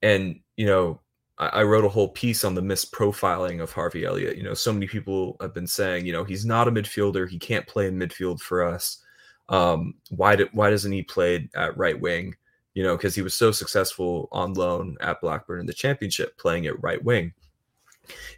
and 0.02 0.42
you 0.58 0.66
know, 0.66 1.02
I, 1.40 1.64
wrote 1.64 1.86
a 1.86 1.90
whole 1.90 2.10
piece 2.10 2.44
on 2.44 2.54
the 2.54 2.62
misprofiling 2.62 3.62
of 3.62 3.72
Harvey 3.72 4.04
Elliott. 4.04 4.36
You 4.36 4.44
know, 4.44 4.54
so 4.54 4.74
many 4.74 4.88
people 4.88 5.38
have 5.40 5.54
been 5.54 5.68
saying, 5.68 6.06
you 6.06 6.12
know, 6.12 6.26
he's 6.26 6.46
not 6.46 6.68
a 6.68 6.72
midfielder. 6.72 7.30
He 7.30 7.40
can't 7.40 7.66
play 7.66 7.88
in 7.88 7.98
midfield 7.98 8.42
for 8.42 8.62
us. 8.64 9.02
Um, 9.48 9.96
why 10.10 10.36
did 10.36 10.50
why 10.52 10.70
doesn't 10.70 10.92
he 10.92 11.02
play 11.02 11.50
at 11.56 11.78
right 11.78 12.00
wing? 12.00 12.36
You 12.74 12.84
know, 12.84 12.98
because 12.98 13.16
he 13.16 13.22
was 13.22 13.34
so 13.34 13.52
successful 13.52 14.28
on 14.32 14.54
loan 14.54 14.98
at 15.00 15.22
Blackburn 15.22 15.62
in 15.62 15.66
the 15.66 15.74
championship, 15.74 16.38
playing 16.38 16.68
at 16.68 16.82
right 16.84 17.04
wing. 17.04 17.34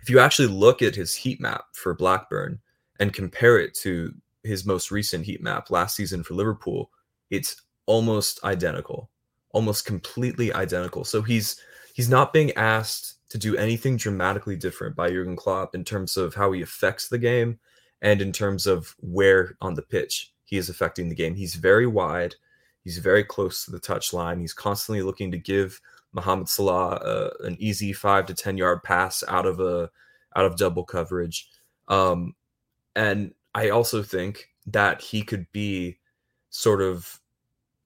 If 0.01 0.09
you 0.09 0.19
actually 0.19 0.47
look 0.49 0.81
at 0.81 0.95
his 0.95 1.15
heat 1.15 1.41
map 1.41 1.65
for 1.73 1.95
Blackburn 1.95 2.59
and 2.99 3.13
compare 3.13 3.59
it 3.59 3.73
to 3.75 4.13
his 4.43 4.65
most 4.65 4.91
recent 4.91 5.25
heat 5.25 5.41
map 5.41 5.71
last 5.71 5.95
season 5.95 6.23
for 6.23 6.35
Liverpool, 6.35 6.91
it's 7.29 7.61
almost 7.87 8.43
identical, 8.43 9.09
almost 9.51 9.85
completely 9.85 10.53
identical. 10.53 11.03
So 11.03 11.21
he's 11.21 11.59
he's 11.93 12.09
not 12.09 12.33
being 12.33 12.51
asked 12.53 13.17
to 13.29 13.37
do 13.37 13.55
anything 13.55 13.97
dramatically 13.97 14.55
different 14.55 14.95
by 14.95 15.09
Jurgen 15.09 15.35
Klopp 15.35 15.73
in 15.73 15.83
terms 15.83 16.17
of 16.17 16.35
how 16.35 16.51
he 16.51 16.61
affects 16.61 17.07
the 17.07 17.17
game 17.17 17.59
and 18.01 18.21
in 18.21 18.31
terms 18.31 18.67
of 18.67 18.95
where 18.99 19.55
on 19.61 19.75
the 19.75 19.81
pitch 19.81 20.33
he 20.43 20.57
is 20.57 20.69
affecting 20.69 21.07
the 21.07 21.15
game. 21.15 21.35
He's 21.35 21.55
very 21.55 21.87
wide. 21.87 22.35
He's 22.83 22.97
very 22.97 23.23
close 23.23 23.63
to 23.65 23.71
the 23.71 23.79
touchline. 23.79 24.41
He's 24.41 24.53
constantly 24.53 25.01
looking 25.01 25.31
to 25.31 25.37
give 25.37 25.79
Mohamed 26.13 26.49
Salah 26.49 26.95
uh, 26.95 27.29
an 27.41 27.55
easy 27.59 27.93
five 27.93 28.25
to 28.25 28.33
ten 28.33 28.57
yard 28.57 28.83
pass 28.83 29.23
out 29.27 29.45
of 29.45 29.59
a 29.59 29.89
out 30.35 30.45
of 30.45 30.57
double 30.57 30.83
coverage. 30.83 31.49
Um, 31.87 32.35
and 32.95 33.33
I 33.55 33.69
also 33.69 34.03
think 34.03 34.49
that 34.67 35.01
he 35.01 35.23
could 35.23 35.49
be 35.51 35.99
sort 36.49 36.81
of 36.81 37.19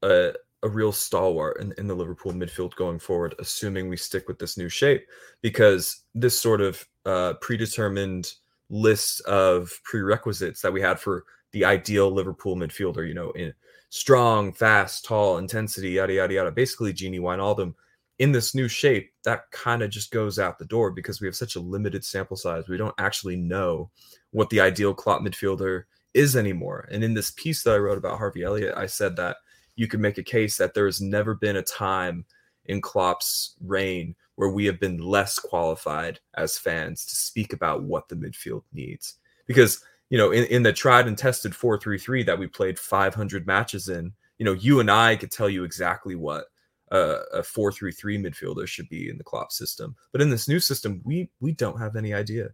a, 0.01 0.33
a 0.65 0.69
real 0.69 0.91
stalwart 0.91 1.61
in, 1.61 1.73
in 1.77 1.87
the 1.87 1.93
Liverpool 1.93 2.33
midfield 2.33 2.75
going 2.75 2.97
forward, 2.97 3.35
assuming 3.37 3.87
we 3.87 3.95
stick 3.95 4.27
with 4.27 4.39
this 4.39 4.57
new 4.57 4.67
shape, 4.67 5.05
because 5.41 6.01
this 6.15 6.37
sort 6.37 6.59
of 6.59 6.85
uh, 7.05 7.35
predetermined 7.39 8.33
list 8.69 9.21
of 9.21 9.71
prerequisites 9.83 10.61
that 10.61 10.73
we 10.73 10.81
had 10.81 10.99
for 10.99 11.23
the 11.51 11.63
ideal 11.63 12.09
Liverpool 12.09 12.55
midfielder, 12.55 13.07
you 13.07 13.13
know, 13.13 13.29
in 13.31 13.53
strong, 13.89 14.51
fast, 14.51 15.05
tall, 15.05 15.37
intensity, 15.37 15.91
yada 15.91 16.13
yada 16.13 16.33
yada. 16.33 16.51
Basically, 16.51 16.91
Gini 16.91 17.19
Wijnaldum 17.19 17.75
in 18.17 18.31
this 18.31 18.55
new 18.55 18.67
shape, 18.67 19.11
that 19.23 19.51
kind 19.51 19.83
of 19.83 19.91
just 19.91 20.09
goes 20.09 20.39
out 20.39 20.57
the 20.57 20.65
door 20.65 20.89
because 20.89 21.21
we 21.21 21.27
have 21.27 21.35
such 21.35 21.55
a 21.55 21.59
limited 21.59 22.03
sample 22.03 22.37
size. 22.37 22.67
We 22.67 22.77
don't 22.77 22.95
actually 22.97 23.35
know 23.35 23.91
what 24.31 24.49
the 24.49 24.61
ideal 24.61 24.93
Klopp 24.93 25.21
midfielder 25.21 25.83
is 26.13 26.35
anymore. 26.35 26.87
And 26.91 27.03
in 27.03 27.13
this 27.13 27.31
piece 27.31 27.63
that 27.63 27.73
I 27.73 27.77
wrote 27.77 27.97
about 27.97 28.17
Harvey 28.17 28.43
Elliott, 28.43 28.75
I 28.75 28.85
said 28.85 29.15
that 29.17 29.37
you 29.75 29.87
could 29.87 29.99
make 29.99 30.17
a 30.17 30.23
case 30.23 30.57
that 30.57 30.73
there 30.73 30.85
has 30.85 31.01
never 31.01 31.33
been 31.33 31.57
a 31.57 31.61
time 31.61 32.25
in 32.65 32.81
Klopp's 32.81 33.55
reign 33.61 34.15
where 34.35 34.49
we 34.49 34.65
have 34.65 34.79
been 34.79 34.97
less 34.97 35.39
qualified 35.39 36.19
as 36.35 36.57
fans 36.57 37.05
to 37.05 37.15
speak 37.15 37.53
about 37.53 37.83
what 37.83 38.09
the 38.09 38.15
midfield 38.15 38.63
needs. 38.73 39.15
Because, 39.47 39.83
you 40.09 40.17
know, 40.17 40.31
in, 40.31 40.45
in 40.45 40.63
the 40.63 40.73
tried 40.73 41.07
and 41.07 41.17
tested 41.17 41.53
4-3-3 41.53 42.25
that 42.25 42.37
we 42.37 42.47
played 42.47 42.77
500 42.77 43.47
matches 43.47 43.87
in, 43.89 44.11
you 44.37 44.45
know, 44.45 44.53
you 44.53 44.79
and 44.79 44.91
I 44.91 45.15
could 45.15 45.31
tell 45.31 45.49
you 45.49 45.63
exactly 45.63 46.15
what 46.15 46.45
a 46.91 47.41
4-3-3 47.41 48.19
midfielder 48.19 48.67
should 48.67 48.89
be 48.89 49.09
in 49.09 49.17
the 49.17 49.23
Klopp 49.23 49.51
system. 49.51 49.95
But 50.11 50.21
in 50.21 50.29
this 50.29 50.47
new 50.47 50.59
system, 50.59 51.01
we 51.03 51.29
we 51.39 51.51
don't 51.51 51.79
have 51.79 51.95
any 51.95 52.13
idea. 52.13 52.49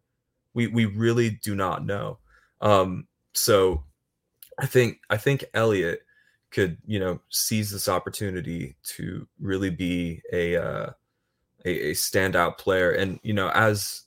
We 0.54 0.68
we 0.68 0.86
really 0.86 1.32
do 1.44 1.56
not 1.56 1.86
know. 1.86 2.20
Um, 2.62 3.08
so 3.34 3.84
I 4.60 4.66
think 4.66 5.00
I 5.10 5.18
think 5.18 5.46
Elliott 5.54 6.02
could 6.52 6.78
you 6.86 7.00
know 7.00 7.20
seize 7.30 7.72
this 7.72 7.90
opportunity 7.90 8.76
to 8.84 9.28
really 9.40 9.70
be 9.70 10.22
a 10.32 10.58
uh, 10.58 10.90
a, 11.66 11.90
a 11.90 11.92
standout 11.94 12.58
player, 12.58 12.92
and 12.92 13.20
you 13.24 13.34
know 13.34 13.50
as 13.50 14.04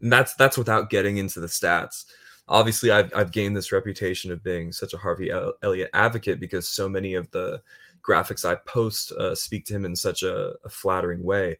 that's 0.00 0.34
that's 0.34 0.56
without 0.56 0.90
getting 0.90 1.18
into 1.18 1.40
the 1.40 1.46
stats. 1.46 2.06
Obviously, 2.48 2.90
I've 2.90 3.12
I've 3.14 3.32
gained 3.32 3.56
this 3.56 3.72
reputation 3.72 4.32
of 4.32 4.42
being 4.42 4.72
such 4.72 4.94
a 4.94 4.98
Harvey 4.98 5.30
Elliott 5.62 5.90
advocate 5.92 6.40
because 6.40 6.68
so 6.68 6.88
many 6.88 7.14
of 7.14 7.30
the 7.30 7.60
graphics 8.02 8.48
I 8.48 8.54
post 8.66 9.12
uh, 9.12 9.34
speak 9.34 9.66
to 9.66 9.74
him 9.74 9.84
in 9.84 9.94
such 9.94 10.22
a, 10.22 10.54
a, 10.64 10.68
flattering 10.70 11.22
way. 11.22 11.58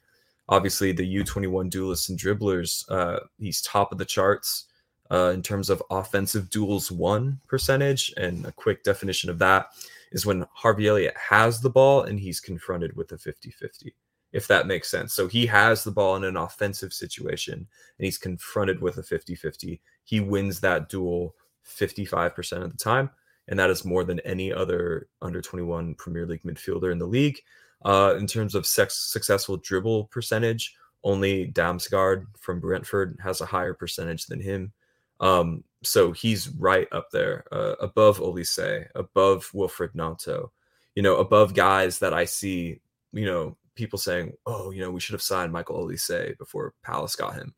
Obviously, 0.49 0.91
the 0.91 1.17
U21 1.17 1.69
duelists 1.69 2.09
and 2.09 2.19
dribblers, 2.19 2.91
uh, 2.91 3.21
he's 3.39 3.61
top 3.61 3.93
of 3.93 3.99
the 3.99 4.07
charts 4.07 4.67
uh, 5.11 5.33
in 5.35 5.43
terms 5.43 5.71
of 5.71 5.83
offensive 5.91 6.51
duels 6.51 6.91
won 6.91 7.41
percentage. 7.49 8.13
And 8.17 8.47
a 8.47 8.53
quick 8.53 8.83
definition 8.85 9.31
of 9.31 9.39
that 9.39 9.69
is 10.13 10.27
when 10.27 10.47
Harvey 10.53 10.89
Elliott 10.89 11.17
has 11.17 11.61
the 11.61 11.71
ball 11.71 12.03
and 12.03 12.19
he's 12.19 12.41
confronted 12.41 12.97
with 12.97 13.13
a 13.13 13.19
50 13.19 13.51
50, 13.51 13.95
if 14.33 14.47
that 14.49 14.67
makes 14.67 14.91
sense. 14.91 15.15
So 15.15 15.29
he 15.29 15.47
has 15.47 15.85
the 15.85 15.91
ball 15.91 16.17
in 16.17 16.25
an 16.25 16.37
offensive 16.37 16.93
situation 16.93 17.55
and 17.55 18.05
he's 18.05 18.19
confronted 18.19 18.81
with 18.81 18.99
a 18.99 19.03
50 19.03 19.35
50. 19.35 19.81
He 20.05 20.21
wins 20.21 20.61
that 20.61 20.89
duel 20.89 21.35
55% 21.67 22.63
of 22.63 22.71
the 22.71 22.77
time. 22.77 23.11
And 23.49 23.59
that 23.59 23.71
is 23.71 23.85
more 23.85 24.05
than 24.05 24.21
any 24.21 24.53
other 24.53 25.09
under 25.23 25.41
21 25.41 25.95
Premier 25.97 26.27
League 26.27 26.43
midfielder 26.43 26.93
in 26.93 26.99
the 26.99 27.07
league. 27.07 27.41
Uh, 27.85 28.15
in 28.19 28.27
terms 28.27 28.55
of 28.55 28.67
sex, 28.67 28.97
successful 29.11 29.57
dribble 29.57 30.05
percentage, 30.05 30.77
only 31.03 31.51
Damsgaard 31.53 32.27
from 32.39 32.61
Brentford 32.61 33.19
has 33.23 33.41
a 33.41 33.47
higher 33.47 33.75
percentage 33.75 34.27
than 34.27 34.41
him. 34.41 34.73
Um, 35.21 35.65
so 35.83 36.13
he's 36.13 36.49
right 36.49 36.89
up 36.93 37.11
there, 37.11 37.45
uh, 37.53 37.75
above 37.81 38.19
Olise, 38.19 38.87
above 38.95 39.51
Wilfried 39.53 39.95
Gnonto, 39.95 40.51
you 40.95 41.03
know, 41.03 41.17
above 41.17 41.55
guys 41.55 41.99
that 42.01 42.13
I 42.13 42.25
see, 42.25 42.81
you 43.13 43.27
know, 43.27 43.57
people 43.75 43.99
saying, 43.99 44.33
oh, 44.47 44.71
you 44.71 44.81
know, 44.81 44.91
we 44.91 45.01
should 45.01 45.15
have 45.15 45.23
signed 45.23 45.53
Michael 45.53 45.87
Olise 45.87 46.37
before 46.39 46.75
Palace 46.83 47.17
got 47.17 47.35
him. 47.35 47.55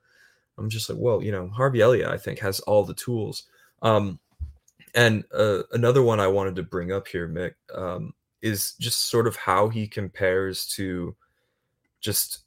I'm 0.58 0.68
just 0.68 0.88
like, 0.88 0.98
well, 1.00 1.22
you 1.22 1.32
know, 1.32 1.48
Harvey 1.48 1.80
Elliott, 1.80 2.10
I 2.10 2.18
think, 2.18 2.38
has 2.40 2.60
all 2.60 2.84
the 2.84 2.94
tools. 2.94 3.44
Um, 3.80 4.20
and 4.94 5.24
uh, 5.34 5.62
another 5.72 6.02
one 6.02 6.20
I 6.20 6.26
wanted 6.26 6.56
to 6.56 6.62
bring 6.62 6.92
up 6.92 7.08
here, 7.08 7.28
Mick, 7.28 7.54
um, 7.74 8.12
is 8.42 8.74
just 8.74 9.08
sort 9.08 9.26
of 9.26 9.36
how 9.36 9.68
he 9.68 9.86
compares 9.86 10.66
to 10.74 11.16
just 12.00 12.40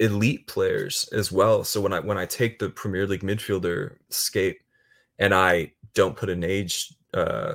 elite 0.00 0.46
players 0.46 1.08
as 1.12 1.32
well. 1.32 1.64
So 1.64 1.80
when 1.80 1.92
I 1.92 2.00
when 2.00 2.18
I 2.18 2.26
take 2.26 2.58
the 2.58 2.70
Premier 2.70 3.06
League 3.06 3.22
midfielder 3.22 3.96
scape 4.10 4.60
and 5.18 5.34
I 5.34 5.72
don't 5.94 6.16
put 6.16 6.30
an 6.30 6.44
age 6.44 6.94
uh, 7.14 7.54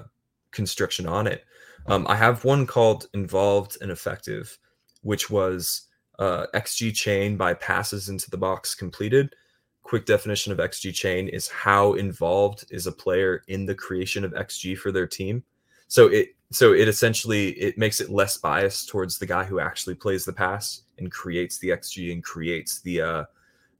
construction 0.51 1.05
on 1.05 1.27
it, 1.27 1.45
um, 1.87 2.05
I 2.07 2.15
have 2.15 2.43
one 2.43 2.65
called 2.65 3.07
involved 3.13 3.77
and 3.81 3.91
effective, 3.91 4.57
which 5.01 5.29
was 5.29 5.87
uh, 6.19 6.45
XG 6.53 6.93
chain 6.93 7.37
by 7.37 7.53
passes 7.53 8.09
into 8.09 8.29
the 8.29 8.37
box 8.37 8.75
completed. 8.75 9.35
Quick 9.83 10.05
definition 10.05 10.53
of 10.53 10.59
XG 10.59 10.93
chain 10.93 11.27
is 11.27 11.49
how 11.49 11.93
involved 11.93 12.65
is 12.69 12.87
a 12.87 12.91
player 12.91 13.43
in 13.47 13.65
the 13.65 13.75
creation 13.75 14.23
of 14.23 14.31
XG 14.31 14.77
for 14.77 14.91
their 14.91 15.07
team. 15.07 15.43
So 15.87 16.07
it 16.07 16.35
so 16.51 16.73
it 16.73 16.87
essentially 16.87 17.49
it 17.49 17.77
makes 17.77 17.99
it 17.99 18.09
less 18.09 18.37
biased 18.37 18.89
towards 18.89 19.17
the 19.17 19.25
guy 19.25 19.43
who 19.43 19.59
actually 19.59 19.95
plays 19.95 20.23
the 20.23 20.33
pass 20.33 20.82
and 20.97 21.11
creates 21.11 21.57
the 21.59 21.69
xg 21.69 22.11
and 22.11 22.23
creates 22.23 22.81
the 22.81 23.01
uh 23.01 23.23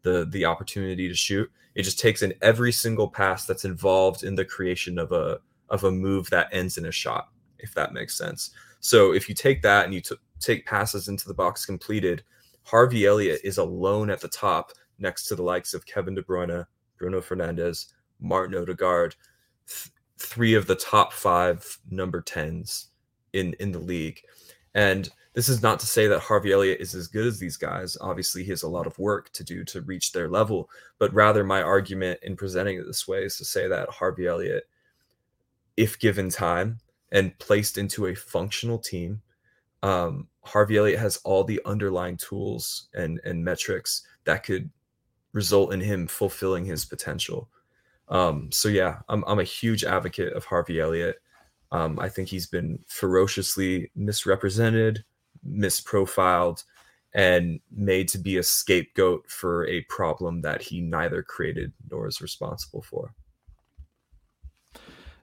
the 0.04 0.28
the 0.32 0.46
opportunity 0.46 1.08
to 1.08 1.16
shoot. 1.16 1.50
It 1.76 1.84
just 1.84 2.00
takes 2.00 2.22
in 2.22 2.34
every 2.42 2.72
single 2.72 3.08
pass 3.08 3.46
that's 3.46 3.66
involved 3.66 4.24
in 4.24 4.36
the 4.36 4.46
creation 4.46 5.00
of 5.00 5.12
a 5.12 5.40
of 5.70 5.86
a 5.86 5.92
move 5.92 6.30
that 6.30 6.50
ends 6.52 6.78
in 6.78 6.86
a 6.86 6.92
shot 6.92 7.30
if 7.60 7.74
that 7.74 7.94
makes 7.94 8.18
sense. 8.18 8.52
So 8.82 9.14
if 9.14 9.30
you 9.30 9.36
take 9.36 9.62
that 9.62 9.86
and 9.86 9.94
you 9.94 10.02
t- 10.02 10.16
take 10.40 10.66
passes 10.66 11.08
into 11.08 11.28
the 11.28 11.34
box 11.34 11.66
completed 11.66 12.24
harvey 12.64 13.06
elliott 13.06 13.42
is 13.44 13.58
alone 13.58 14.10
at 14.10 14.22
the 14.22 14.28
top 14.28 14.72
next 15.00 15.26
to 15.26 15.36
the 15.36 15.44
likes 15.44 15.74
of 15.74 15.86
kevin 15.86 16.16
de 16.16 16.22
bruyne 16.22 16.66
bruno 16.98 17.22
fernandes 17.22 17.94
martin 18.20 18.56
odegaard 18.56 19.16
th- 19.68 19.92
three 20.18 20.54
of 20.54 20.68
the 20.68 20.76
top 20.76 21.14
five 21.14 21.78
number 21.90 22.22
10s 22.22 22.88
in 23.34 23.54
in 23.60 23.72
the 23.72 23.80
league 23.80 24.22
and 24.76 25.10
this 25.34 25.50
is 25.50 25.62
not 25.62 25.80
to 25.80 25.88
say 25.88 26.08
that 26.08 26.20
Harvey 26.20 26.52
Elliott 26.52 26.80
is 26.80 26.94
as 26.94 27.08
good 27.08 27.26
as 27.26 27.40
these 27.40 27.58
guys. 27.58 27.98
Obviously, 28.02 28.44
he 28.44 28.52
has 28.52 28.64
a 28.64 28.68
lot 28.70 28.86
of 28.86 28.98
work 29.00 29.32
to 29.34 29.44
do 29.44 29.64
to 29.66 29.82
reach 29.82 30.12
their 30.12 30.30
level. 30.30 30.70
But 31.00 31.14
rather, 31.14 31.44
my 31.44 31.62
argument 31.62 32.20
in 32.22 32.36
presenting 32.36 32.78
it 32.78 32.86
this 32.86 33.08
way 33.08 33.24
is 33.24 33.38
to 33.38 33.46
say 33.46 33.68
that 33.68 33.90
Harvey 33.90 34.28
Elliott, 34.28 34.68
if 35.76 35.98
given 35.98 36.30
time 36.30 36.80
and 37.12 37.38
placed 37.40 37.80
into 37.80 38.08
a 38.08 38.16
functional 38.16 38.78
team, 38.78 39.22
um, 39.82 40.28
Harvey 40.42 40.78
Elliott 40.78 41.00
has 41.00 41.18
all 41.24 41.44
the 41.44 41.62
underlying 41.66 42.18
tools 42.18 42.90
and, 42.94 43.20
and 43.26 43.44
metrics 43.44 44.06
that 44.26 44.44
could 44.44 44.70
result 45.34 45.74
in 45.74 45.82
him 45.82 46.06
fulfilling 46.08 46.64
his 46.64 46.86
potential. 46.86 47.50
Um, 48.08 48.52
so 48.52 48.70
yeah, 48.70 49.00
I'm 49.10 49.24
I'm 49.26 49.40
a 49.40 49.44
huge 49.44 49.84
advocate 49.84 50.34
of 50.34 50.46
Harvey 50.46 50.80
Elliott. 50.80 51.18
Um, 51.74 52.00
I 52.00 52.08
think 52.08 52.30
he's 52.30 52.46
been 52.46 52.80
ferociously 52.88 53.92
misrepresented, 53.96 55.04
misprofiled, 55.46 56.64
and 57.16 57.60
made 57.72 58.08
to 58.10 58.20
be 58.20 58.38
a 58.38 58.44
scapegoat 58.44 59.28
for 59.28 59.68
a 59.68 59.82
problem 59.82 60.42
that 60.42 60.62
he 60.62 60.82
neither 60.82 61.24
created 61.24 61.74
nor 61.90 62.08
is 62.08 62.22
responsible 62.22 62.84
for. 62.84 63.16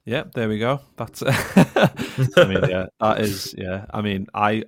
Yeah, 0.05 0.25
there 0.35 0.49
we 0.49 0.59
go. 0.59 0.81
That's. 0.97 1.23
I 1.27 2.45
mean, 2.49 2.69
yeah, 2.69 2.87
that 3.01 3.21
is. 3.21 3.55
Yeah, 3.57 3.87
I 3.91 4.01
mean, 4.01 4.27
I 4.35 4.65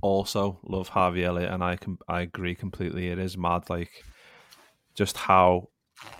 also 0.00 0.58
love 0.62 0.88
Harvey 0.88 1.24
Elliott, 1.24 1.50
and 1.50 1.62
I 1.62 1.76
can 1.76 1.98
I 2.08 2.22
agree 2.22 2.54
completely. 2.54 3.08
It 3.08 3.18
is 3.18 3.36
mad, 3.36 3.68
like 3.68 3.90
just 4.94 5.18
how 5.18 5.68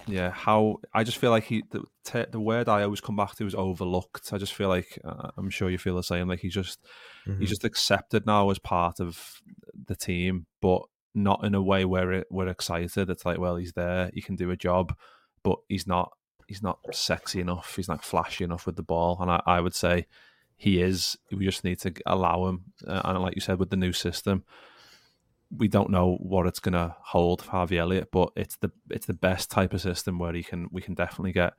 yeah, 0.07 0.31
how 0.31 0.79
I 0.95 1.05
just 1.05 1.19
feel 1.19 1.31
like 1.31 1.45
he 1.45 1.63
the, 1.71 1.85
te- 2.05 2.31
the 2.31 2.41
word 2.41 2.69
I 2.69 2.83
always 2.83 3.01
come 3.01 3.17
back 3.17 3.35
to 3.37 3.47
is 3.47 3.55
overlooked. 3.55 4.33
I 4.33 4.39
just 4.39 4.55
feel 4.55 4.69
like 4.69 4.99
uh, 5.05 5.31
I'm 5.37 5.51
sure 5.51 5.71
you 5.71 5.79
feel 5.79 5.97
the 5.97 6.03
same. 6.03 6.29
Like 6.29 6.41
he's 6.41 6.55
just 6.55 6.81
mm-hmm. 7.27 7.41
he's 7.41 7.51
just 7.51 7.65
accepted 7.65 8.27
now 8.27 8.51
as 8.51 8.59
part 8.59 9.01
of 9.01 9.41
the 9.87 9.97
team, 9.97 10.47
but 10.63 10.83
not 11.15 11.45
in 11.45 11.55
a 11.55 11.63
way 11.63 11.85
where 11.85 12.13
it, 12.13 12.27
we're 12.31 12.49
excited. 12.49 13.11
It's 13.11 13.27
like, 13.27 13.39
well, 13.39 13.57
he's 13.57 13.73
there, 13.73 14.11
he 14.15 14.23
can 14.23 14.37
do 14.37 14.51
a 14.51 14.57
job, 14.57 14.97
but 15.43 15.59
he's 15.69 15.87
not 15.87 16.13
he's 16.47 16.63
not 16.63 16.79
sexy 16.93 17.41
enough. 17.41 17.75
He's 17.77 17.89
not 17.89 18.05
flashy 18.05 18.45
enough 18.45 18.67
with 18.67 18.77
the 18.77 18.83
ball, 18.83 19.19
and 19.21 19.31
I, 19.31 19.43
I 19.47 19.61
would 19.61 19.75
say 19.75 20.07
he 20.57 20.81
is. 20.81 21.17
We 21.31 21.45
just 21.45 21.65
need 21.65 21.81
to 21.81 21.93
allow 22.07 22.47
him, 22.47 22.65
uh, 22.87 23.03
and 23.05 23.21
like 23.21 23.35
you 23.35 23.41
said, 23.43 23.59
with 23.59 23.71
the 23.71 23.77
new 23.77 23.93
system 23.93 24.45
we 25.51 25.69
don't 25.69 25.91
know 25.91 26.17
what 26.21 26.47
it's 26.47 26.61
going 26.61 26.73
to 26.73 26.95
hold 27.01 27.43
for 27.43 27.51
Harvey 27.53 27.79
Elliott, 27.79 28.09
but 28.11 28.31
it's 28.37 28.57
the 28.57 28.71
it's 28.91 29.07
the 29.07 29.15
best 29.15 29.51
type 29.51 29.73
of 29.73 29.81
system 29.81 30.19
where 30.19 30.33
he 30.33 30.43
can 30.43 30.69
we 30.71 30.83
can 30.83 30.95
definitely 30.95 31.33
get 31.33 31.55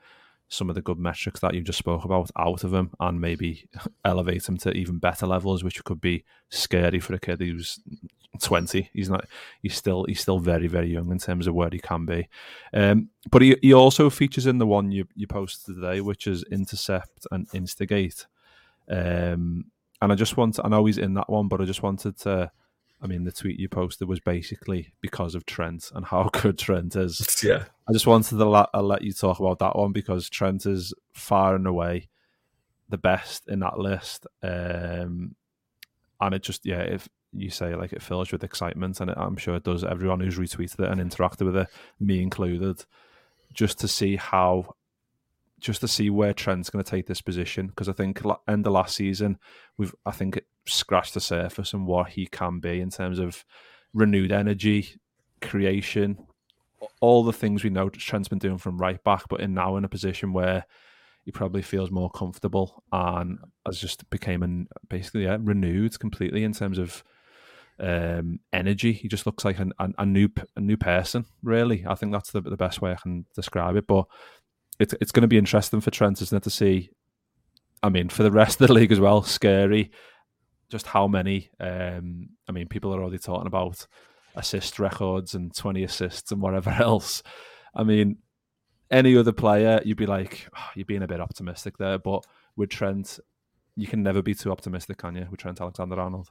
some 0.50 0.70
of 0.70 0.76
the 0.76 0.82
good 0.82 0.98
metrics 0.98 1.42
that 1.42 1.54
you 1.54 1.62
just 1.62 1.80
spoke 1.80 2.06
about 2.06 2.32
out 2.38 2.64
of 2.64 2.74
him 2.74 2.92
and 3.00 3.20
maybe 3.20 3.68
elevate 4.06 4.48
him 4.48 4.58
to 4.58 4.72
even 4.72 4.98
better 4.98 5.28
levels, 5.28 5.64
which 5.64 5.84
could 5.84 6.00
be 6.00 6.24
scary 6.50 7.00
for 7.00 7.14
a 7.14 7.20
kid 7.20 7.42
who's 7.42 7.80
20. 8.42 8.90
He's 8.94 9.10
not 9.10 9.26
he's 9.62 9.76
still 9.76 10.06
he's 10.06 10.22
still 10.22 10.40
very, 10.40 10.68
very 10.68 10.90
young 10.90 11.12
in 11.12 11.20
terms 11.20 11.48
of 11.48 11.54
where 11.54 11.70
he 11.72 11.80
can 11.80 12.06
be. 12.06 12.30
Um, 12.74 13.10
but 13.30 13.42
he, 13.42 13.58
he 13.62 13.74
also 13.74 14.10
features 14.10 14.46
in 14.46 14.58
the 14.58 14.68
one 14.68 14.92
you, 14.92 15.08
you 15.16 15.28
posted 15.28 15.76
today, 15.76 16.02
which 16.02 16.28
is 16.28 16.44
intercept 16.52 17.28
and 17.32 17.48
instigate. 17.54 18.26
Um, 18.90 19.66
and 20.02 20.12
I 20.12 20.16
just 20.16 20.38
want 20.38 20.60
I 20.64 20.70
know 20.70 20.86
he's 20.86 20.98
in 20.98 21.14
that 21.16 21.30
one, 21.30 21.48
but 21.48 21.62
I 21.62 21.66
just 21.66 21.84
wanted 21.84 22.18
to 22.20 22.52
I 23.02 23.08
mean, 23.08 23.26
the 23.26 23.32
tweet 23.32 23.60
you 23.60 23.70
posted 23.70 24.08
was 24.08 24.20
basically 24.20 24.94
because 25.02 25.36
of 25.36 25.46
Trent 25.46 25.92
and 25.94 26.06
how 26.06 26.30
good 26.34 26.58
Trent 26.58 26.96
is. 26.96 27.26
Yeah. 27.44 27.66
I 27.88 27.94
just 27.94 28.08
wanted 28.08 28.38
to 28.38 28.46
let, 28.46 28.70
I'll 28.74 28.84
let 28.84 29.04
you 29.04 29.14
talk 29.14 29.40
about 29.40 29.60
that 29.60 29.76
one 29.76 29.94
because 29.94 30.30
Trent 30.30 30.66
is 30.66 30.94
far 31.14 31.56
and 31.56 31.68
away 31.68 32.10
the 32.90 32.98
best 32.98 33.48
in 33.48 33.60
that 33.60 33.78
list. 33.80 34.26
Um, 34.42 35.36
and 36.20 36.36
it 36.36 36.44
just 36.44 36.66
yeah, 36.66 36.82
if 36.82 37.08
you 37.34 37.50
say 37.50 37.76
like 37.76 37.94
it 37.94 38.02
fills 38.02 38.32
with 38.32 38.44
excitement, 38.44 39.00
and 39.00 39.12
it, 39.12 39.18
I'm 39.18 39.38
sure 39.38 39.56
it 39.56 39.64
does 39.64 39.84
everyone 39.84 40.20
who's 40.20 40.38
retweeted 40.38 40.80
it 40.80 40.92
and 40.92 41.00
interacted 41.00 41.46
with 41.46 41.56
it, 41.56 41.68
me 42.00 42.22
included, 42.22 42.84
just 43.54 43.80
to 43.80 43.88
see 43.88 44.16
how, 44.16 44.76
just 45.60 45.82
to 45.82 45.88
see 45.88 46.10
where 46.10 46.34
Trent's 46.34 46.70
going 46.70 46.84
to 46.84 46.90
take 46.90 47.06
this 47.06 47.22
position. 47.22 47.68
Because 47.68 47.90
I 47.90 47.94
think 47.94 48.22
end 48.48 48.66
of 48.66 48.74
last 48.74 48.96
season, 48.96 49.38
we've 49.78 49.94
I 50.06 50.12
think 50.12 50.42
scratched 50.68 51.14
the 51.14 51.20
surface 51.20 51.74
and 51.74 51.86
what 51.86 52.10
he 52.10 52.28
can 52.28 52.60
be 52.60 52.82
in 52.82 52.90
terms 52.90 53.20
of 53.20 53.44
renewed 53.94 54.32
energy, 54.32 54.96
creation, 55.42 56.18
all 57.02 57.24
the 57.24 57.34
things 57.34 57.64
we 57.64 57.70
know 57.70 57.90
Trent's 57.90 58.28
been 58.28 58.40
doing 58.40 58.58
from 58.58 58.78
right 58.78 59.04
back, 59.04 59.24
but 59.30 59.40
in 59.42 59.54
now 59.54 59.78
in 59.78 59.86
a 59.86 59.90
position 59.90 60.34
where 60.34 60.66
he 61.26 61.32
probably 61.32 61.62
feels 61.62 61.92
more 61.92 62.10
comfortable 62.10 62.84
and 62.92 63.40
has 63.66 63.80
just 63.80 64.10
became 64.10 64.44
an, 64.44 64.68
basically 64.88 65.24
yeah, 65.24 65.38
renewed 65.40 66.00
completely 66.00 66.44
in 66.44 66.54
terms 66.54 66.78
of 66.78 67.04
um, 67.80 68.40
energy. 68.54 68.94
He 68.94 69.08
just 69.08 69.26
looks 69.26 69.44
like 69.44 69.60
a, 69.60 69.68
a, 69.80 69.90
a, 70.00 70.06
new 70.06 70.30
a 70.56 70.62
new 70.62 70.78
person. 70.78 71.26
Really, 71.44 71.86
I 71.88 71.96
think 71.96 72.12
that's 72.12 72.32
the 72.32 72.42
the 72.42 72.58
best 72.58 72.82
way 72.82 72.92
I 72.92 72.96
can 72.96 73.26
describe 73.36 73.76
it. 73.76 73.88
But 73.88 74.06
it's 74.80 74.96
it's 75.02 75.12
going 75.12 75.24
to 75.24 75.28
be 75.28 75.38
interesting 75.38 75.82
for 75.82 75.92
Trent, 75.92 76.22
isn't 76.22 76.36
it, 76.36 76.44
to 76.44 76.50
see? 76.50 76.92
I 77.84 77.90
mean, 77.90 78.10
for 78.10 78.24
the 78.24 78.32
rest 78.32 78.62
of 78.62 78.68
the 78.68 78.74
league 78.74 78.92
as 78.92 79.00
well, 79.00 79.22
scary. 79.22 79.92
Just 80.70 80.88
how 80.88 81.08
many? 81.08 81.50
Um, 81.60 82.30
I 82.48 82.52
mean, 82.52 82.68
people 82.68 82.94
are 82.94 83.02
already 83.02 83.20
talking 83.20 83.48
about 83.48 83.88
assist 84.36 84.80
records 84.80 85.34
and 85.34 85.56
twenty 85.56 85.84
assists 85.84 86.32
and 86.32 86.42
whatever 86.42 86.70
else. 86.80 87.24
I 87.76 87.84
mean, 87.84 88.18
any 88.92 89.18
other 89.18 89.32
player, 89.32 89.82
you'd 89.84 89.98
be 89.98 90.06
like, 90.06 90.48
oh, 90.58 90.70
you're 90.76 90.86
being 90.86 91.04
a 91.04 91.08
bit 91.08 91.22
optimistic 91.22 91.78
there. 91.78 91.98
But 91.98 92.26
with 92.56 92.70
Trent, 92.70 93.20
you 93.76 93.88
can 93.88 94.04
never 94.04 94.22
be 94.22 94.34
too 94.34 94.52
optimistic, 94.52 94.98
can 94.98 95.16
you? 95.16 95.28
With 95.30 95.40
Trent 95.40 95.62
Alexander 95.62 96.00
Arnold. 96.00 96.30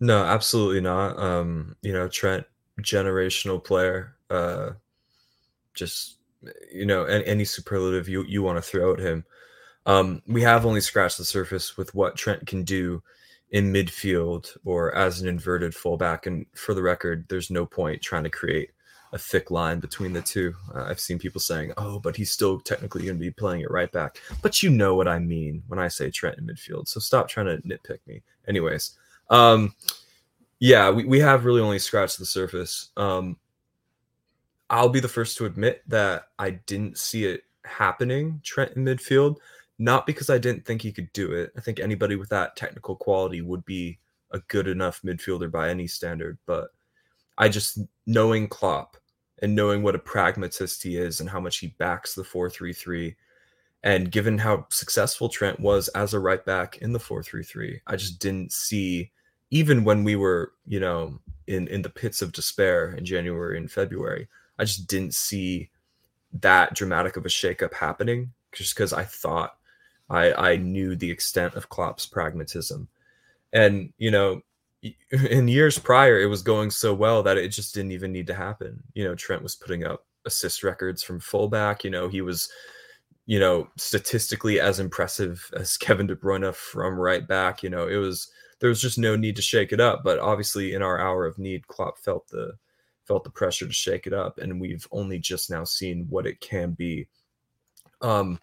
No, 0.00 0.24
absolutely 0.24 0.80
not. 0.80 1.18
Um, 1.18 1.76
you 1.82 1.92
know, 1.92 2.08
Trent, 2.08 2.46
generational 2.80 3.62
player. 3.62 4.16
Uh, 4.30 4.70
just 5.74 6.16
you 6.72 6.86
know, 6.86 7.04
any, 7.04 7.24
any 7.26 7.44
superlative 7.44 8.08
you 8.08 8.24
you 8.24 8.42
want 8.42 8.56
to 8.56 8.62
throw 8.62 8.94
at 8.94 9.00
him. 9.00 9.24
Um, 9.86 10.22
we 10.26 10.42
have 10.42 10.66
only 10.66 10.80
scratched 10.80 11.18
the 11.18 11.24
surface 11.24 11.76
with 11.76 11.94
what 11.94 12.16
Trent 12.16 12.46
can 12.46 12.64
do 12.64 13.02
in 13.50 13.72
midfield 13.72 14.56
or 14.64 14.94
as 14.94 15.20
an 15.20 15.28
inverted 15.28 15.74
fullback. 15.74 16.26
And 16.26 16.46
for 16.54 16.74
the 16.74 16.82
record, 16.82 17.26
there's 17.28 17.50
no 17.50 17.66
point 17.66 18.00
trying 18.00 18.24
to 18.24 18.30
create 18.30 18.70
a 19.12 19.18
thick 19.18 19.50
line 19.50 19.80
between 19.80 20.12
the 20.12 20.22
two. 20.22 20.54
Uh, 20.74 20.84
I've 20.84 21.00
seen 21.00 21.18
people 21.18 21.40
saying, 21.40 21.72
"Oh, 21.76 21.98
but 21.98 22.16
he's 22.16 22.30
still 22.30 22.60
technically 22.60 23.02
going 23.02 23.16
to 23.16 23.20
be 23.20 23.30
playing 23.30 23.62
it 23.62 23.70
right 23.70 23.90
back." 23.90 24.18
But 24.40 24.62
you 24.62 24.70
know 24.70 24.94
what 24.94 25.08
I 25.08 25.18
mean 25.18 25.62
when 25.66 25.78
I 25.80 25.88
say 25.88 26.10
Trent 26.10 26.38
in 26.38 26.46
midfield. 26.46 26.86
So 26.88 27.00
stop 27.00 27.28
trying 27.28 27.46
to 27.46 27.56
nitpick 27.66 27.98
me. 28.06 28.22
Anyways, 28.46 28.96
um, 29.28 29.74
yeah, 30.60 30.90
we, 30.90 31.04
we 31.04 31.18
have 31.20 31.44
really 31.44 31.60
only 31.60 31.78
scratched 31.78 32.18
the 32.18 32.26
surface. 32.26 32.90
Um, 32.96 33.36
I'll 34.68 34.88
be 34.88 35.00
the 35.00 35.08
first 35.08 35.36
to 35.38 35.46
admit 35.46 35.82
that 35.88 36.28
I 36.38 36.50
didn't 36.50 36.96
see 36.96 37.24
it 37.24 37.42
happening, 37.64 38.40
Trent 38.44 38.76
in 38.76 38.84
midfield, 38.84 39.36
not 39.80 40.06
because 40.06 40.28
I 40.28 40.36
didn't 40.36 40.66
think 40.66 40.82
he 40.82 40.92
could 40.92 41.10
do 41.14 41.32
it. 41.32 41.52
I 41.56 41.62
think 41.62 41.80
anybody 41.80 42.14
with 42.14 42.28
that 42.28 42.54
technical 42.54 42.94
quality 42.94 43.40
would 43.40 43.64
be 43.64 43.98
a 44.30 44.38
good 44.40 44.68
enough 44.68 45.00
midfielder 45.02 45.50
by 45.50 45.70
any 45.70 45.86
standard. 45.86 46.38
But 46.44 46.68
I 47.38 47.48
just, 47.48 47.80
knowing 48.06 48.46
Klopp 48.46 48.98
and 49.40 49.56
knowing 49.56 49.82
what 49.82 49.94
a 49.94 49.98
pragmatist 49.98 50.82
he 50.82 50.98
is 50.98 51.20
and 51.20 51.30
how 51.30 51.40
much 51.40 51.56
he 51.58 51.68
backs 51.78 52.14
the 52.14 52.22
4 52.22 52.50
3 52.50 52.74
3, 52.74 53.16
and 53.82 54.10
given 54.10 54.36
how 54.36 54.66
successful 54.70 55.30
Trent 55.30 55.58
was 55.58 55.88
as 55.88 56.12
a 56.12 56.20
right 56.20 56.44
back 56.44 56.76
in 56.82 56.92
the 56.92 57.00
4 57.00 57.22
3 57.22 57.42
3, 57.42 57.80
I 57.86 57.96
just 57.96 58.18
didn't 58.18 58.52
see 58.52 59.10
even 59.50 59.82
when 59.82 60.04
we 60.04 60.14
were, 60.14 60.52
you 60.66 60.78
know, 60.78 61.18
in 61.46 61.68
in 61.68 61.80
the 61.80 61.88
pits 61.88 62.20
of 62.20 62.32
despair 62.32 62.92
in 62.92 63.06
January 63.06 63.56
and 63.56 63.72
February, 63.72 64.28
I 64.58 64.64
just 64.64 64.88
didn't 64.88 65.14
see 65.14 65.70
that 66.34 66.74
dramatic 66.74 67.16
of 67.16 67.24
a 67.24 67.30
shakeup 67.30 67.72
happening 67.72 68.32
just 68.52 68.74
because 68.74 68.92
I 68.92 69.04
thought 69.04 69.54
I 70.10 70.32
I 70.32 70.56
knew 70.56 70.96
the 70.96 71.10
extent 71.10 71.54
of 71.54 71.68
Klopp's 71.68 72.06
pragmatism. 72.06 72.88
And, 73.52 73.92
you 73.98 74.10
know, 74.10 74.42
in 75.10 75.48
years 75.48 75.78
prior, 75.78 76.20
it 76.20 76.26
was 76.26 76.42
going 76.42 76.70
so 76.70 76.94
well 76.94 77.22
that 77.22 77.38
it 77.38 77.48
just 77.48 77.74
didn't 77.74 77.92
even 77.92 78.12
need 78.12 78.26
to 78.28 78.34
happen. 78.34 78.82
You 78.94 79.04
know, 79.04 79.14
Trent 79.14 79.42
was 79.42 79.54
putting 79.54 79.84
up 79.84 80.06
assist 80.26 80.62
records 80.62 81.02
from 81.02 81.20
fullback. 81.20 81.84
You 81.84 81.90
know, 81.90 82.08
he 82.08 82.20
was, 82.20 82.50
you 83.26 83.38
know, 83.38 83.68
statistically 83.76 84.60
as 84.60 84.80
impressive 84.80 85.50
as 85.54 85.76
Kevin 85.78 86.06
De 86.06 86.16
Bruyne 86.16 86.54
from 86.54 86.98
right 86.98 87.26
back. 87.26 87.62
You 87.62 87.70
know, 87.70 87.88
it 87.88 87.96
was 87.96 88.30
there 88.60 88.68
was 88.68 88.80
just 88.80 88.98
no 88.98 89.16
need 89.16 89.36
to 89.36 89.42
shake 89.42 89.72
it 89.72 89.80
up. 89.80 90.02
But 90.04 90.18
obviously, 90.18 90.74
in 90.74 90.82
our 90.82 90.98
hour 90.98 91.26
of 91.26 91.38
need, 91.38 91.66
Klopp 91.68 91.98
felt 91.98 92.28
the 92.28 92.52
felt 93.04 93.24
the 93.24 93.30
pressure 93.30 93.66
to 93.66 93.72
shake 93.72 94.06
it 94.06 94.12
up, 94.12 94.38
and 94.38 94.60
we've 94.60 94.86
only 94.92 95.18
just 95.18 95.50
now 95.50 95.64
seen 95.64 96.06
what 96.08 96.26
it 96.26 96.40
can 96.40 96.72
be. 96.72 97.08
Um, 98.02 98.38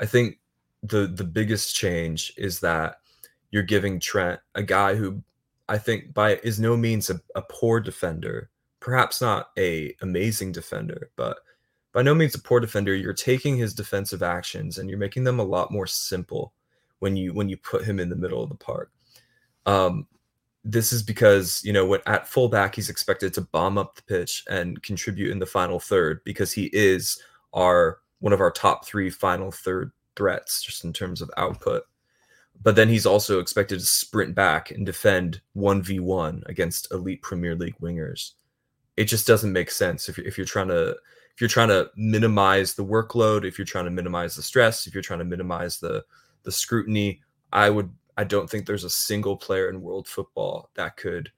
I 0.00 0.06
think 0.06 0.38
the 0.84 1.06
the 1.06 1.24
biggest 1.24 1.74
change 1.74 2.32
is 2.36 2.60
that 2.60 2.96
you're 3.50 3.62
giving 3.62 3.98
Trent 3.98 4.40
a 4.54 4.62
guy 4.62 4.94
who 4.94 5.22
I 5.68 5.78
think 5.78 6.12
by 6.12 6.36
is 6.36 6.60
no 6.60 6.76
means 6.76 7.08
a, 7.08 7.20
a 7.34 7.42
poor 7.42 7.80
defender, 7.80 8.50
perhaps 8.80 9.20
not 9.20 9.48
a 9.58 9.94
amazing 10.02 10.52
defender, 10.52 11.10
but 11.16 11.38
by 11.92 12.02
no 12.02 12.14
means 12.14 12.34
a 12.34 12.40
poor 12.40 12.60
defender. 12.60 12.94
You're 12.94 13.14
taking 13.14 13.56
his 13.56 13.72
defensive 13.72 14.22
actions 14.22 14.76
and 14.78 14.90
you're 14.90 14.98
making 14.98 15.24
them 15.24 15.40
a 15.40 15.44
lot 15.44 15.70
more 15.70 15.86
simple 15.86 16.52
when 16.98 17.16
you 17.16 17.32
when 17.32 17.48
you 17.48 17.56
put 17.56 17.84
him 17.84 17.98
in 17.98 18.10
the 18.10 18.16
middle 18.16 18.42
of 18.42 18.50
the 18.50 18.56
park. 18.56 18.92
Um, 19.64 20.06
this 20.64 20.92
is 20.92 21.02
because 21.02 21.62
you 21.64 21.72
know 21.72 21.86
when 21.86 22.00
at 22.06 22.28
fullback 22.28 22.74
he's 22.74 22.90
expected 22.90 23.32
to 23.34 23.40
bomb 23.40 23.78
up 23.78 23.94
the 23.94 24.02
pitch 24.02 24.44
and 24.50 24.82
contribute 24.82 25.30
in 25.30 25.38
the 25.38 25.46
final 25.46 25.80
third 25.80 26.20
because 26.24 26.52
he 26.52 26.70
is 26.74 27.18
our 27.54 28.00
one 28.20 28.34
of 28.34 28.40
our 28.40 28.50
top 28.50 28.84
three 28.84 29.08
final 29.08 29.50
third 29.50 29.90
threats 30.16 30.62
just 30.62 30.84
in 30.84 30.92
terms 30.92 31.20
of 31.20 31.30
output. 31.36 31.84
But 32.62 32.76
then 32.76 32.88
he's 32.88 33.06
also 33.06 33.40
expected 33.40 33.80
to 33.80 33.86
sprint 33.86 34.34
back 34.34 34.70
and 34.70 34.86
defend 34.86 35.40
one 35.54 35.82
v 35.82 35.98
one 36.00 36.42
against 36.46 36.92
elite 36.92 37.22
Premier 37.22 37.54
League 37.54 37.78
wingers. 37.80 38.32
It 38.96 39.04
just 39.04 39.26
doesn't 39.26 39.52
make 39.52 39.70
sense 39.70 40.08
if 40.08 40.16
you're, 40.16 40.26
if 40.26 40.38
you're 40.38 40.46
trying 40.46 40.68
to 40.68 40.90
if 40.90 41.40
you're 41.40 41.48
trying 41.48 41.68
to 41.68 41.90
minimize 41.96 42.74
the 42.74 42.84
workload, 42.84 43.44
if 43.44 43.58
you're 43.58 43.64
trying 43.64 43.86
to 43.86 43.90
minimize 43.90 44.36
the 44.36 44.42
stress, 44.42 44.86
if 44.86 44.94
you're 44.94 45.02
trying 45.02 45.18
to 45.18 45.24
minimize 45.24 45.78
the 45.78 46.04
the 46.44 46.52
scrutiny. 46.52 47.20
I 47.52 47.70
would 47.70 47.90
I 48.16 48.24
don't 48.24 48.48
think 48.48 48.66
there's 48.66 48.84
a 48.84 48.90
single 48.90 49.36
player 49.36 49.68
in 49.68 49.82
world 49.82 50.06
football 50.06 50.70
that 50.74 50.96
could 50.96 51.32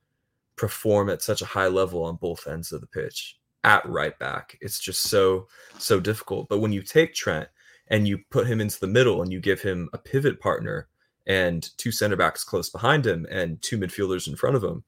perform 0.56 1.08
at 1.10 1.22
such 1.22 1.42
a 1.42 1.46
high 1.46 1.68
level 1.68 2.04
on 2.04 2.16
both 2.16 2.46
ends 2.46 2.72
of 2.72 2.80
the 2.80 2.86
pitch 2.86 3.38
at 3.64 3.86
right 3.88 4.18
back. 4.18 4.58
It's 4.60 4.78
just 4.78 5.04
so 5.04 5.48
so 5.78 5.98
difficult. 5.98 6.48
But 6.48 6.58
when 6.58 6.72
you 6.72 6.82
take 6.82 7.14
Trent 7.14 7.48
and 7.88 8.06
you 8.06 8.18
put 8.30 8.46
him 8.46 8.60
into 8.60 8.78
the 8.80 8.86
middle 8.86 9.22
and 9.22 9.32
you 9.32 9.40
give 9.40 9.60
him 9.60 9.88
a 9.92 9.98
pivot 9.98 10.40
partner 10.40 10.88
and 11.26 11.70
two 11.76 11.90
center 11.90 12.16
backs 12.16 12.44
close 12.44 12.70
behind 12.70 13.06
him 13.06 13.26
and 13.30 13.60
two 13.62 13.78
midfielders 13.78 14.28
in 14.28 14.36
front 14.36 14.56
of 14.56 14.64
him, 14.64 14.84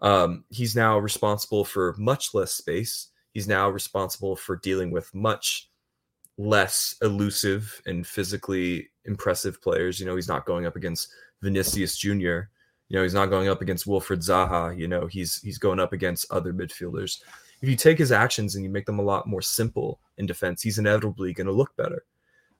um, 0.00 0.44
he's 0.50 0.74
now 0.74 0.98
responsible 0.98 1.64
for 1.64 1.94
much 1.98 2.34
less 2.34 2.52
space. 2.52 3.08
He's 3.32 3.48
now 3.48 3.68
responsible 3.68 4.36
for 4.36 4.56
dealing 4.56 4.90
with 4.90 5.12
much 5.14 5.70
less 6.36 6.94
elusive 7.02 7.80
and 7.86 8.06
physically 8.06 8.90
impressive 9.04 9.62
players. 9.62 10.00
You 10.00 10.06
know, 10.06 10.14
he's 10.14 10.28
not 10.28 10.46
going 10.46 10.66
up 10.66 10.76
against 10.76 11.08
Vinicius 11.42 11.96
Jr. 11.96 12.48
You 12.88 12.98
know, 12.98 13.02
he's 13.02 13.14
not 13.14 13.30
going 13.30 13.48
up 13.48 13.62
against 13.62 13.86
Wilfried 13.86 14.18
Zaha. 14.18 14.76
You 14.76 14.88
know, 14.88 15.06
he's 15.06 15.40
he's 15.40 15.58
going 15.58 15.80
up 15.80 15.92
against 15.92 16.30
other 16.30 16.52
midfielders. 16.52 17.22
If 17.62 17.68
you 17.68 17.76
take 17.76 17.98
his 17.98 18.12
actions 18.12 18.54
and 18.54 18.64
you 18.64 18.70
make 18.70 18.84
them 18.84 18.98
a 18.98 19.02
lot 19.02 19.26
more 19.26 19.40
simple 19.40 20.00
in 20.18 20.26
defense, 20.26 20.60
he's 20.60 20.78
inevitably 20.78 21.32
going 21.32 21.46
to 21.46 21.52
look 21.52 21.74
better. 21.76 22.04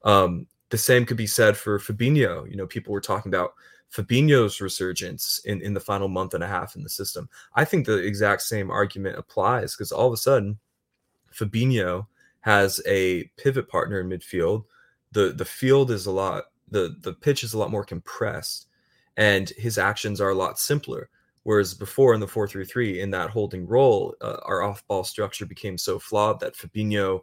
Um, 0.05 0.46
the 0.70 0.78
same 0.78 1.07
could 1.07 1.16
be 1.16 1.26
said 1.26 1.57
for 1.57 1.78
Fabinho. 1.78 2.48
You 2.50 2.57
know, 2.57 2.66
people 2.66 2.92
were 2.92 3.00
talking 3.00 3.30
about 3.30 3.55
Fabinho's 3.92 4.61
resurgence 4.61 5.40
in, 5.44 5.61
in 5.62 5.74
the 5.74 5.80
final 5.80 6.09
month 6.09 6.34
and 6.34 6.42
a 6.42 6.48
half 6.48 6.76
in 6.76 6.82
the 6.82 6.88
system. 6.88 7.28
I 7.55 7.64
think 7.64 7.86
the 7.86 7.98
exact 7.98 8.42
same 8.42 8.70
argument 8.70 9.18
applies 9.18 9.74
because 9.74 9.92
all 9.92 10.09
of 10.09 10.12
a 10.12 10.18
sudden, 10.18 10.59
Fabinho 11.32 12.07
has 12.40 12.80
a 12.86 13.24
pivot 13.36 13.68
partner 13.68 14.00
in 14.00 14.09
midfield. 14.09 14.64
The 15.12 15.32
the 15.32 15.44
field 15.44 15.90
is 15.90 16.07
a 16.07 16.11
lot 16.11 16.44
the 16.70 16.96
the 17.00 17.12
pitch 17.12 17.44
is 17.44 17.55
a 17.55 17.59
lot 17.59 17.70
more 17.70 17.84
compressed 17.84 18.66
and 19.16 19.50
his 19.50 19.78
actions 19.78 20.20
are 20.20 20.30
a 20.30 20.34
lot 20.34 20.59
simpler. 20.59 21.09
Whereas 21.44 21.74
before 21.74 22.14
in 22.14 22.20
the 22.20 22.26
4-3-3, 22.26 23.00
in 23.00 23.11
that 23.11 23.30
holding 23.30 23.66
role, 23.66 24.14
uh, 24.22 24.38
our 24.44 24.62
off-ball 24.62 25.05
structure 25.05 25.44
became 25.44 25.76
so 25.76 25.98
flawed 25.98 26.40
that 26.40 26.57
Fabinho, 26.57 27.20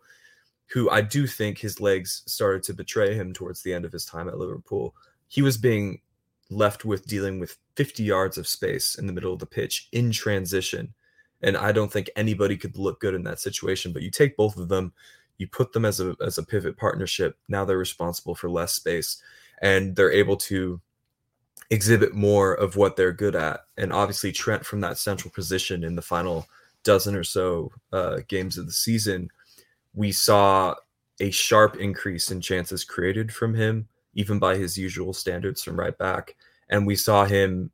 who 0.73 0.89
I 0.89 1.01
do 1.01 1.27
think 1.27 1.57
his 1.57 1.81
legs 1.81 2.23
started 2.25 2.63
to 2.63 2.73
betray 2.73 3.13
him 3.13 3.33
towards 3.33 3.61
the 3.61 3.73
end 3.73 3.85
of 3.85 3.91
his 3.91 4.05
time 4.05 4.27
at 4.27 4.37
Liverpool, 4.37 4.95
he 5.27 5.41
was 5.41 5.57
being 5.57 6.01
left 6.49 6.85
with 6.85 7.07
dealing 7.07 7.39
with 7.39 7.57
50 7.75 8.03
yards 8.03 8.37
of 8.37 8.47
space 8.47 8.95
in 8.95 9.07
the 9.07 9.13
middle 9.13 9.33
of 9.33 9.39
the 9.39 9.45
pitch 9.45 9.87
in 9.91 10.11
transition. 10.11 10.93
And 11.41 11.57
I 11.57 11.71
don't 11.71 11.91
think 11.91 12.09
anybody 12.15 12.57
could 12.57 12.77
look 12.77 12.99
good 12.99 13.15
in 13.15 13.23
that 13.23 13.39
situation. 13.39 13.93
But 13.93 14.03
you 14.03 14.11
take 14.11 14.37
both 14.37 14.57
of 14.57 14.67
them, 14.67 14.93
you 15.37 15.47
put 15.47 15.73
them 15.73 15.85
as 15.85 15.99
a 15.99 16.15
as 16.23 16.37
a 16.37 16.43
pivot 16.43 16.77
partnership. 16.77 17.37
Now 17.47 17.65
they're 17.65 17.77
responsible 17.77 18.35
for 18.35 18.49
less 18.49 18.73
space 18.73 19.21
and 19.61 19.95
they're 19.95 20.11
able 20.11 20.37
to 20.37 20.79
exhibit 21.69 22.13
more 22.13 22.53
of 22.53 22.75
what 22.75 22.95
they're 22.95 23.13
good 23.13 23.35
at. 23.35 23.61
And 23.77 23.91
obviously, 23.91 24.31
Trent 24.31 24.65
from 24.65 24.81
that 24.81 24.97
central 24.97 25.31
position 25.31 25.83
in 25.83 25.95
the 25.95 26.01
final 26.01 26.47
dozen 26.83 27.15
or 27.15 27.23
so 27.23 27.71
uh, 27.93 28.19
games 28.27 28.57
of 28.57 28.65
the 28.65 28.71
season, 28.71 29.29
we 29.93 30.11
saw 30.11 30.75
a 31.19 31.31
sharp 31.31 31.75
increase 31.75 32.31
in 32.31 32.41
chances 32.41 32.83
created 32.83 33.33
from 33.33 33.53
him, 33.53 33.87
even 34.13 34.39
by 34.39 34.55
his 34.55 34.77
usual 34.77 35.13
standards 35.13 35.63
from 35.63 35.79
right 35.79 35.97
back. 35.97 36.35
And 36.69 36.87
we 36.87 36.95
saw 36.95 37.25
him 37.25 37.71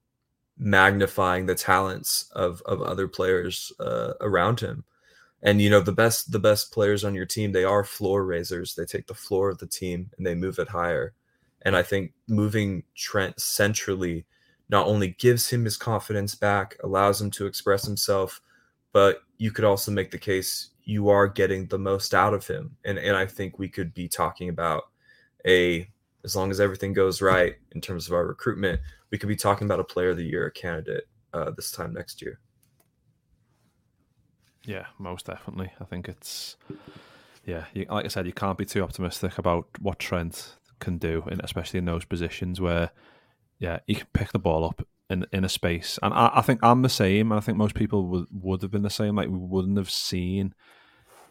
magnifying 0.57 1.45
the 1.45 1.55
talents 1.55 2.29
of 2.33 2.61
of 2.65 2.81
other 2.81 3.07
players 3.07 3.71
uh, 3.79 4.13
around 4.21 4.59
him. 4.59 4.83
And 5.43 5.61
you 5.61 5.69
know 5.69 5.81
the 5.81 5.91
best 5.91 6.31
the 6.31 6.39
best 6.39 6.73
players 6.73 7.03
on 7.03 7.13
your 7.13 7.25
team 7.25 7.51
they 7.51 7.63
are 7.63 7.83
floor 7.83 8.25
raisers. 8.25 8.73
They 8.75 8.85
take 8.85 9.07
the 9.07 9.13
floor 9.13 9.49
of 9.49 9.59
the 9.59 9.67
team 9.67 10.09
and 10.17 10.25
they 10.25 10.35
move 10.35 10.59
it 10.59 10.67
higher. 10.69 11.13
And 11.61 11.75
I 11.75 11.83
think 11.83 12.13
moving 12.27 12.83
Trent 12.95 13.39
centrally 13.39 14.25
not 14.69 14.87
only 14.87 15.09
gives 15.19 15.49
him 15.49 15.63
his 15.63 15.77
confidence 15.77 16.35
back, 16.35 16.75
allows 16.83 17.21
him 17.21 17.31
to 17.31 17.45
express 17.45 17.85
himself, 17.85 18.41
but 18.91 19.21
you 19.37 19.51
could 19.51 19.63
also 19.63 19.91
make 19.91 20.11
the 20.11 20.17
case 20.17 20.71
you 20.87 21.09
are 21.09 21.27
getting 21.27 21.67
the 21.67 21.77
most 21.77 22.13
out 22.13 22.33
of 22.33 22.47
him. 22.47 22.77
And 22.85 22.97
and 22.97 23.15
I 23.15 23.25
think 23.25 23.59
we 23.59 23.67
could 23.67 23.93
be 23.93 24.07
talking 24.07 24.47
about 24.47 24.83
a 25.45 25.87
as 26.23 26.35
long 26.35 26.49
as 26.49 26.61
everything 26.61 26.93
goes 26.93 27.21
right 27.21 27.55
in 27.73 27.81
terms 27.81 28.07
of 28.07 28.13
our 28.13 28.25
recruitment, 28.25 28.79
we 29.11 29.17
could 29.17 29.29
be 29.29 29.35
talking 29.35 29.67
about 29.67 29.81
a 29.81 29.83
player 29.83 30.11
of 30.11 30.17
the 30.17 30.25
year 30.25 30.49
candidate 30.49 31.03
uh, 31.33 31.51
this 31.51 31.71
time 31.71 31.93
next 31.93 32.21
year. 32.21 32.39
Yeah, 34.63 34.85
most 34.97 35.25
definitely. 35.25 35.71
I 35.79 35.83
think 35.83 36.07
it's 36.07 36.55
yeah. 37.45 37.65
You, 37.73 37.85
like 37.89 38.05
I 38.05 38.07
said, 38.07 38.25
you 38.25 38.33
can't 38.33 38.57
be 38.57 38.65
too 38.65 38.81
optimistic 38.81 39.37
about 39.37 39.67
what 39.81 39.99
Trent 39.99 40.55
can 40.79 40.97
do, 40.97 41.23
and 41.29 41.41
especially 41.43 41.79
in 41.79 41.85
those 41.85 42.05
positions 42.05 42.61
where 42.61 42.91
yeah, 43.59 43.79
he 43.87 43.95
can 43.95 44.07
pick 44.13 44.31
the 44.31 44.39
ball 44.39 44.63
up 44.63 44.87
in 45.09 45.25
in 45.33 45.43
a 45.43 45.49
space. 45.49 45.99
And 46.01 46.13
I, 46.13 46.31
I 46.35 46.41
think 46.41 46.61
I'm 46.63 46.81
the 46.81 46.89
same, 46.89 47.33
and 47.33 47.37
I 47.37 47.41
think 47.41 47.57
most 47.57 47.75
people 47.75 48.07
would 48.07 48.27
would 48.31 48.61
have 48.61 48.71
been 48.71 48.83
the 48.83 48.89
same. 48.89 49.17
Like 49.17 49.27
we 49.27 49.37
wouldn't 49.37 49.77
have 49.77 49.89
seen 49.89 50.53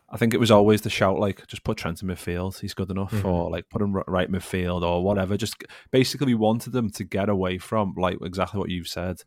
I 0.09 0.17
think 0.17 0.33
it 0.33 0.41
was 0.41 0.53
always 0.53 0.83
the 0.83 0.91
shout 0.91 1.19
like 1.19 1.47
just 1.49 1.65
put 1.65 1.79
Trent 1.79 2.01
in 2.01 2.09
midfield, 2.09 2.61
he's 2.61 2.75
good 2.75 2.91
enough, 2.91 3.13
mm-hmm. 3.13 3.27
or 3.27 3.51
like 3.51 3.69
put 3.69 3.83
him 3.83 3.95
right 4.07 4.31
midfield 4.31 4.83
or 4.83 5.03
whatever. 5.03 5.37
Just 5.37 5.65
basically 5.91 6.29
we 6.29 6.35
wanted 6.35 6.73
them 6.73 6.91
to 6.91 7.05
get 7.05 7.29
away 7.29 7.59
from 7.59 7.95
like 7.97 8.19
exactly 8.23 8.59
what 8.59 8.71
you've 8.71 8.89
said, 8.89 9.23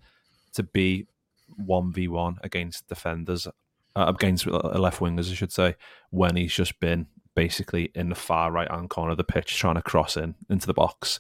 to 0.54 0.64
be 0.64 1.06
one 1.58 1.92
v 1.92 2.08
one 2.08 2.38
against 2.44 2.88
defenders, 2.88 3.48
uh, 3.96 4.06
against 4.08 4.48
left 4.48 5.00
wingers, 5.00 5.32
I 5.32 5.36
should 5.36 5.52
say, 5.52 5.76
when 6.12 6.38
he's 6.38 6.54
just 6.54 6.80
been 6.80 7.08
basically 7.36 7.92
in 7.94 8.10
the 8.10 8.16
far 8.16 8.52
right 8.52 8.70
hand 8.70 8.90
corner 8.90 9.12
of 9.12 9.18
the 9.18 9.24
pitch 9.24 9.58
trying 9.58 9.76
to 9.76 9.82
cross 9.82 10.16
in 10.16 10.36
into 10.50 10.68
the 10.68 10.74
box. 10.74 11.20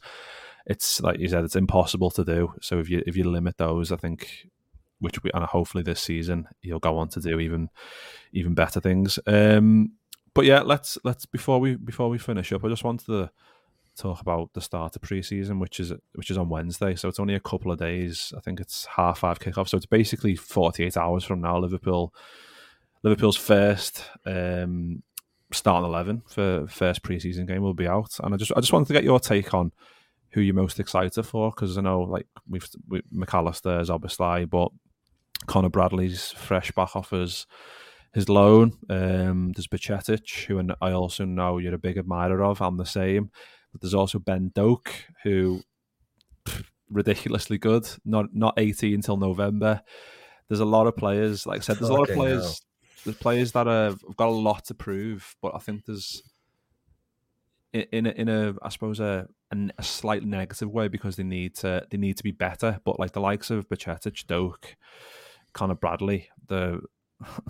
It's 0.65 1.01
like 1.01 1.19
you 1.19 1.27
said, 1.27 1.43
it's 1.43 1.55
impossible 1.55 2.11
to 2.11 2.23
do. 2.23 2.53
So 2.61 2.79
if 2.79 2.89
you 2.89 3.03
if 3.05 3.17
you 3.17 3.23
limit 3.25 3.57
those, 3.57 3.91
I 3.91 3.97
think 3.97 4.47
which 4.99 5.23
we 5.23 5.31
and 5.33 5.45
hopefully 5.45 5.83
this 5.83 6.01
season 6.01 6.47
he'll 6.61 6.79
go 6.79 6.97
on 6.97 7.09
to 7.09 7.21
do 7.21 7.39
even 7.39 7.69
even 8.33 8.53
better 8.53 8.79
things. 8.79 9.19
Um, 9.25 9.93
but 10.33 10.45
yeah, 10.45 10.61
let's 10.61 10.97
let's 11.03 11.25
before 11.25 11.59
we 11.59 11.75
before 11.75 12.09
we 12.09 12.17
finish 12.17 12.51
up, 12.51 12.63
I 12.63 12.69
just 12.69 12.83
wanted 12.83 13.05
to 13.07 13.31
talk 13.97 14.21
about 14.21 14.53
the 14.53 14.61
start 14.61 14.95
of 14.95 15.01
preseason, 15.01 15.59
which 15.59 15.79
is 15.79 15.93
which 16.13 16.31
is 16.31 16.37
on 16.37 16.49
Wednesday. 16.49 16.95
So 16.95 17.07
it's 17.07 17.19
only 17.19 17.35
a 17.35 17.39
couple 17.39 17.71
of 17.71 17.79
days. 17.79 18.33
I 18.35 18.39
think 18.39 18.59
it's 18.59 18.85
half 18.85 19.19
five 19.19 19.39
kickoff. 19.39 19.67
So 19.67 19.77
it's 19.77 19.85
basically 19.85 20.35
forty 20.35 20.83
eight 20.83 20.97
hours 20.97 21.23
from 21.23 21.41
now. 21.41 21.57
Liverpool, 21.57 22.13
Liverpool's 23.03 23.35
first 23.35 24.05
um, 24.25 25.03
starting 25.51 25.87
eleven 25.87 26.21
for 26.27 26.67
first 26.67 27.03
preseason 27.03 27.47
game 27.47 27.61
will 27.61 27.73
be 27.73 27.87
out, 27.87 28.19
and 28.23 28.33
I 28.33 28.37
just 28.37 28.51
I 28.55 28.59
just 28.59 28.73
wanted 28.73 28.87
to 28.87 28.93
get 28.93 29.03
your 29.03 29.19
take 29.19 29.53
on 29.53 29.71
who 30.31 30.41
you're 30.41 30.55
most 30.55 30.79
excited 30.79 31.23
for 31.23 31.49
because 31.49 31.77
I 31.77 31.81
know 31.81 32.01
like 32.01 32.27
we've 32.47 32.67
we, 32.87 33.01
Mac 33.11 33.33
Allister 33.33 33.79
is 33.79 33.89
obviously, 33.89 34.45
but 34.45 34.71
Connor 35.47 35.69
Bradley's 35.69 36.31
fresh 36.31 36.71
back 36.71 36.95
off 36.95 37.11
his, 37.11 37.47
his 38.13 38.29
loan. 38.29 38.73
Um, 38.89 39.51
there's 39.55 39.67
Bajcetic, 39.67 40.45
who 40.45 40.61
I 40.81 40.91
also 40.91 41.25
know 41.25 41.57
you're 41.57 41.75
a 41.75 41.79
big 41.79 41.97
admirer 41.97 42.43
of. 42.43 42.61
I'm 42.61 42.77
the 42.77 42.85
same. 42.85 43.31
But 43.71 43.81
there's 43.81 43.93
also 43.93 44.19
Ben 44.19 44.51
Doak, 44.53 44.91
who 45.23 45.61
ridiculously 46.89 47.57
good. 47.57 47.87
Not 48.03 48.33
not 48.33 48.55
18 48.57 48.95
until 48.95 49.17
November. 49.17 49.81
There's 50.47 50.59
a 50.59 50.65
lot 50.65 50.87
of 50.87 50.95
players. 50.95 51.45
Like 51.45 51.59
I 51.59 51.61
said, 51.61 51.77
there's 51.77 51.89
a 51.89 51.93
lot 51.93 52.09
of 52.09 52.15
players. 52.15 52.43
Hell. 52.43 52.55
There's 53.05 53.17
players 53.17 53.51
that 53.53 53.67
have 53.67 53.99
got 54.17 54.27
a 54.27 54.31
lot 54.31 54.65
to 54.65 54.73
prove, 54.73 55.35
but 55.41 55.55
I 55.55 55.59
think 55.59 55.85
there's 55.85 56.21
in 57.71 58.07
a, 58.07 58.09
in 58.09 58.29
a 58.29 58.55
I 58.61 58.69
suppose 58.69 58.99
a, 58.99 59.27
a, 59.51 59.83
slight 59.83 60.23
negative 60.23 60.69
way 60.71 60.87
because 60.87 61.15
they 61.15 61.23
need 61.23 61.55
to 61.57 61.85
they 61.89 61.97
need 61.97 62.17
to 62.17 62.23
be 62.23 62.31
better. 62.31 62.79
But 62.83 62.99
like 62.99 63.11
the 63.11 63.21
likes 63.21 63.51
of 63.51 63.69
Bajcetic, 63.69 64.25
Doak, 64.27 64.75
Connor 65.53 65.75
Bradley, 65.75 66.29
the 66.47 66.81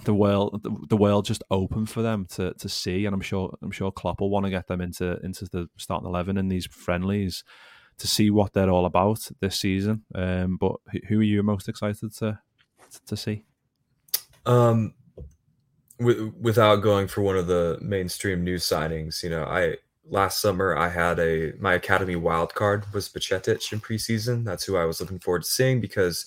the 0.04 0.14
world 0.14 0.64
the, 0.90 0.98
world 0.98 1.26
just 1.26 1.44
open 1.52 1.86
for 1.86 2.02
them 2.02 2.26
to 2.32 2.54
to 2.56 2.68
see, 2.68 3.06
and 3.06 3.14
I'm 3.14 3.22
sure 3.22 3.56
I'm 3.62 3.72
sure 3.72 3.92
Klopp 3.92 4.22
will 4.22 4.30
want 4.30 4.46
to 4.46 4.50
get 4.50 4.68
them 4.68 4.82
into 4.82 5.20
into 5.24 5.46
the 5.46 5.70
starting 5.78 6.08
eleven 6.08 6.38
in 6.38 6.48
these 6.48 6.66
friendlies 6.66 7.44
to 8.00 8.08
see 8.08 8.32
what 8.32 8.54
they're 8.54 8.70
all 8.70 8.86
about 8.86 9.30
this 9.42 9.60
season. 9.60 10.04
Um, 10.16 10.58
but 10.58 10.78
who 11.08 11.20
are 11.20 11.24
you 11.24 11.44
most 11.44 11.70
excited 11.70 12.16
to 12.18 12.40
to 13.06 13.18
see? 13.18 13.44
Um, 14.46 14.96
without 16.00 16.78
going 16.78 17.08
for 17.08 17.22
one 17.22 17.38
of 17.38 17.48
the 17.48 17.78
mainstream 17.82 18.44
news 18.44 18.64
signings, 18.64 19.22
you 19.22 19.30
know, 19.30 19.44
I 19.44 19.78
last 20.10 20.42
summer 20.42 20.76
I 20.76 20.90
had 20.90 21.20
a 21.20 21.54
my 21.60 21.76
academy 21.76 22.16
wild 22.16 22.56
card 22.56 22.92
was 22.94 23.10
Bajcetic 23.10 23.72
in 23.72 23.80
preseason. 23.80 24.46
That's 24.46 24.64
who 24.64 24.78
I 24.78 24.86
was 24.86 25.00
looking 25.00 25.20
forward 25.20 25.44
to 25.44 25.50
seeing 25.50 25.80
because 25.80 26.26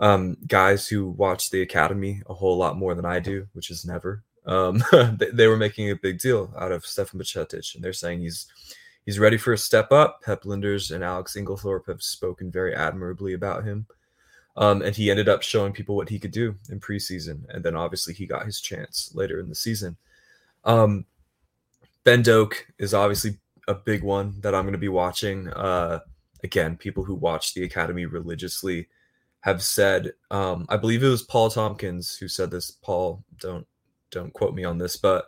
um, 0.00 0.36
guys 0.46 0.88
who 0.88 1.10
watch 1.10 1.50
the 1.50 1.62
academy 1.62 2.22
a 2.28 2.34
whole 2.34 2.56
lot 2.56 2.76
more 2.76 2.94
than 2.94 3.04
I 3.04 3.20
do, 3.20 3.46
which 3.52 3.70
is 3.70 3.84
never. 3.84 4.24
Um, 4.46 4.82
they, 5.18 5.30
they, 5.30 5.46
were 5.46 5.58
making 5.58 5.90
a 5.90 5.96
big 5.96 6.18
deal 6.18 6.52
out 6.58 6.72
of 6.72 6.86
Stefan 6.86 7.20
Bajcetic, 7.20 7.74
and 7.74 7.84
they're 7.84 7.92
saying 7.92 8.20
he's 8.20 8.46
he's 9.04 9.18
ready 9.18 9.36
for 9.36 9.52
a 9.52 9.58
step 9.58 9.92
up. 9.92 10.22
Pep 10.22 10.44
Lijnders 10.44 10.90
and 10.90 11.04
Alex 11.04 11.36
Inglethorpe 11.36 11.86
have 11.86 12.02
spoken 12.02 12.50
very 12.50 12.74
admirably 12.74 13.34
about 13.34 13.64
him. 13.64 13.86
Um, 14.56 14.82
and 14.82 14.96
he 14.96 15.10
ended 15.10 15.28
up 15.28 15.42
showing 15.42 15.72
people 15.72 15.94
what 15.94 16.08
he 16.08 16.18
could 16.18 16.32
do 16.32 16.56
in 16.70 16.80
preseason, 16.80 17.44
and 17.50 17.62
then 17.62 17.76
obviously 17.76 18.14
he 18.14 18.26
got 18.26 18.46
his 18.46 18.60
chance 18.60 19.12
later 19.14 19.38
in 19.38 19.48
the 19.48 19.54
season. 19.54 19.96
Um, 20.64 21.04
ben 22.04 22.22
Doak 22.22 22.66
is 22.78 22.94
obviously 22.94 23.38
a 23.68 23.74
big 23.74 24.02
one 24.02 24.40
that 24.40 24.54
I'm 24.54 24.64
going 24.64 24.72
to 24.72 24.78
be 24.78 24.88
watching. 24.88 25.48
Uh, 25.48 26.00
again, 26.42 26.76
people 26.76 27.04
who 27.04 27.14
watch 27.14 27.54
the 27.54 27.62
academy 27.62 28.06
religiously 28.06 28.88
have 29.42 29.62
said 29.62 30.12
um, 30.30 30.66
i 30.68 30.76
believe 30.76 31.02
it 31.02 31.08
was 31.08 31.22
paul 31.22 31.50
tomkins 31.50 32.16
who 32.16 32.28
said 32.28 32.50
this. 32.50 32.70
Paul 32.70 33.24
don't 33.38 33.66
don't 34.10 34.32
quote 34.32 34.54
me 34.54 34.64
on 34.64 34.78
this 34.78 34.96
but 34.96 35.26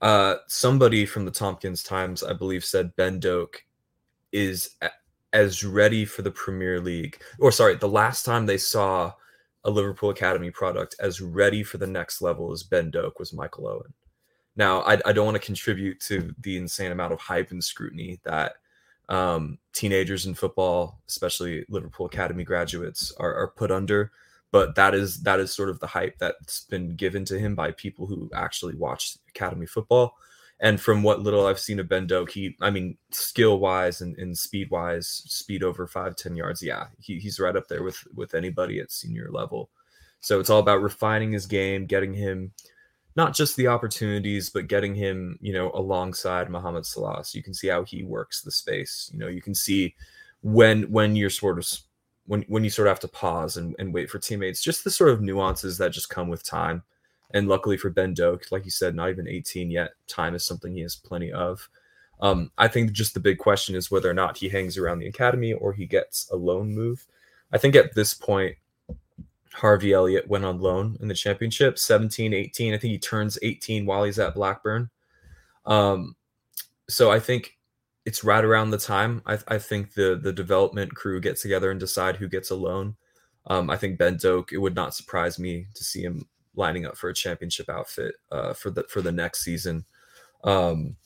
uh, 0.00 0.36
somebody 0.48 1.06
from 1.06 1.24
the 1.24 1.30
tomkins 1.30 1.82
times 1.82 2.22
i 2.22 2.32
believe 2.32 2.64
said 2.64 2.94
ben 2.96 3.20
doak 3.20 3.64
is 4.32 4.76
as 5.32 5.64
ready 5.64 6.04
for 6.04 6.22
the 6.22 6.30
premier 6.30 6.80
league 6.80 7.20
or 7.38 7.52
sorry 7.52 7.74
the 7.76 7.88
last 7.88 8.24
time 8.24 8.46
they 8.46 8.58
saw 8.58 9.12
a 9.64 9.70
liverpool 9.70 10.10
academy 10.10 10.50
product 10.50 10.94
as 11.00 11.20
ready 11.20 11.62
for 11.62 11.78
the 11.78 11.86
next 11.86 12.20
level 12.20 12.52
as 12.52 12.62
ben 12.62 12.90
doak 12.90 13.18
was 13.18 13.32
michael 13.32 13.66
owen. 13.68 13.92
Now 14.56 14.80
i, 14.82 14.98
I 15.06 15.12
don't 15.12 15.26
want 15.26 15.36
to 15.36 15.46
contribute 15.46 16.00
to 16.00 16.34
the 16.40 16.56
insane 16.56 16.92
amount 16.92 17.12
of 17.12 17.20
hype 17.20 17.50
and 17.50 17.62
scrutiny 17.62 18.20
that 18.24 18.56
um, 19.08 19.58
teenagers 19.72 20.26
in 20.26 20.34
football, 20.34 21.00
especially 21.08 21.64
Liverpool 21.68 22.06
Academy 22.06 22.44
graduates, 22.44 23.12
are, 23.18 23.34
are 23.34 23.48
put 23.48 23.70
under. 23.70 24.12
But 24.50 24.76
that 24.76 24.94
is 24.94 25.22
that 25.22 25.40
is 25.40 25.52
sort 25.52 25.68
of 25.68 25.80
the 25.80 25.88
hype 25.88 26.18
that's 26.18 26.64
been 26.64 26.94
given 26.94 27.24
to 27.24 27.38
him 27.38 27.56
by 27.56 27.72
people 27.72 28.06
who 28.06 28.30
actually 28.32 28.76
watch 28.76 29.16
academy 29.28 29.66
football. 29.66 30.14
And 30.60 30.80
from 30.80 31.02
what 31.02 31.20
little 31.20 31.46
I've 31.46 31.58
seen 31.58 31.80
of 31.80 31.88
Ben 31.88 32.06
Doak, 32.06 32.30
he, 32.30 32.56
I 32.60 32.70
mean, 32.70 32.96
skill 33.10 33.58
wise 33.58 34.00
and, 34.00 34.16
and 34.16 34.38
speed 34.38 34.70
wise, 34.70 35.08
speed 35.26 35.64
over 35.64 35.88
five 35.88 36.14
ten 36.14 36.36
yards, 36.36 36.62
yeah, 36.62 36.86
he, 37.00 37.18
he's 37.18 37.40
right 37.40 37.56
up 37.56 37.66
there 37.66 37.82
with 37.82 37.98
with 38.14 38.34
anybody 38.34 38.78
at 38.78 38.92
senior 38.92 39.28
level. 39.30 39.70
So 40.20 40.38
it's 40.38 40.50
all 40.50 40.60
about 40.60 40.82
refining 40.82 41.32
his 41.32 41.46
game, 41.46 41.86
getting 41.86 42.14
him 42.14 42.52
not 43.16 43.34
just 43.34 43.56
the 43.56 43.68
opportunities, 43.68 44.50
but 44.50 44.66
getting 44.66 44.94
him, 44.94 45.38
you 45.40 45.52
know, 45.52 45.70
alongside 45.74 46.50
Mohamed 46.50 46.84
Salah. 46.84 47.24
So 47.24 47.36
you 47.36 47.42
can 47.42 47.54
see 47.54 47.68
how 47.68 47.84
he 47.84 48.02
works 48.02 48.42
the 48.42 48.50
space. 48.50 49.10
You 49.12 49.18
know, 49.18 49.28
you 49.28 49.40
can 49.40 49.54
see 49.54 49.94
when 50.42 50.82
when 50.90 51.14
you're 51.16 51.30
sort 51.30 51.58
of 51.58 51.68
when 52.26 52.42
when 52.48 52.64
you 52.64 52.70
sort 52.70 52.88
of 52.88 52.90
have 52.90 53.00
to 53.00 53.08
pause 53.08 53.56
and, 53.56 53.74
and 53.78 53.94
wait 53.94 54.10
for 54.10 54.18
teammates, 54.18 54.62
just 54.62 54.84
the 54.84 54.90
sort 54.90 55.10
of 55.10 55.20
nuances 55.20 55.78
that 55.78 55.92
just 55.92 56.10
come 56.10 56.28
with 56.28 56.44
time. 56.44 56.82
And 57.32 57.48
luckily 57.48 57.76
for 57.76 57.90
Ben 57.90 58.14
Doak, 58.14 58.50
like 58.52 58.64
you 58.64 58.70
said, 58.70 58.94
not 58.94 59.10
even 59.10 59.26
18 59.26 59.70
yet. 59.70 59.92
Time 60.06 60.34
is 60.34 60.44
something 60.44 60.72
he 60.72 60.82
has 60.82 60.94
plenty 60.94 61.32
of. 61.32 61.68
Um, 62.20 62.52
I 62.58 62.68
think 62.68 62.92
just 62.92 63.14
the 63.14 63.20
big 63.20 63.38
question 63.38 63.74
is 63.74 63.90
whether 63.90 64.08
or 64.08 64.14
not 64.14 64.36
he 64.36 64.48
hangs 64.48 64.78
around 64.78 65.00
the 65.00 65.08
academy 65.08 65.52
or 65.52 65.72
he 65.72 65.84
gets 65.84 66.30
a 66.30 66.36
loan 66.36 66.72
move. 66.72 67.04
I 67.52 67.58
think 67.58 67.74
at 67.74 67.94
this 67.94 68.14
point, 68.14 68.56
Harvey 69.54 69.92
Elliott 69.92 70.28
went 70.28 70.44
on 70.44 70.60
loan 70.60 70.96
in 71.00 71.08
the 71.08 71.14
championship, 71.14 71.78
17, 71.78 72.34
18. 72.34 72.74
I 72.74 72.78
think 72.78 72.90
he 72.90 72.98
turns 72.98 73.38
18 73.40 73.86
while 73.86 74.04
he's 74.04 74.18
at 74.18 74.34
Blackburn. 74.34 74.90
Um, 75.64 76.16
so 76.88 77.10
I 77.10 77.20
think 77.20 77.56
it's 78.04 78.24
right 78.24 78.44
around 78.44 78.70
the 78.70 78.78
time 78.78 79.22
I, 79.24 79.38
I 79.48 79.58
think 79.58 79.94
the 79.94 80.18
the 80.22 80.32
development 80.32 80.94
crew 80.94 81.20
get 81.20 81.38
together 81.38 81.70
and 81.70 81.80
decide 81.80 82.16
who 82.16 82.28
gets 82.28 82.50
a 82.50 82.54
loan. 82.54 82.96
Um, 83.46 83.70
I 83.70 83.76
think 83.76 83.98
Ben 83.98 84.16
Doak. 84.16 84.52
It 84.52 84.58
would 84.58 84.74
not 84.74 84.94
surprise 84.94 85.38
me 85.38 85.66
to 85.74 85.84
see 85.84 86.02
him 86.02 86.26
lining 86.54 86.84
up 86.86 86.96
for 86.96 87.08
a 87.08 87.14
championship 87.14 87.68
outfit 87.68 88.14
uh, 88.32 88.52
for 88.54 88.70
the 88.70 88.84
for 88.84 89.00
the 89.00 89.12
next 89.12 89.44
season. 89.44 89.84
Um, 90.42 90.96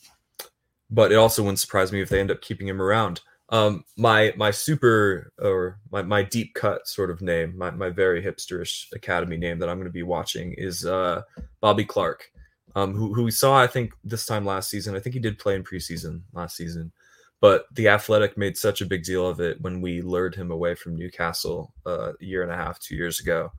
but 0.90 1.12
it 1.12 1.16
also 1.16 1.42
wouldn't 1.42 1.60
surprise 1.60 1.92
me 1.92 2.00
if 2.00 2.08
they 2.08 2.20
end 2.20 2.30
up 2.30 2.40
keeping 2.40 2.66
him 2.66 2.80
around. 2.80 3.20
Um, 3.50 3.84
my 3.96 4.34
my 4.36 4.50
super 4.50 5.32
or 5.38 5.78
my, 5.90 6.02
my 6.02 6.22
deep 6.22 6.54
cut 6.54 6.86
sort 6.86 7.10
of 7.10 7.22
name, 7.22 7.56
my, 7.56 7.70
my 7.70 7.88
very 7.88 8.22
hipsterish 8.22 8.92
academy 8.92 9.38
name 9.38 9.58
that 9.58 9.68
I'm 9.68 9.78
going 9.78 9.88
to 9.88 9.92
be 9.92 10.02
watching 10.02 10.52
is 10.52 10.84
uh, 10.84 11.22
Bobby 11.60 11.84
Clark, 11.84 12.30
um, 12.76 12.94
who 12.94 13.14
who 13.14 13.22
we 13.22 13.30
saw 13.30 13.58
I 13.58 13.66
think 13.66 13.92
this 14.04 14.26
time 14.26 14.44
last 14.44 14.68
season. 14.68 14.94
I 14.94 15.00
think 15.00 15.14
he 15.14 15.20
did 15.20 15.38
play 15.38 15.54
in 15.54 15.64
preseason 15.64 16.20
last 16.34 16.56
season, 16.56 16.92
but 17.40 17.64
the 17.72 17.88
Athletic 17.88 18.36
made 18.36 18.58
such 18.58 18.82
a 18.82 18.86
big 18.86 19.02
deal 19.02 19.26
of 19.26 19.40
it 19.40 19.58
when 19.62 19.80
we 19.80 20.02
lured 20.02 20.34
him 20.34 20.50
away 20.50 20.74
from 20.74 20.96
Newcastle 20.96 21.72
uh, 21.86 22.12
a 22.20 22.24
year 22.24 22.42
and 22.42 22.52
a 22.52 22.56
half, 22.56 22.78
two 22.78 22.96
years 22.96 23.18
ago. 23.18 23.50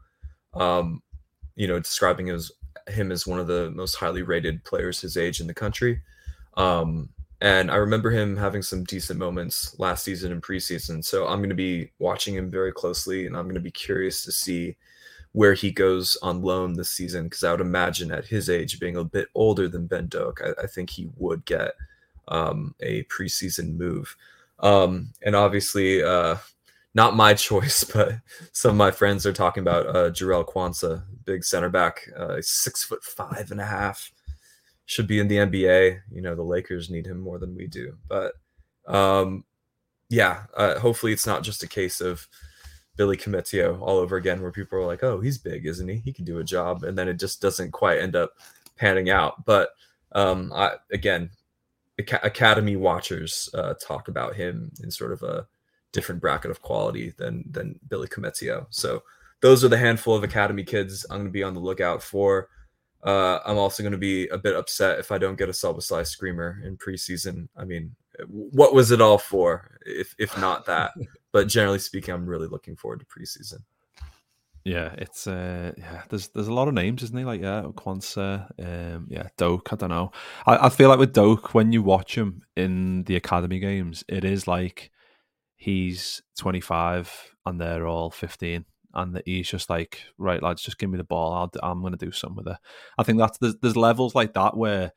Um, 0.54 1.02
you 1.56 1.68
know, 1.68 1.80
describing 1.80 2.30
as 2.30 2.52
him 2.88 3.12
as 3.12 3.26
one 3.26 3.40
of 3.40 3.48
the 3.48 3.72
most 3.72 3.96
highly 3.96 4.22
rated 4.22 4.64
players 4.64 5.02
his 5.02 5.18
age 5.18 5.42
in 5.42 5.48
the 5.48 5.54
country. 5.54 6.02
Um, 6.56 7.10
and 7.42 7.72
I 7.72 7.76
remember 7.76 8.12
him 8.12 8.36
having 8.36 8.62
some 8.62 8.84
decent 8.84 9.18
moments 9.18 9.78
last 9.80 10.04
season 10.04 10.32
and 10.32 10.42
preseason. 10.42 11.04
So 11.04 11.26
I'm 11.28 11.40
going 11.40 11.50
to 11.50 11.56
be 11.56 11.92
watching 12.00 12.36
him 12.36 12.52
very 12.52 12.74
closely, 12.74 13.28
and 13.28 13.38
I'm 13.38 13.46
going 13.46 13.56
to 13.56 13.62
be 13.62 13.72
curious 13.72 14.24
to 14.26 14.32
see 14.32 14.76
where 15.32 15.54
he 15.54 15.72
goes 15.72 16.18
on 16.22 16.42
loan 16.42 16.74
this 16.74 16.92
season. 16.92 17.26
Because 17.26 17.46
I 17.46 17.52
would 17.52 17.62
imagine 17.62 18.12
at 18.12 18.26
his 18.26 18.50
age, 18.50 18.80
being 18.80 18.98
a 18.98 19.06
bit 19.06 19.30
older 19.36 19.70
than 19.70 19.88
Ben 19.88 20.08
Doak, 20.08 20.42
I, 20.44 20.64
I 20.64 20.68
think 20.68 20.90
he 20.90 21.10
would 21.16 21.46
get 21.46 21.72
um, 22.28 22.76
a 22.82 23.04
preseason 23.04 23.78
move. 23.78 24.18
Um, 24.60 25.14
and 25.22 25.34
obviously, 25.34 26.04
uh, 26.04 26.36
not 26.94 27.16
my 27.16 27.34
choice, 27.36 27.86
but 27.86 28.16
some 28.52 28.72
of 28.72 28.78
my 28.78 28.92
friends 28.92 29.26
are 29.26 29.32
talking 29.32 29.62
about 29.62 29.88
uh, 29.88 30.10
Jarell 30.10 30.46
Quansah, 30.46 31.04
big 31.24 31.46
center 31.46 31.70
back, 31.70 32.02
uh, 32.18 32.38
six 32.42 32.84
foot 32.84 33.02
five 33.02 33.52
and 33.52 33.62
a 33.62 33.66
half 33.66 34.12
should 34.90 35.06
be 35.06 35.20
in 35.20 35.28
the 35.28 35.38
NBA. 35.38 36.00
You 36.12 36.22
know, 36.24 36.34
the 36.34 36.42
Lakers 36.42 36.90
need 36.90 37.06
him 37.06 37.20
more 37.20 37.38
than 37.38 37.56
we 37.56 37.68
do. 37.68 37.96
But 38.08 38.34
um, 38.88 39.46
yeah, 40.10 40.46
uh, 40.58 40.80
hopefully 40.80 41.14
it's 41.14 41.28
not 41.28 41.44
just 41.44 41.62
a 41.62 41.68
case 41.68 42.02
of 42.02 42.28
Billy 42.96 43.16
Koumetio 43.16 43.80
all 43.82 44.00
over 44.00 44.16
again, 44.16 44.42
where 44.42 44.52
people 44.52 44.80
are 44.80 44.88
like, 44.88 45.04
"Oh, 45.04 45.22
he's 45.22 45.38
big, 45.38 45.68
isn't 45.68 45.88
he? 45.88 45.98
He 45.98 46.12
can 46.12 46.26
do 46.26 46.40
a 46.40 46.44
job," 46.44 46.84
and 46.84 46.98
then 46.98 47.08
it 47.08 47.20
just 47.20 47.40
doesn't 47.40 47.70
quite 47.70 48.00
end 48.00 48.16
up 48.16 48.32
panning 48.78 49.12
out. 49.12 49.46
But 49.46 49.70
um, 50.14 50.52
I, 50.56 50.78
again, 50.92 51.30
academy 52.00 52.76
watchers 52.76 53.48
uh, 53.54 53.76
talk 53.76 54.08
about 54.08 54.36
him 54.36 54.72
in 54.82 54.90
sort 54.90 55.12
of 55.12 55.22
a 55.22 55.48
different 55.92 56.20
bracket 56.20 56.50
of 56.50 56.64
quality 56.64 57.14
than 57.16 57.44
than 57.52 57.80
Billy 57.90 58.08
Koumetio. 58.08 58.66
So 58.72 59.04
those 59.42 59.64
are 59.64 59.70
the 59.70 59.78
handful 59.78 60.16
of 60.16 60.24
academy 60.24 60.64
kids 60.64 61.06
I'm 61.12 61.18
going 61.18 61.28
to 61.28 61.32
be 61.32 61.44
on 61.44 61.54
the 61.54 61.60
lookout 61.60 62.02
for. 62.02 62.50
Uh, 63.04 63.39
I'm 63.45 63.58
also 63.58 63.82
going 63.82 63.93
to 63.93 63.97
be 63.97 64.28
a 64.28 64.38
bit 64.38 64.56
upset 64.56 65.00
if 65.00 65.12
I 65.12 65.18
don't 65.18 65.38
get 65.38 65.50
a 65.50 65.54
Szoboszlai 65.54 66.06
screamer 66.06 66.62
in 66.66 66.78
preseason. 66.78 67.47
I 67.56 67.64
mean, 67.64 67.95
what 68.28 68.74
was 68.74 68.91
it 68.91 69.02
all 69.02 69.18
for, 69.18 69.80
if 69.86 70.16
if 70.20 70.38
not 70.38 70.66
that? 70.66 70.91
but 71.32 71.47
generally 71.47 71.80
speaking, 71.80 72.14
I'm 72.14 72.26
really 72.26 72.47
looking 72.47 72.76
forward 72.76 73.00
to 73.00 73.06
preseason. 73.06 73.60
Yeah, 74.66 74.93
it's 74.97 75.28
uh, 75.28 75.72
yeah. 75.78 76.04
There's 76.10 76.28
there's 76.30 76.50
a 76.50 76.54
lot 76.54 76.68
of 76.68 76.74
names, 76.74 77.02
isn't 77.04 77.18
he? 77.18 77.24
Like 77.24 77.41
yeah, 77.41 77.64
Quansah, 77.64 78.50
um, 78.60 79.08
yeah, 79.10 79.30
Doak. 79.38 79.72
I 79.72 79.78
don't 79.78 79.89
know. 79.89 80.12
I, 80.45 80.66
I 80.68 80.70
feel 80.70 80.89
like 80.89 81.00
with 81.00 81.14
Doak, 81.14 81.54
when 81.54 81.72
you 81.72 81.82
watch 81.82 82.16
him 82.16 82.41
in 82.58 83.04
the 83.04 83.16
academy 83.16 83.60
games, 83.60 84.04
it 84.10 84.26
is 84.26 84.47
like 84.47 84.91
he's 85.56 86.22
25 86.38 87.36
and 87.45 87.60
they're 87.60 87.88
all 87.88 88.10
15 88.10 88.66
and 88.94 89.16
that 89.16 89.24
he's 89.26 89.50
just 89.50 89.70
like, 89.70 90.02
right, 90.18 90.42
lads, 90.42 90.62
just 90.62 90.78
give 90.78 90.90
me 90.90 90.98
the 90.98 91.04
ball. 91.04 91.34
I'll, 91.34 91.52
I'm 91.62 91.82
going 91.82 91.94
to 91.96 92.06
do 92.06 92.12
something 92.12 92.38
with 92.38 92.48
it. 92.48 92.58
I 92.98 93.04
think 93.04 93.20
that's 93.20 93.38
there's, 93.38 93.56
there's 93.62 93.76
levels 93.78 94.16
like 94.16 94.34
that 94.34 94.58
where, 94.58 94.94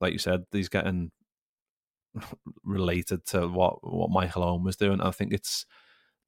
like 0.00 0.12
you 0.12 0.18
said, 0.18 0.44
he's 0.52 0.68
getting 0.68 1.10
related 2.64 3.24
to 3.26 3.48
what 3.48 3.78
what 3.82 4.10
Michael 4.10 4.44
Owen 4.44 4.64
was 4.64 4.76
doing. 4.76 5.00
I 5.00 5.10
think 5.10 5.32
it's 5.32 5.66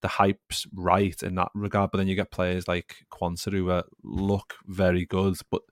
the 0.03 0.09
hype's 0.09 0.67
right 0.75 1.21
in 1.23 1.35
that 1.35 1.51
regard, 1.55 1.91
but 1.91 1.99
then 1.99 2.09
you 2.09 2.15
get 2.15 2.31
players 2.31 2.67
like 2.67 2.97
Quansah 3.11 3.53
who 3.53 3.83
look 4.03 4.55
very 4.67 5.05
good, 5.05 5.37
but 5.51 5.63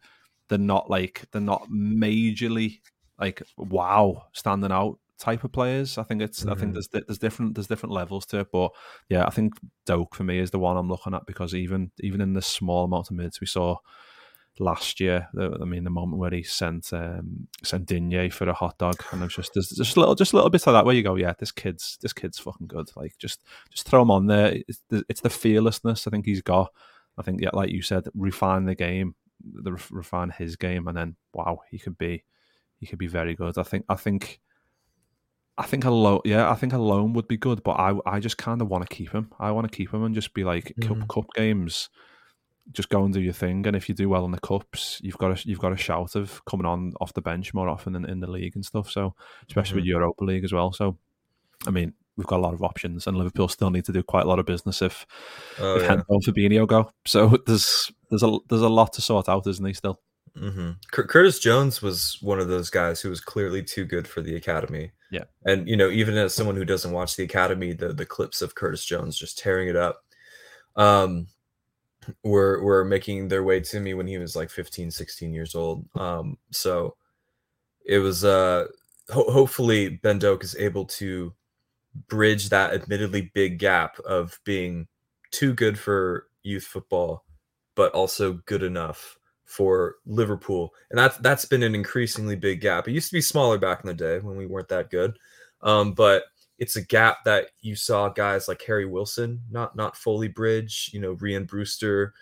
they're 0.48 0.58
not 0.58 0.90
like 0.90 1.26
they're 1.32 1.40
not 1.40 1.68
majorly 1.70 2.80
like 3.18 3.42
wow 3.56 4.24
standing 4.32 4.72
out 4.72 4.98
type 5.18 5.44
of 5.44 5.52
players. 5.52 5.98
I 5.98 6.02
think 6.02 6.22
it's 6.22 6.40
mm-hmm. 6.40 6.50
I 6.50 6.54
think 6.54 6.74
mm-hmm. 6.74 6.80
there's 6.92 7.06
there's 7.06 7.18
different 7.18 7.54
there's 7.54 7.66
different 7.66 7.92
levels 7.92 8.26
to 8.26 8.40
it, 8.40 8.48
but 8.52 8.72
yeah, 9.08 9.24
I 9.26 9.30
think 9.30 9.54
Doak 9.86 10.14
for 10.14 10.24
me 10.24 10.38
is 10.38 10.50
the 10.50 10.58
one 10.58 10.76
I'm 10.76 10.88
looking 10.88 11.14
at 11.14 11.26
because 11.26 11.54
even 11.54 11.90
even 12.00 12.20
in 12.20 12.32
the 12.32 12.42
small 12.42 12.84
amount 12.84 13.10
of 13.10 13.16
minutes 13.16 13.40
we 13.40 13.46
saw 13.46 13.76
last 14.60 15.00
year, 15.00 15.28
I 15.38 15.64
mean 15.64 15.84
the 15.84 15.90
moment 15.90 16.18
where 16.18 16.30
he 16.30 16.42
sent 16.42 16.92
um, 16.92 17.48
sent 17.62 17.86
Digne 17.86 18.30
for 18.30 18.48
a 18.48 18.54
hot 18.54 18.78
dog, 18.78 19.02
and 19.12 19.22
it's 19.22 19.34
just 19.34 19.54
there's 19.54 19.68
just 19.68 19.96
a 19.96 20.00
little 20.00 20.14
just 20.14 20.32
a 20.32 20.36
little 20.36 20.50
bit 20.50 20.66
of 20.66 20.72
that 20.72 20.84
where 20.84 20.94
you 20.94 21.02
go, 21.02 21.16
yeah, 21.16 21.34
this 21.38 21.52
kid's 21.52 21.98
this 22.00 22.12
kid's 22.12 22.38
fucking 22.38 22.66
good. 22.66 22.90
Like 22.96 23.16
just 23.18 23.44
just 23.70 23.88
throw 23.88 24.02
him 24.02 24.10
on 24.10 24.26
there. 24.26 24.60
It's 24.68 24.82
the, 24.88 25.04
it's 25.08 25.20
the 25.20 25.30
fearlessness 25.30 26.06
I 26.06 26.10
think 26.10 26.26
he's 26.26 26.42
got. 26.42 26.72
I 27.16 27.22
think 27.22 27.40
yeah, 27.40 27.50
like 27.52 27.70
you 27.70 27.82
said, 27.82 28.04
refine 28.14 28.64
the 28.64 28.76
game, 28.76 29.16
the 29.44 29.72
refine 29.90 30.30
his 30.30 30.56
game, 30.56 30.86
and 30.86 30.96
then 30.96 31.16
wow, 31.32 31.60
he 31.70 31.78
could 31.78 31.98
be 31.98 32.24
he 32.78 32.86
could 32.86 32.98
be 32.98 33.08
very 33.08 33.34
good. 33.34 33.58
I 33.58 33.64
think 33.64 33.84
I 33.88 33.96
think 33.96 34.40
I 35.58 35.66
think 35.66 35.84
a 35.84 35.90
loan, 35.90 36.20
yeah, 36.24 36.48
I 36.48 36.54
think 36.54 36.72
a 36.72 36.78
loan 36.78 37.12
would 37.14 37.26
be 37.26 37.36
good, 37.36 37.64
but 37.64 37.72
I, 37.72 37.94
I 38.06 38.20
just 38.20 38.38
kind 38.38 38.62
of 38.62 38.68
want 38.68 38.88
to 38.88 38.94
keep 38.94 39.10
him. 39.10 39.32
I 39.40 39.50
want 39.50 39.70
to 39.70 39.76
keep 39.76 39.92
him 39.92 40.04
and 40.04 40.14
just 40.14 40.32
be 40.32 40.44
like 40.44 40.72
mm-hmm. 40.78 41.00
cup, 41.00 41.08
cup 41.08 41.24
games, 41.34 41.88
just 42.72 42.88
go 42.88 43.04
and 43.04 43.12
do 43.12 43.20
your 43.20 43.32
thing. 43.32 43.66
And 43.66 43.74
if 43.74 43.88
you 43.88 43.94
do 43.94 44.08
well 44.08 44.24
in 44.24 44.30
the 44.30 44.38
cups, 44.38 45.00
you've 45.02 45.18
got 45.18 45.32
a 45.32 45.48
you've 45.48 45.58
got 45.58 45.72
a 45.72 45.76
shout 45.76 46.14
of 46.14 46.44
coming 46.44 46.66
on 46.66 46.92
off 47.00 47.12
the 47.12 47.22
bench 47.22 47.52
more 47.54 47.68
often 47.68 47.96
in, 47.96 48.04
in 48.04 48.20
the 48.20 48.30
league 48.30 48.54
and 48.54 48.64
stuff. 48.64 48.90
So 48.90 49.14
especially 49.48 49.80
mm-hmm. 49.80 49.88
with 49.88 50.02
Europa 50.02 50.24
League 50.24 50.44
as 50.44 50.52
well. 50.52 50.72
So 50.72 50.96
I 51.66 51.70
mean, 51.70 51.92
we've 52.16 52.26
got 52.26 52.38
a 52.38 52.42
lot 52.42 52.54
of 52.54 52.62
options, 52.62 53.06
and 53.06 53.16
Liverpool 53.16 53.48
still 53.48 53.70
need 53.70 53.84
to 53.86 53.92
do 53.92 54.02
quite 54.02 54.24
a 54.24 54.28
lot 54.28 54.38
of 54.38 54.46
business 54.46 54.82
if 54.82 55.06
oh, 55.58 55.76
if 55.76 55.82
yeah. 55.82 55.88
Hendo 55.88 56.04
and 56.08 56.24
Fabinho 56.24 56.66
go. 56.66 56.92
So 57.04 57.36
there's 57.46 57.90
there's 58.10 58.22
a 58.22 58.38
there's 58.48 58.62
a 58.62 58.68
lot 58.68 58.92
to 58.94 59.00
sort 59.00 59.28
out, 59.28 59.46
isn't 59.46 59.64
he? 59.64 59.72
Still. 59.72 60.00
Mm-hmm. 60.36 60.72
Curtis 60.92 61.40
Jones 61.40 61.82
was 61.82 62.18
one 62.20 62.38
of 62.38 62.46
those 62.46 62.70
guys 62.70 63.00
who 63.00 63.10
was 63.10 63.20
clearly 63.20 63.62
too 63.62 63.84
good 63.84 64.06
for 64.06 64.20
the 64.20 64.36
academy. 64.36 64.92
Yeah, 65.10 65.24
and 65.46 65.68
you 65.68 65.76
know, 65.76 65.90
even 65.90 66.16
as 66.16 66.34
someone 66.34 66.56
who 66.56 66.64
doesn't 66.66 66.92
watch 66.92 67.16
the 67.16 67.24
academy, 67.24 67.72
the 67.72 67.92
the 67.92 68.06
clips 68.06 68.42
of 68.42 68.54
Curtis 68.54 68.84
Jones 68.84 69.18
just 69.18 69.38
tearing 69.38 69.68
it 69.68 69.76
up, 69.76 70.04
um, 70.76 71.28
were 72.24 72.62
were 72.62 72.84
making 72.84 73.28
their 73.28 73.42
way 73.44 73.60
to 73.60 73.80
me 73.80 73.94
when 73.94 74.06
he 74.06 74.18
was 74.18 74.36
like 74.36 74.50
15, 74.50 74.90
16 74.90 75.32
years 75.32 75.54
old. 75.54 75.86
Um, 75.96 76.38
so 76.50 76.96
it 77.86 77.98
was 77.98 78.24
uh, 78.24 78.66
ho- 79.10 79.30
hopefully 79.32 79.90
Ben 80.02 80.18
Doak 80.18 80.44
is 80.44 80.56
able 80.56 80.84
to 80.86 81.34
bridge 82.08 82.50
that 82.50 82.74
admittedly 82.74 83.30
big 83.34 83.58
gap 83.58 83.98
of 84.00 84.40
being 84.44 84.88
too 85.32 85.54
good 85.54 85.78
for 85.78 86.28
youth 86.42 86.64
football, 86.64 87.24
but 87.74 87.92
also 87.94 88.34
good 88.46 88.62
enough 88.62 89.17
for 89.48 89.96
Liverpool, 90.06 90.72
and 90.90 90.98
that's 90.98 91.16
that's 91.18 91.46
been 91.46 91.62
an 91.62 91.74
increasingly 91.74 92.36
big 92.36 92.60
gap. 92.60 92.86
It 92.86 92.92
used 92.92 93.08
to 93.08 93.16
be 93.16 93.20
smaller 93.20 93.58
back 93.58 93.80
in 93.82 93.88
the 93.88 93.94
day 93.94 94.18
when 94.20 94.36
we 94.36 94.46
weren't 94.46 94.68
that 94.68 94.90
good, 94.90 95.18
um, 95.62 95.94
but 95.94 96.24
it's 96.58 96.76
a 96.76 96.84
gap 96.84 97.24
that 97.24 97.50
you 97.60 97.74
saw 97.74 98.08
guys 98.08 98.48
like 98.48 98.62
Harry 98.62 98.84
Wilson 98.84 99.40
not 99.50 99.74
not 99.74 99.96
fully 99.96 100.28
bridge. 100.28 100.90
You 100.92 101.00
know, 101.00 101.16
Rhian 101.16 101.46
Brewster, 101.46 102.12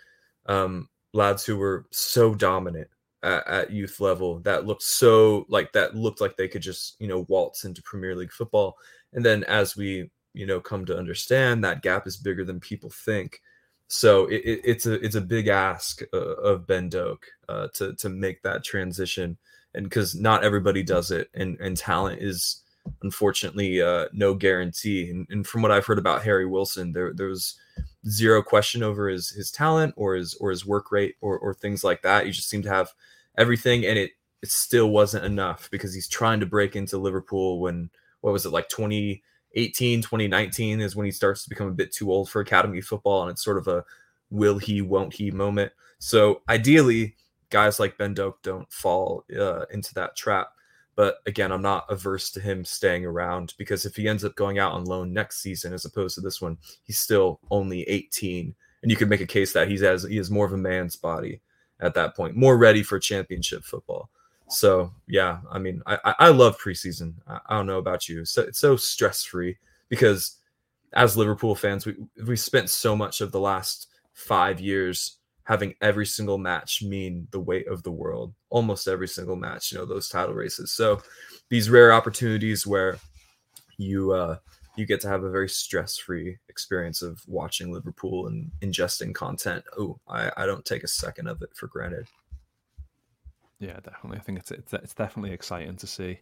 um, 0.47 0.89
lads 1.13 1.45
who 1.45 1.57
were 1.57 1.87
so 1.91 2.35
dominant 2.35 2.89
at, 3.23 3.47
at, 3.49 3.71
youth 3.73 3.99
level 3.99 4.39
that 4.41 4.67
looked 4.67 4.83
so 4.83 5.47
like 5.49 5.73
that 5.73 5.97
looked 5.97 6.21
like 6.21 6.37
they 6.37 6.49
could 6.49 6.63
just 6.63 6.97
you 7.01 7.09
know 7.09 7.27
waltz 7.29 7.65
into 7.65 7.83
Premier 7.83 8.15
League 8.15 8.33
football. 8.33 8.77
And 9.15 9.25
then 9.25 9.43
as 9.45 9.77
we 9.77 10.11
you 10.33 10.47
know 10.47 10.61
come 10.61 10.85
to 10.87 10.97
understand 10.97 11.65
that 11.65 11.83
gap 11.83 12.07
is 12.07 12.17
bigger 12.17 12.45
than 12.45 12.61
people 12.61 12.91
think 12.91 13.41
so 13.89 14.27
it, 14.27 14.43
it, 14.45 14.61
it's 14.65 14.87
a 14.87 14.95
it's 14.95 15.15
a 15.15 15.21
big 15.21 15.49
ask 15.49 16.03
uh, 16.13 16.17
of 16.17 16.67
Ben 16.67 16.89
Doak 16.89 17.27
uh, 17.49 17.69
to 17.75 17.95
to 17.95 18.09
make 18.09 18.43
that 18.43 18.65
transition, 18.65 19.37
and 19.75 19.85
because 19.85 20.15
not 20.15 20.45
everybody 20.45 20.83
does 20.83 21.11
it, 21.11 21.31
and 21.35 21.59
and 21.61 21.77
talent 21.77 22.21
is 22.21 22.63
unfortunately 23.03 23.81
uh, 23.83 24.07
no 24.13 24.35
guarantee. 24.35 25.11
And, 25.11 25.27
and, 25.31 25.47
from 25.47 25.63
what 25.63 25.73
I've 25.73 25.87
heard 25.87 25.99
about 25.99 26.23
Harry 26.23 26.47
Wilson, 26.47 26.93
there 26.93 27.13
there 27.13 27.29
was 27.29 27.57
zero 28.09 28.43
question 28.43 28.83
over 28.83 29.09
his 29.09 29.31
his 29.31 29.51
talent 29.51 29.95
or 29.97 30.15
his 30.15 30.35
or 30.35 30.51
his 30.51 30.67
work 30.67 30.91
rate 30.91 31.17
or 31.21 31.39
or 31.39 31.55
things 31.55 31.85
like 31.85 32.03
that. 32.03 32.27
You 32.27 32.33
just 32.33 32.49
seem 32.49 32.63
to 32.63 32.71
have 32.71 32.93
everything, 33.39 33.87
and 33.87 33.99
it 33.99 34.13
it 34.43 34.51
still 34.51 34.91
wasn't 34.91 35.25
enough 35.25 35.71
because 35.71 35.95
he's 35.95 36.09
trying 36.09 36.41
to 36.41 36.47
break 36.47 36.75
into 36.75 36.99
Liverpool 36.99 37.61
when 37.61 37.91
what 38.21 38.33
was 38.33 38.47
it 38.47 38.53
like 38.53 38.69
twenty 38.69 39.23
18, 39.57 40.03
2019 40.03 40.81
is 40.81 40.95
when 40.95 41.07
he 41.07 41.11
starts 41.11 41.43
to 41.43 41.49
become 41.49 41.69
a 41.69 41.73
bit 41.73 41.93
too 41.93 42.13
old 42.13 42.31
for 42.31 42.41
academy 42.41 42.81
football. 42.81 43.23
And 43.23 43.31
it's 43.31 43.45
sort 43.45 43.59
of 43.59 43.69
a 43.69 43.85
will 44.31 44.59
he, 44.59 44.83
won't 44.83 45.15
he 45.15 45.31
moment. 45.31 45.73
So 45.99 46.43
ideally, 46.49 47.17
guys 47.51 47.81
like 47.81 47.99
Ben 47.99 48.15
Doak 48.15 48.43
don't 48.43 48.71
fall 48.73 49.25
uh, 49.37 49.65
into 49.71 49.95
that 49.95 50.17
trap. 50.17 50.49
But 50.95 51.19
again, 51.27 51.53
I'm 51.53 51.63
not 51.63 51.85
averse 51.91 52.31
to 52.33 52.41
him 52.41 52.65
staying 52.65 53.05
around 53.05 53.55
because 53.59 53.85
if 53.85 53.97
he 53.97 54.09
ends 54.09 54.25
up 54.25 54.35
going 54.35 54.59
out 54.59 54.73
on 54.73 54.85
loan 54.85 55.13
next 55.13 55.43
season 55.43 55.75
as 55.75 55.85
opposed 55.85 56.15
to 56.15 56.23
this 56.23 56.41
one, 56.41 56.57
he's 56.85 56.99
still 56.99 57.39
only 57.51 57.83
18, 57.83 58.55
and 58.83 58.91
you 58.91 58.97
could 58.97 59.11
make 59.11 59.21
a 59.21 59.27
case 59.27 59.53
that 59.53 59.69
he's 59.69 59.83
has 59.83 60.05
he 60.05 60.17
is 60.17 60.31
more 60.31 60.47
of 60.47 60.55
a 60.55 60.57
man's 60.57 60.97
body 60.97 61.43
at 61.81 61.93
that 61.95 62.17
point, 62.17 62.35
more 62.35 62.57
ready 62.57 62.83
for 62.83 62.99
championship 62.99 63.63
football. 63.63 64.09
So 64.49 64.93
yeah, 65.09 65.39
I 65.51 65.59
mean, 65.59 65.83
I 65.87 66.15
I 66.19 66.29
love 66.29 66.59
preseason. 66.59 67.15
I, 67.27 67.41
I 67.47 67.57
don't 67.57 67.67
know 67.67 67.79
about 67.79 68.09
you, 68.09 68.25
so 68.25 68.43
it's 68.43 68.59
so 68.59 68.77
stress 68.77 69.25
free 69.25 69.57
because 69.89 70.37
as 70.93 71.17
Liverpool 71.17 71.55
fans, 71.55 71.87
we 71.87 71.97
we 72.27 72.37
spent 72.37 72.71
so 72.71 72.97
much 72.97 73.21
of 73.21 73.33
the 73.33 73.41
last 73.41 73.89
five 74.15 74.61
years 74.61 75.19
having 75.45 75.75
every 75.81 76.07
single 76.07 76.39
match 76.39 76.83
mean 76.83 77.29
the 77.31 77.39
weight 77.39 77.69
of 77.69 77.83
the 77.85 77.91
world 77.91 78.35
almost 78.51 78.89
every 78.89 79.07
single 79.07 79.37
match 79.37 79.71
you 79.71 79.79
know 79.79 79.85
those 79.85 80.09
title 80.09 80.35
races. 80.35 80.73
So 80.73 81.03
these 81.49 81.71
rare 81.71 81.93
opportunities 81.93 82.67
where 82.67 82.99
you 83.79 84.13
uh 84.13 84.37
you 84.77 84.85
get 84.85 85.01
to 85.01 85.09
have 85.09 85.25
a 85.25 85.31
very 85.31 85.49
stress-free 85.49 86.37
experience 86.49 87.03
of 87.03 87.21
watching 87.27 87.73
liverpool 87.73 88.27
and 88.27 88.51
ingesting 88.61 89.15
content 89.15 89.65
oh 89.79 89.99
i 90.09 90.31
i 90.37 90.47
don't 90.47 90.65
take 90.65 90.83
a 90.83 90.89
second 90.89 91.27
of 91.27 91.43
it 91.43 91.51
for 91.55 91.67
granted 91.67 92.07
yeah 93.59 93.79
definitely 93.83 94.19
i 94.19 94.21
think 94.21 94.39
it's 94.39 94.51
it's, 94.51 94.73
it's 94.73 94.95
definitely 94.95 95.33
exciting 95.33 95.77
to 95.77 95.87
see 95.87 96.21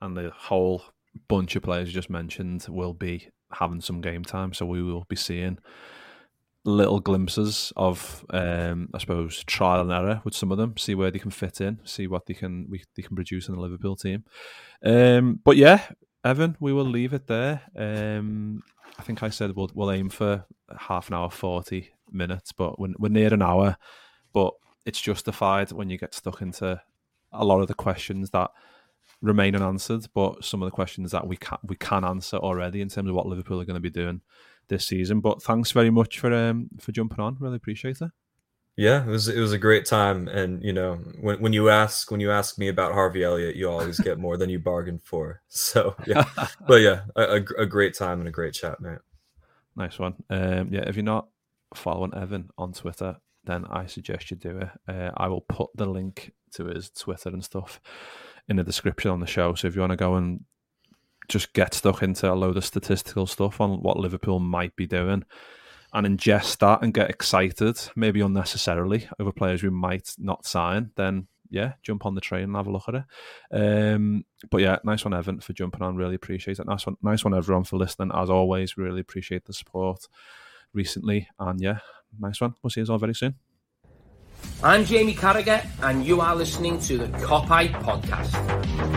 and 0.00 0.16
the 0.16 0.30
whole 0.30 0.82
bunch 1.28 1.54
of 1.56 1.62
players 1.62 1.88
you 1.88 1.94
just 1.94 2.10
mentioned 2.10 2.66
will 2.68 2.94
be 2.94 3.28
having 3.52 3.80
some 3.80 4.00
game 4.00 4.24
time 4.24 4.52
so 4.52 4.66
we 4.66 4.82
will 4.82 5.04
be 5.08 5.16
seeing 5.16 5.58
little 6.64 7.00
glimpses 7.00 7.72
of, 7.76 8.24
um, 8.30 8.88
I 8.94 8.98
suppose, 8.98 9.44
trial 9.44 9.82
and 9.82 9.92
error 9.92 10.22
with 10.24 10.34
some 10.34 10.50
of 10.50 10.58
them. 10.58 10.76
See 10.76 10.94
where 10.94 11.10
they 11.10 11.18
can 11.18 11.30
fit 11.30 11.60
in. 11.60 11.80
See 11.84 12.06
what 12.06 12.26
they 12.26 12.34
can 12.34 12.66
we, 12.68 12.82
they 12.96 13.02
can 13.02 13.14
produce 13.14 13.48
in 13.48 13.54
the 13.54 13.60
Liverpool 13.60 13.96
team. 13.96 14.24
Um, 14.84 15.40
but 15.44 15.56
yeah, 15.56 15.82
Evan, 16.24 16.56
we 16.60 16.72
will 16.72 16.86
leave 16.86 17.12
it 17.12 17.26
there. 17.26 17.62
Um, 17.76 18.62
I 18.98 19.02
think 19.02 19.22
I 19.22 19.28
said 19.28 19.54
we'll 19.54 19.70
we'll 19.74 19.90
aim 19.90 20.08
for 20.08 20.46
half 20.78 21.08
an 21.08 21.14
hour, 21.14 21.30
forty 21.30 21.92
minutes, 22.10 22.52
but 22.52 22.78
we're, 22.78 22.94
we're 22.98 23.08
near 23.08 23.32
an 23.32 23.42
hour. 23.42 23.76
But 24.32 24.54
it's 24.86 25.00
justified 25.00 25.72
when 25.72 25.90
you 25.90 25.98
get 25.98 26.14
stuck 26.14 26.42
into 26.42 26.80
a 27.32 27.44
lot 27.44 27.60
of 27.60 27.68
the 27.68 27.74
questions 27.74 28.30
that 28.30 28.50
remain 29.22 29.56
unanswered, 29.56 30.06
but 30.14 30.44
some 30.44 30.62
of 30.62 30.66
the 30.66 30.74
questions 30.74 31.10
that 31.12 31.26
we 31.26 31.36
can 31.36 31.58
we 31.64 31.76
can 31.76 32.04
answer 32.04 32.36
already 32.36 32.80
in 32.80 32.88
terms 32.88 33.08
of 33.08 33.14
what 33.14 33.26
Liverpool 33.26 33.60
are 33.60 33.64
going 33.64 33.74
to 33.74 33.80
be 33.80 33.90
doing 33.90 34.20
this 34.68 34.86
season. 34.86 35.20
But 35.20 35.42
thanks 35.42 35.72
very 35.72 35.90
much 35.90 36.18
for 36.18 36.32
um, 36.32 36.68
for 36.78 36.92
jumping 36.92 37.20
on. 37.20 37.36
Really 37.40 37.56
appreciate 37.56 38.00
it. 38.00 38.10
Yeah, 38.76 39.04
it 39.04 39.08
was 39.08 39.28
it 39.28 39.38
was 39.38 39.52
a 39.52 39.58
great 39.58 39.86
time, 39.86 40.26
and 40.28 40.62
you 40.62 40.72
know 40.72 40.96
when 41.20 41.40
when 41.40 41.52
you 41.52 41.70
ask 41.70 42.10
when 42.10 42.20
you 42.20 42.32
ask 42.32 42.58
me 42.58 42.68
about 42.68 42.92
Harvey 42.92 43.22
Elliott, 43.22 43.56
you 43.56 43.70
always 43.70 44.00
get 44.00 44.18
more 44.18 44.36
than 44.36 44.50
you 44.50 44.58
bargained 44.58 45.02
for. 45.02 45.42
So 45.48 45.94
yeah, 46.06 46.24
but 46.66 46.80
yeah, 46.80 47.02
a, 47.14 47.36
a, 47.58 47.66
great 47.66 47.94
time 47.94 48.18
and 48.18 48.28
a 48.28 48.32
great 48.32 48.54
chat, 48.54 48.80
man. 48.80 48.98
Nice 49.76 49.98
one. 49.98 50.14
Um, 50.28 50.68
yeah, 50.72 50.82
if 50.88 50.96
you're 50.96 51.04
not 51.04 51.28
following 51.74 52.12
Evan 52.14 52.50
on 52.58 52.72
Twitter, 52.72 53.18
then 53.46 53.64
I 53.70 53.86
suggest 53.86 54.30
you 54.30 54.36
do 54.36 54.58
it. 54.58 54.68
Uh, 54.88 55.10
I 55.16 55.28
will 55.28 55.42
put 55.42 55.70
the 55.74 55.86
link 55.86 56.32
to 56.52 56.66
his 56.66 56.90
Twitter 56.90 57.28
and 57.28 57.44
stuff 57.44 57.80
in 58.48 58.56
the 58.56 58.64
description 58.64 59.10
on 59.10 59.20
the 59.20 59.26
show. 59.26 59.54
So 59.54 59.68
if 59.68 59.74
you 59.74 59.80
want 59.80 59.92
to 59.92 59.96
go 59.96 60.14
and 60.16 60.44
just 61.28 61.52
get 61.52 61.74
stuck 61.74 62.02
into 62.02 62.30
a 62.30 62.34
load 62.34 62.56
of 62.56 62.64
statistical 62.64 63.26
stuff 63.26 63.60
on 63.60 63.82
what 63.82 63.98
Liverpool 63.98 64.40
might 64.40 64.76
be 64.76 64.86
doing 64.86 65.24
and 65.92 66.06
ingest 66.06 66.58
that 66.58 66.82
and 66.82 66.92
get 66.92 67.10
excited, 67.10 67.78
maybe 67.96 68.20
unnecessarily, 68.20 69.08
over 69.18 69.32
players 69.32 69.62
we 69.62 69.70
might 69.70 70.14
not 70.18 70.44
sign, 70.44 70.90
then 70.96 71.26
yeah, 71.50 71.74
jump 71.82 72.04
on 72.04 72.14
the 72.14 72.20
train 72.20 72.44
and 72.44 72.56
have 72.56 72.66
a 72.66 72.72
look 72.72 72.88
at 72.88 72.94
it. 72.96 73.04
Um, 73.52 74.24
but 74.50 74.60
yeah, 74.60 74.78
nice 74.84 75.04
one, 75.04 75.14
Evan, 75.14 75.40
for 75.40 75.52
jumping 75.52 75.82
on. 75.82 75.96
Really 75.96 76.16
appreciate 76.16 76.58
it. 76.58 76.66
Nice 76.66 76.84
one, 76.84 76.96
nice 77.00 77.24
one, 77.24 77.34
everyone, 77.34 77.64
for 77.64 77.76
listening. 77.76 78.10
As 78.12 78.28
always, 78.28 78.76
really 78.76 79.00
appreciate 79.00 79.44
the 79.44 79.52
support 79.52 80.08
recently. 80.72 81.28
And 81.38 81.60
yeah, 81.60 81.78
nice 82.18 82.40
one. 82.40 82.54
We'll 82.62 82.70
see 82.70 82.80
you 82.80 82.86
all 82.90 82.98
very 82.98 83.14
soon. 83.14 83.34
I'm 84.62 84.84
Jamie 84.84 85.14
Carragher, 85.14 85.66
and 85.82 86.06
you 86.06 86.20
are 86.20 86.34
listening 86.34 86.78
to 86.80 86.98
the 86.98 87.06
Kop 87.18 87.50
Eye 87.50 87.68
Podcast. 87.68 88.93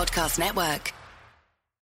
Podcast 0.00 0.38
Network. 0.38 0.99